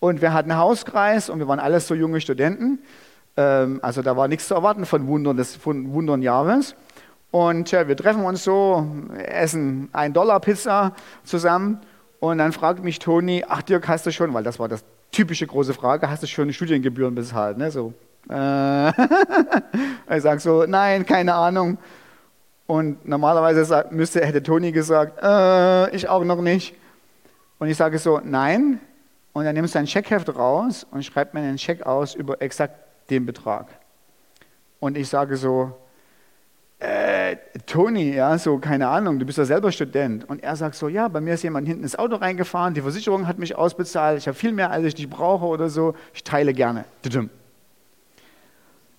und 0.00 0.22
wir 0.22 0.32
hatten 0.32 0.56
Hauskreis 0.56 1.28
und 1.28 1.38
wir 1.38 1.48
waren 1.48 1.60
alles 1.60 1.86
so 1.86 1.94
junge 1.94 2.22
Studenten. 2.22 2.78
Ähm, 3.36 3.80
also 3.82 4.02
da 4.02 4.16
war 4.16 4.28
nichts 4.28 4.48
zu 4.48 4.54
erwarten 4.54 4.86
von 4.86 5.06
Wundern 5.06 5.36
des 5.36 5.56
von 5.56 5.92
Wundern 5.92 6.22
Jahres. 6.22 6.74
Und 7.30 7.72
wir 7.72 7.96
treffen 7.96 8.24
uns 8.24 8.44
so, 8.44 8.86
essen 9.16 9.88
ein 9.92 10.12
Dollar 10.12 10.38
Pizza 10.38 10.92
zusammen 11.24 11.80
und 12.20 12.38
dann 12.38 12.52
fragt 12.52 12.84
mich 12.84 13.00
Toni, 13.00 13.44
ach 13.48 13.62
Dirk, 13.62 13.88
hast 13.88 14.06
du 14.06 14.12
schon, 14.12 14.32
weil 14.32 14.44
das 14.44 14.60
war 14.60 14.68
das 14.68 14.84
typische 15.10 15.46
große 15.46 15.74
Frage, 15.74 16.08
hast 16.08 16.22
du 16.22 16.28
schon 16.28 16.52
Studiengebühren 16.52 17.14
bezahlt? 17.14 17.58
Ne? 17.58 17.72
So, 17.72 17.92
äh, 18.30 18.88
ich 20.16 20.22
sage 20.22 20.38
so, 20.38 20.64
nein, 20.64 21.04
keine 21.04 21.34
Ahnung. 21.34 21.78
Und 22.66 23.06
normalerweise 23.06 23.64
sagt, 23.64 23.92
müsste, 23.92 24.24
hätte 24.24 24.42
Toni 24.42 24.72
gesagt, 24.72 25.20
äh, 25.22 25.94
ich 25.94 26.08
auch 26.08 26.24
noch 26.24 26.40
nicht. 26.40 26.74
Und 27.58 27.68
ich 27.68 27.76
sage 27.76 27.98
so, 27.98 28.20
nein. 28.24 28.80
Und 29.32 29.44
dann 29.44 29.54
nimmst 29.54 29.74
du 29.74 29.80
ein 29.80 29.86
Scheckheft 29.86 30.34
raus 30.34 30.86
und 30.90 31.04
schreibt 31.04 31.34
mir 31.34 31.40
einen 31.40 31.58
Scheck 31.58 31.84
aus 31.84 32.14
über 32.14 32.40
exakt 32.40 32.83
den 33.10 33.26
Betrag. 33.26 33.68
Und 34.80 34.96
ich 34.96 35.08
sage 35.08 35.36
so, 35.36 35.72
äh, 36.78 37.36
Toni, 37.66 38.14
ja, 38.14 38.36
so, 38.36 38.58
keine 38.58 38.88
Ahnung, 38.88 39.18
du 39.18 39.24
bist 39.24 39.38
ja 39.38 39.44
selber 39.44 39.72
Student. 39.72 40.28
Und 40.28 40.42
er 40.42 40.56
sagt 40.56 40.74
so, 40.74 40.88
ja, 40.88 41.08
bei 41.08 41.20
mir 41.20 41.34
ist 41.34 41.42
jemand 41.42 41.66
hinten 41.66 41.82
ins 41.82 41.96
Auto 41.96 42.16
reingefahren, 42.16 42.74
die 42.74 42.82
Versicherung 42.82 43.26
hat 43.26 43.38
mich 43.38 43.56
ausbezahlt, 43.56 44.18
ich 44.18 44.26
habe 44.26 44.36
viel 44.36 44.52
mehr, 44.52 44.70
als 44.70 44.84
ich 44.84 44.94
dich 44.94 45.08
brauche 45.08 45.46
oder 45.46 45.70
so, 45.70 45.94
ich 46.12 46.24
teile 46.24 46.52
gerne. 46.52 46.84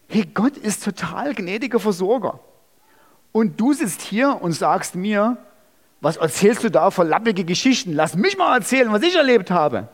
Hey, 0.07 0.25
Gott 0.33 0.57
ist 0.57 0.83
total 0.83 1.33
gnädiger 1.33 1.79
Versorger. 1.79 2.39
Und 3.31 3.59
du 3.59 3.73
sitzt 3.73 4.01
hier 4.01 4.41
und 4.41 4.53
sagst 4.53 4.95
mir, 4.95 5.37
was 6.01 6.17
erzählst 6.17 6.63
du 6.63 6.71
da 6.71 6.89
für 6.91 7.03
lappige 7.03 7.43
Geschichten? 7.43 7.93
Lass 7.93 8.15
mich 8.15 8.37
mal 8.37 8.55
erzählen, 8.55 8.91
was 8.91 9.01
ich 9.03 9.15
erlebt 9.15 9.51
habe. 9.51 9.87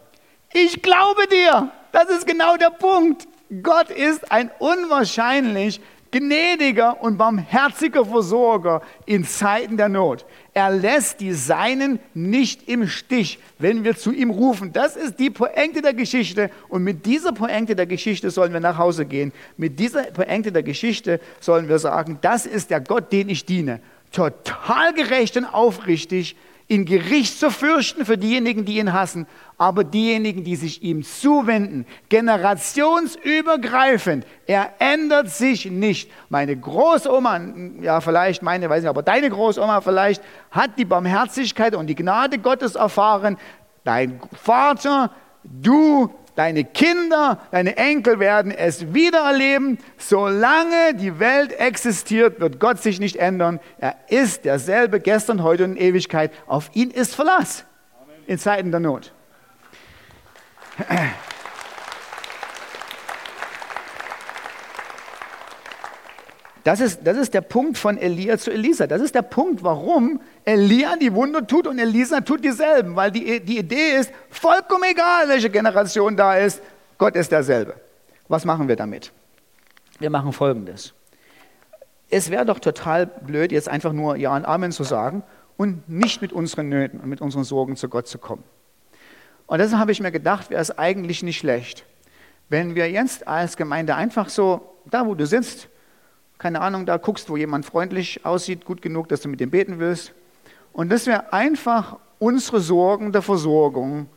Ich 0.54 0.82
glaube 0.82 1.28
dir. 1.28 1.72
Das 1.92 2.10
ist 2.10 2.28
genau 2.28 2.56
der 2.58 2.70
Punkt. 2.70 3.28
Gott 3.62 3.90
ist 3.90 4.32
ein 4.32 4.50
unwahrscheinlich 4.60 5.82
gnädiger 6.12 7.02
und 7.02 7.18
barmherziger 7.18 8.06
Versorger 8.06 8.82
in 9.06 9.26
Zeiten 9.26 9.78
der 9.78 9.90
Not. 9.90 10.26
Er 10.54 10.70
lässt 10.70 11.22
die 11.22 11.34
Seinen 11.34 12.00
nicht 12.14 12.68
im 12.68 12.88
Stich, 12.88 13.40
wenn 13.60 13.84
wir 13.84 13.96
zu 13.96 14.12
ihm 14.12 14.30
rufen. 14.30 14.74
Das 14.74 14.96
ist 14.96 15.20
die 15.20 15.30
Pointe 15.30 15.82
der 15.82 15.94
Geschichte. 15.94 16.50
Und 16.68 16.84
mit 16.84 17.06
dieser 17.06 17.32
Pointe 17.32 17.76
der 17.76 17.86
Geschichte 17.86 18.30
sollen 18.30 18.54
wir 18.54 18.60
nach 18.60 18.78
Hause 18.78 19.06
gehen. 19.06 19.32
Mit 19.58 19.80
dieser 19.80 20.04
Pointe 20.04 20.52
der 20.52 20.64
Geschichte 20.64 21.20
sollen 21.40 21.70
wir 21.70 21.80
sagen, 21.80 22.20
das 22.22 22.46
ist 22.46 22.70
der 22.70 22.82
Gott, 22.82 23.12
den 23.12 23.30
ich 23.30 23.46
diene. 23.46 23.80
Total 24.12 24.94
gerecht 24.94 25.38
und 25.38 25.46
aufrichtig, 25.46 26.36
ihn 26.72 26.86
Gericht 26.86 27.38
zu 27.38 27.52
fürchten 27.52 28.06
für 28.06 28.18
diejenigen, 28.18 28.64
die 28.64 28.78
ihn 28.78 28.94
hassen, 28.94 29.28
aber 29.58 29.84
diejenigen, 29.84 30.46
die 30.46 30.56
sich 30.56 30.84
ihm 30.84 31.04
zuwenden, 31.04 31.86
generationsübergreifend, 32.08 34.26
er 34.48 34.72
ändert 34.80 35.30
sich 35.30 35.70
nicht. 35.70 36.10
Meine 36.30 36.56
Großoma, 36.56 37.42
ja 37.82 38.00
vielleicht 38.00 38.42
meine, 38.42 38.70
weiß 38.70 38.84
nicht, 38.84 38.90
aber 38.90 39.04
deine 39.04 39.30
Großoma 39.30 39.82
vielleicht, 39.82 40.24
hat 40.50 40.78
die 40.78 40.86
Barmherzigkeit 40.86 41.76
und 41.76 41.88
die 41.88 41.96
Gnade 41.96 42.40
Gottes 42.40 42.76
erfahren. 42.76 43.36
Dein 43.84 44.22
Vater, 44.42 45.12
du 45.44 46.10
Deine 46.36 46.64
Kinder, 46.64 47.40
deine 47.52 47.76
Enkel 47.76 48.20
werden 48.20 48.52
es 48.52 48.94
wieder 48.94 49.20
erleben. 49.20 49.78
Solange 49.98 50.94
die 50.96 51.20
Welt 51.20 51.52
existiert, 51.60 52.40
wird 52.40 52.60
Gott 52.60 52.82
sich 52.82 53.00
nicht 53.00 53.18
ändern. 53.18 53.60
Er 53.80 53.96
ist 54.08 54.46
derselbe 54.46 55.00
gestern, 55.00 55.44
heute 55.44 55.66
und 55.66 55.76
in 55.76 55.78
Ewigkeit. 55.78 56.32
Auf 56.48 56.70
ihn 56.74 56.90
ist 56.90 57.16
Verlass 57.16 57.66
in 58.28 58.38
Zeiten 58.38 58.72
der 58.72 58.80
Not. 58.80 59.14
Das 66.64 66.80
ist, 66.80 67.02
das 67.04 67.18
ist 67.18 67.34
der 67.34 67.42
Punkt 67.42 67.78
von 67.78 67.98
Elia 67.98 68.38
zu 68.38 68.52
Elisa. 68.52 68.88
Das 68.88 69.02
ist 69.02 69.16
der 69.16 69.24
Punkt, 69.24 69.64
warum 69.64 70.22
Elia 70.46 70.96
die 70.96 71.14
Wunder 71.14 71.46
tut 71.46 71.68
und 71.68 71.80
Elisa 71.80 72.22
tut 72.22 72.44
dieselben. 72.44 72.96
Weil 72.96 73.12
die, 73.12 73.40
die 73.40 73.60
Idee 73.60 73.98
ist, 74.00 74.12
vollkommen 74.30 74.84
egal, 74.90 75.28
welche 75.28 75.50
Generation 75.50 76.16
da 76.16 76.36
ist, 76.36 76.62
Gott 76.98 77.16
ist 77.16 77.32
derselbe. 77.32 77.76
Was 78.28 78.46
machen 78.46 78.68
wir 78.68 78.76
damit? 78.76 79.12
Wir 80.00 80.10
machen 80.10 80.34
Folgendes. 80.34 80.94
Es 82.10 82.30
wäre 82.30 82.46
doch 82.46 82.60
total 82.60 83.06
blöd, 83.06 83.52
jetzt 83.52 83.70
einfach 83.70 83.94
nur 83.94 84.18
Ja 84.18 84.36
und 84.36 84.46
Amen 84.46 84.72
zu 84.72 84.84
sagen 84.84 85.24
und 85.58 85.88
nicht 85.88 86.22
mit 86.22 86.34
unseren 86.34 86.70
Nöten 86.70 87.00
und 87.00 87.08
mit 87.08 87.22
unseren 87.22 87.44
Sorgen 87.44 87.76
zu 87.76 87.88
Gott 87.88 88.08
zu 88.08 88.18
kommen. 88.18 88.44
Und 89.48 89.60
deshalb 89.60 89.80
habe 89.80 89.92
ich 89.92 90.00
mir 90.00 90.12
gedacht, 90.12 90.50
wäre 90.50 90.62
es 90.62 90.78
eigentlich 90.78 91.24
nicht 91.24 91.38
schlecht, 91.38 91.86
wenn 92.50 92.76
wir 92.76 92.90
jetzt 92.90 93.28
als 93.28 93.58
Gemeinde 93.58 93.96
einfach 93.96 94.30
so, 94.30 94.76
da 94.86 95.06
wo 95.06 95.16
du 95.16 95.26
sitzt, 95.26 95.70
keine 96.38 96.62
Ahnung, 96.62 96.86
da 96.86 96.98
guckst, 96.98 97.30
wo 97.30 97.38
jemand 97.38 97.66
freundlich 97.66 98.26
aussieht, 98.26 98.66
gut 98.66 98.82
genug, 98.82 99.08
dass 99.10 99.22
du 99.22 99.30
mit 99.30 99.40
ihm 99.40 99.52
beten 99.52 99.80
willst. 99.80 100.14
Und 100.74 100.92
dass 100.92 101.06
wir 101.06 101.34
einfach 101.34 101.98
unsere 102.20 102.62
Sorgen 102.62 103.12
der 103.12 103.22
Versorgung, 103.22 104.08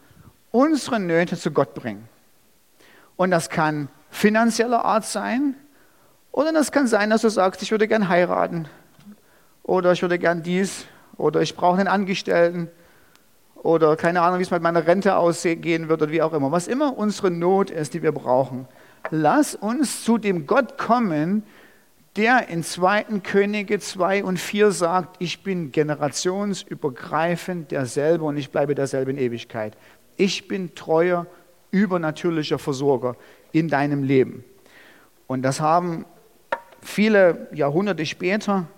unsere 0.50 1.00
Nöte 1.00 1.36
zu 1.36 1.50
Gott 1.50 1.74
bringen. 1.74 2.09
Und 3.16 3.30
das 3.30 3.48
kann 3.48 3.88
finanzieller 4.11 4.84
Art 4.84 5.05
sein, 5.05 5.55
oder 6.30 6.52
das 6.52 6.72
kann 6.72 6.88
sein, 6.88 7.11
dass 7.11 7.22
du 7.22 7.28
sagst, 7.28 7.62
ich 7.62 7.70
würde 7.70 7.86
gern 7.86 8.09
heiraten, 8.09 8.66
oder 9.62 9.92
ich 9.92 10.02
würde 10.02 10.18
gern 10.18 10.42
dies, 10.42 10.86
oder 11.16 11.40
ich 11.42 11.55
brauche 11.57 11.78
einen 11.78 11.88
Angestellten, 11.88 12.68
oder 13.55 13.96
keine 13.96 14.20
Ahnung, 14.20 14.40
wie 14.40 14.42
es 14.42 14.50
mit 14.50 14.62
meiner 14.62 14.86
Rente 14.86 15.16
aussehen 15.16 15.88
wird, 15.88 16.02
oder 16.02 16.11
wie 16.11 16.22
auch 16.22 16.32
immer. 16.32 16.52
Was 16.52 16.68
immer 16.68 16.98
unsere 16.98 17.30
Not 17.30 17.70
ist, 17.70 17.94
die 17.94 18.02
wir 18.02 18.12
brauchen. 18.12 18.66
Lass 19.11 19.55
uns 19.55 20.05
zu 20.05 20.18
dem 20.18 20.46
Gott 20.46 20.76
kommen, 20.76 21.44
der 22.16 22.48
in 22.48 22.62
2. 22.62 23.20
Könige 23.22 23.78
2 23.80 24.24
und 24.24 24.38
4 24.38 24.70
sagt, 24.70 25.16
ich 25.18 25.42
bin 25.42 25.72
generationsübergreifend 25.72 27.70
derselbe 27.72 28.24
und 28.24 28.36
ich 28.36 28.50
bleibe 28.50 28.74
derselbe 28.74 29.10
in 29.10 29.18
Ewigkeit. 29.18 29.76
Ich 30.16 30.46
bin 30.46 30.74
treuer, 30.74 31.26
übernatürlicher 31.70 32.58
Versorger 32.58 33.16
in 33.50 33.68
deinem 33.68 34.04
Leben. 34.04 34.44
Und 35.26 35.42
das 35.42 35.60
haben 35.60 36.06
viele 36.80 37.48
Jahrhunderte 37.52 38.06
später 38.06 38.68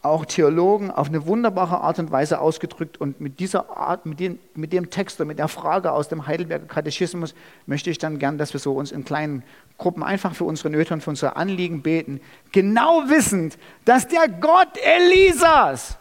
auch 0.00 0.24
Theologen 0.24 0.92
auf 0.92 1.08
eine 1.08 1.26
wunderbare 1.26 1.80
Art 1.80 1.98
und 1.98 2.12
Weise 2.12 2.40
ausgedrückt. 2.40 3.00
Und 3.00 3.20
mit 3.20 3.40
dieser 3.40 3.76
Art, 3.76 4.06
mit 4.06 4.20
dem, 4.20 4.38
mit 4.54 4.72
dem 4.72 4.90
Text 4.90 5.20
und 5.20 5.26
mit 5.26 5.40
der 5.40 5.48
Frage 5.48 5.90
aus 5.90 6.08
dem 6.08 6.26
Heidelberger 6.28 6.66
Katechismus 6.66 7.34
möchte 7.66 7.90
ich 7.90 7.98
dann 7.98 8.20
gern, 8.20 8.38
dass 8.38 8.52
wir 8.52 8.60
so 8.60 8.74
uns 8.74 8.92
in 8.92 9.04
kleinen 9.04 9.42
Gruppen 9.78 10.02
einfach 10.02 10.34
für 10.34 10.44
unsere 10.44 10.70
Nöte 10.70 10.92
und 10.92 11.02
für 11.02 11.10
unsere 11.10 11.36
Anliegen 11.36 11.82
beten. 11.82 12.20
Genau 12.52 13.08
wissend, 13.08 13.56
dass 13.84 14.08
der 14.08 14.28
Gott 14.28 14.76
Elisas 14.82 15.96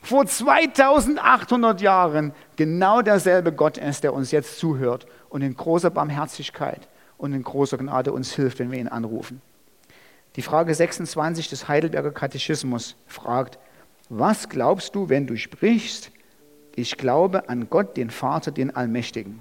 vor 0.00 0.24
2800 0.24 1.80
Jahren 1.80 2.32
genau 2.56 3.02
derselbe 3.02 3.52
Gott 3.52 3.76
ist, 3.76 4.04
der 4.04 4.14
uns 4.14 4.30
jetzt 4.30 4.58
zuhört 4.58 5.06
und 5.28 5.42
in 5.42 5.54
großer 5.54 5.90
Barmherzigkeit 5.90 6.88
und 7.18 7.32
in 7.32 7.42
großer 7.42 7.76
Gnade 7.76 8.12
uns 8.12 8.32
hilft, 8.32 8.60
wenn 8.60 8.70
wir 8.70 8.78
ihn 8.78 8.88
anrufen. 8.88 9.42
Die 10.36 10.42
Frage 10.42 10.72
26 10.72 11.48
des 11.48 11.66
Heidelberger 11.66 12.12
Katechismus 12.12 12.94
fragt, 13.08 13.58
was 14.08 14.48
glaubst 14.48 14.94
du, 14.94 15.08
wenn 15.08 15.26
du 15.26 15.36
sprichst, 15.36 16.12
ich 16.76 16.96
glaube 16.96 17.48
an 17.48 17.68
Gott, 17.68 17.96
den 17.96 18.10
Vater, 18.10 18.52
den 18.52 18.74
Allmächtigen? 18.74 19.40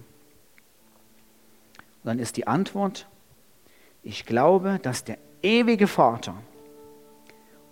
Dann 2.03 2.17
ist 2.17 2.38
die 2.38 2.47
Antwort, 2.47 3.05
ich 4.08 4.26
glaube, 4.26 4.80
dass 4.82 5.03
der 5.03 5.18
ewige 5.41 5.86
Vater 5.86 6.34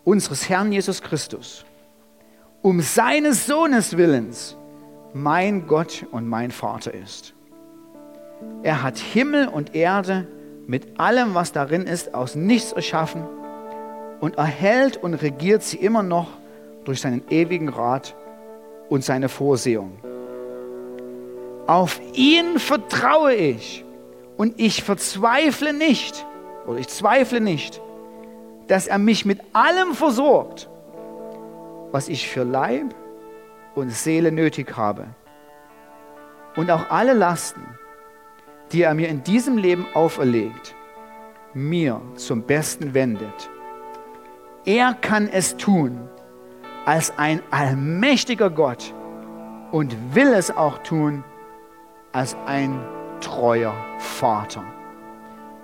unseres 0.04 0.50
Herrn 0.50 0.72
Jesus 0.72 1.02
Christus 1.02 1.66
um 2.62 2.82
seines 2.82 3.46
Sohnes 3.46 3.96
willens 3.96 4.58
mein 5.14 5.66
Gott 5.66 6.06
und 6.12 6.28
mein 6.28 6.52
Vater 6.52 6.94
ist. 6.94 7.34
Er 8.64 8.84
hat 8.84 8.98
Himmel 8.98 9.48
und 9.48 9.76
Erde 9.76 10.28
mit 10.68 11.00
allem, 11.00 11.36
was 11.36 11.54
darin 11.54 11.84
ist, 11.84 12.14
aus 12.14 12.36
nichts 12.36 12.74
erschaffen 12.74 13.24
und 14.20 14.38
erhält 14.38 14.98
und 14.98 15.14
regiert 15.14 15.64
sie 15.64 15.78
immer 15.78 16.04
noch 16.04 16.28
durch 16.84 17.00
seinen 17.00 17.24
ewigen 17.30 17.70
Rat 17.70 18.14
und 18.90 19.06
seine 19.06 19.30
Vorsehung. 19.30 19.94
Auf 21.66 22.02
ihn 22.14 22.60
vertraue 22.60 23.36
ich 23.36 23.85
und 24.38 24.60
ich 24.60 24.84
verzweifle 24.84 25.74
nicht 25.74 26.26
oder 26.66 26.80
ich 26.80 26.88
zweifle 26.88 27.42
nicht, 27.42 27.82
dass 28.68 28.88
er 28.88 28.98
mich 28.98 29.26
mit 29.26 29.40
allem 29.54 29.94
versorgt, 29.94 30.70
was 31.92 32.10
ich 32.10 32.28
für 32.28 32.44
Leib 32.44 32.94
und 33.76 33.92
Seele 33.92 34.32
nötig 34.32 34.76
habe. 34.76 35.08
Und 36.56 36.72
auch 36.72 36.90
alle 36.90 37.14
Lasten, 37.14 37.62
die 38.72 38.82
er 38.82 38.94
mir 38.94 39.10
in 39.10 39.24
diesem 39.24 39.58
Leben 39.58 39.86
auferlegt, 39.94 40.76
mir 41.54 42.02
zum 42.16 42.44
Besten 42.44 42.94
wendet. 42.94 43.50
Er 44.66 44.94
kann 44.94 45.30
es 45.30 45.58
tun 45.58 46.10
als 46.86 47.18
ein 47.18 47.42
allmächtiger 47.52 48.50
Gott 48.50 48.94
und 49.72 49.96
will 50.16 50.34
es 50.34 50.50
auch 50.56 50.80
tun 50.80 51.24
als 52.12 52.36
ein 52.46 52.80
treuer 53.26 53.74
Vater. 53.98 54.64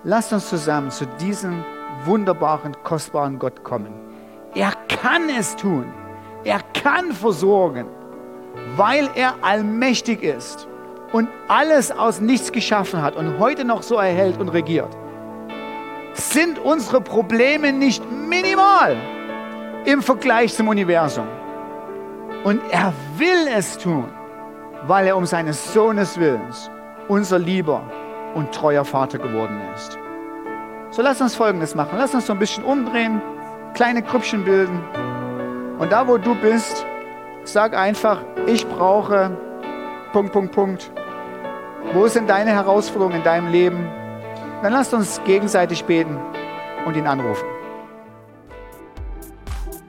Lasst 0.04 0.34
uns 0.34 0.50
zusammen 0.50 0.90
zu 0.90 1.06
diesem 1.06 1.64
wunderbaren, 2.06 2.76
kostbaren 2.84 3.38
Gott 3.38 3.64
kommen. 3.64 3.94
Er 4.56 4.74
kann 4.88 5.30
es 5.30 5.56
tun. 5.56 5.86
Er 6.44 6.60
kann 6.74 7.12
versorgen, 7.12 7.86
weil 8.76 9.10
er 9.14 9.36
allmächtig 9.44 10.24
ist 10.24 10.68
und 11.12 11.30
alles 11.48 11.92
aus 11.92 12.20
nichts 12.20 12.52
geschaffen 12.52 13.02
hat 13.02 13.16
und 13.16 13.38
heute 13.38 13.64
noch 13.64 13.84
so 13.84 13.96
erhält 13.98 14.40
und 14.40 14.50
regiert, 14.50 14.90
sind 16.14 16.58
unsere 16.58 17.00
Probleme 17.00 17.72
nicht 17.72 18.04
minimal 18.12 18.98
im 19.86 20.02
Vergleich 20.02 20.54
zum 20.56 20.68
Universum. 20.68 21.28
Und 22.44 22.60
er 22.72 22.92
will 23.18 23.48
es 23.56 23.78
tun, 23.78 24.06
weil 24.88 25.06
er 25.06 25.16
um 25.16 25.28
seines 25.28 25.74
Sohnes 25.74 26.20
Willens 26.20 26.72
unser 27.12 27.40
lieber 27.40 27.84
und 28.36 28.54
treuer 28.54 28.86
Vater 28.86 29.20
geworden 29.20 29.60
ist. 29.76 30.00
So 30.92 31.02
lass 31.02 31.20
uns 31.20 31.36
Folgendes 31.36 31.76
machen. 31.76 31.98
Lass 31.98 32.16
uns 32.16 32.26
so 32.26 32.32
ein 32.32 32.40
bisschen 32.40 32.64
umdrehen, 32.64 33.22
kleine 33.74 34.02
Krüppchen 34.02 34.46
bilden. 34.46 34.80
Und 35.78 35.92
da, 35.92 36.08
wo 36.08 36.18
du 36.18 36.36
bist, 36.36 36.86
sag 37.44 37.76
einfach, 37.76 38.24
ich 38.48 38.66
brauche 38.66 39.38
Punkt, 40.14 40.32
Punkt, 40.32 40.54
Punkt. 40.54 40.92
Wo 41.94 42.08
sind 42.08 42.30
deine 42.30 42.52
Herausforderungen 42.52 43.18
in 43.18 43.24
deinem 43.24 43.52
Leben? 43.52 43.90
Dann 44.64 44.72
lasst 44.72 44.94
uns 44.94 45.22
gegenseitig 45.26 45.84
beten 45.84 46.18
und 46.86 46.96
ihn 46.96 47.08
anrufen. 47.08 47.46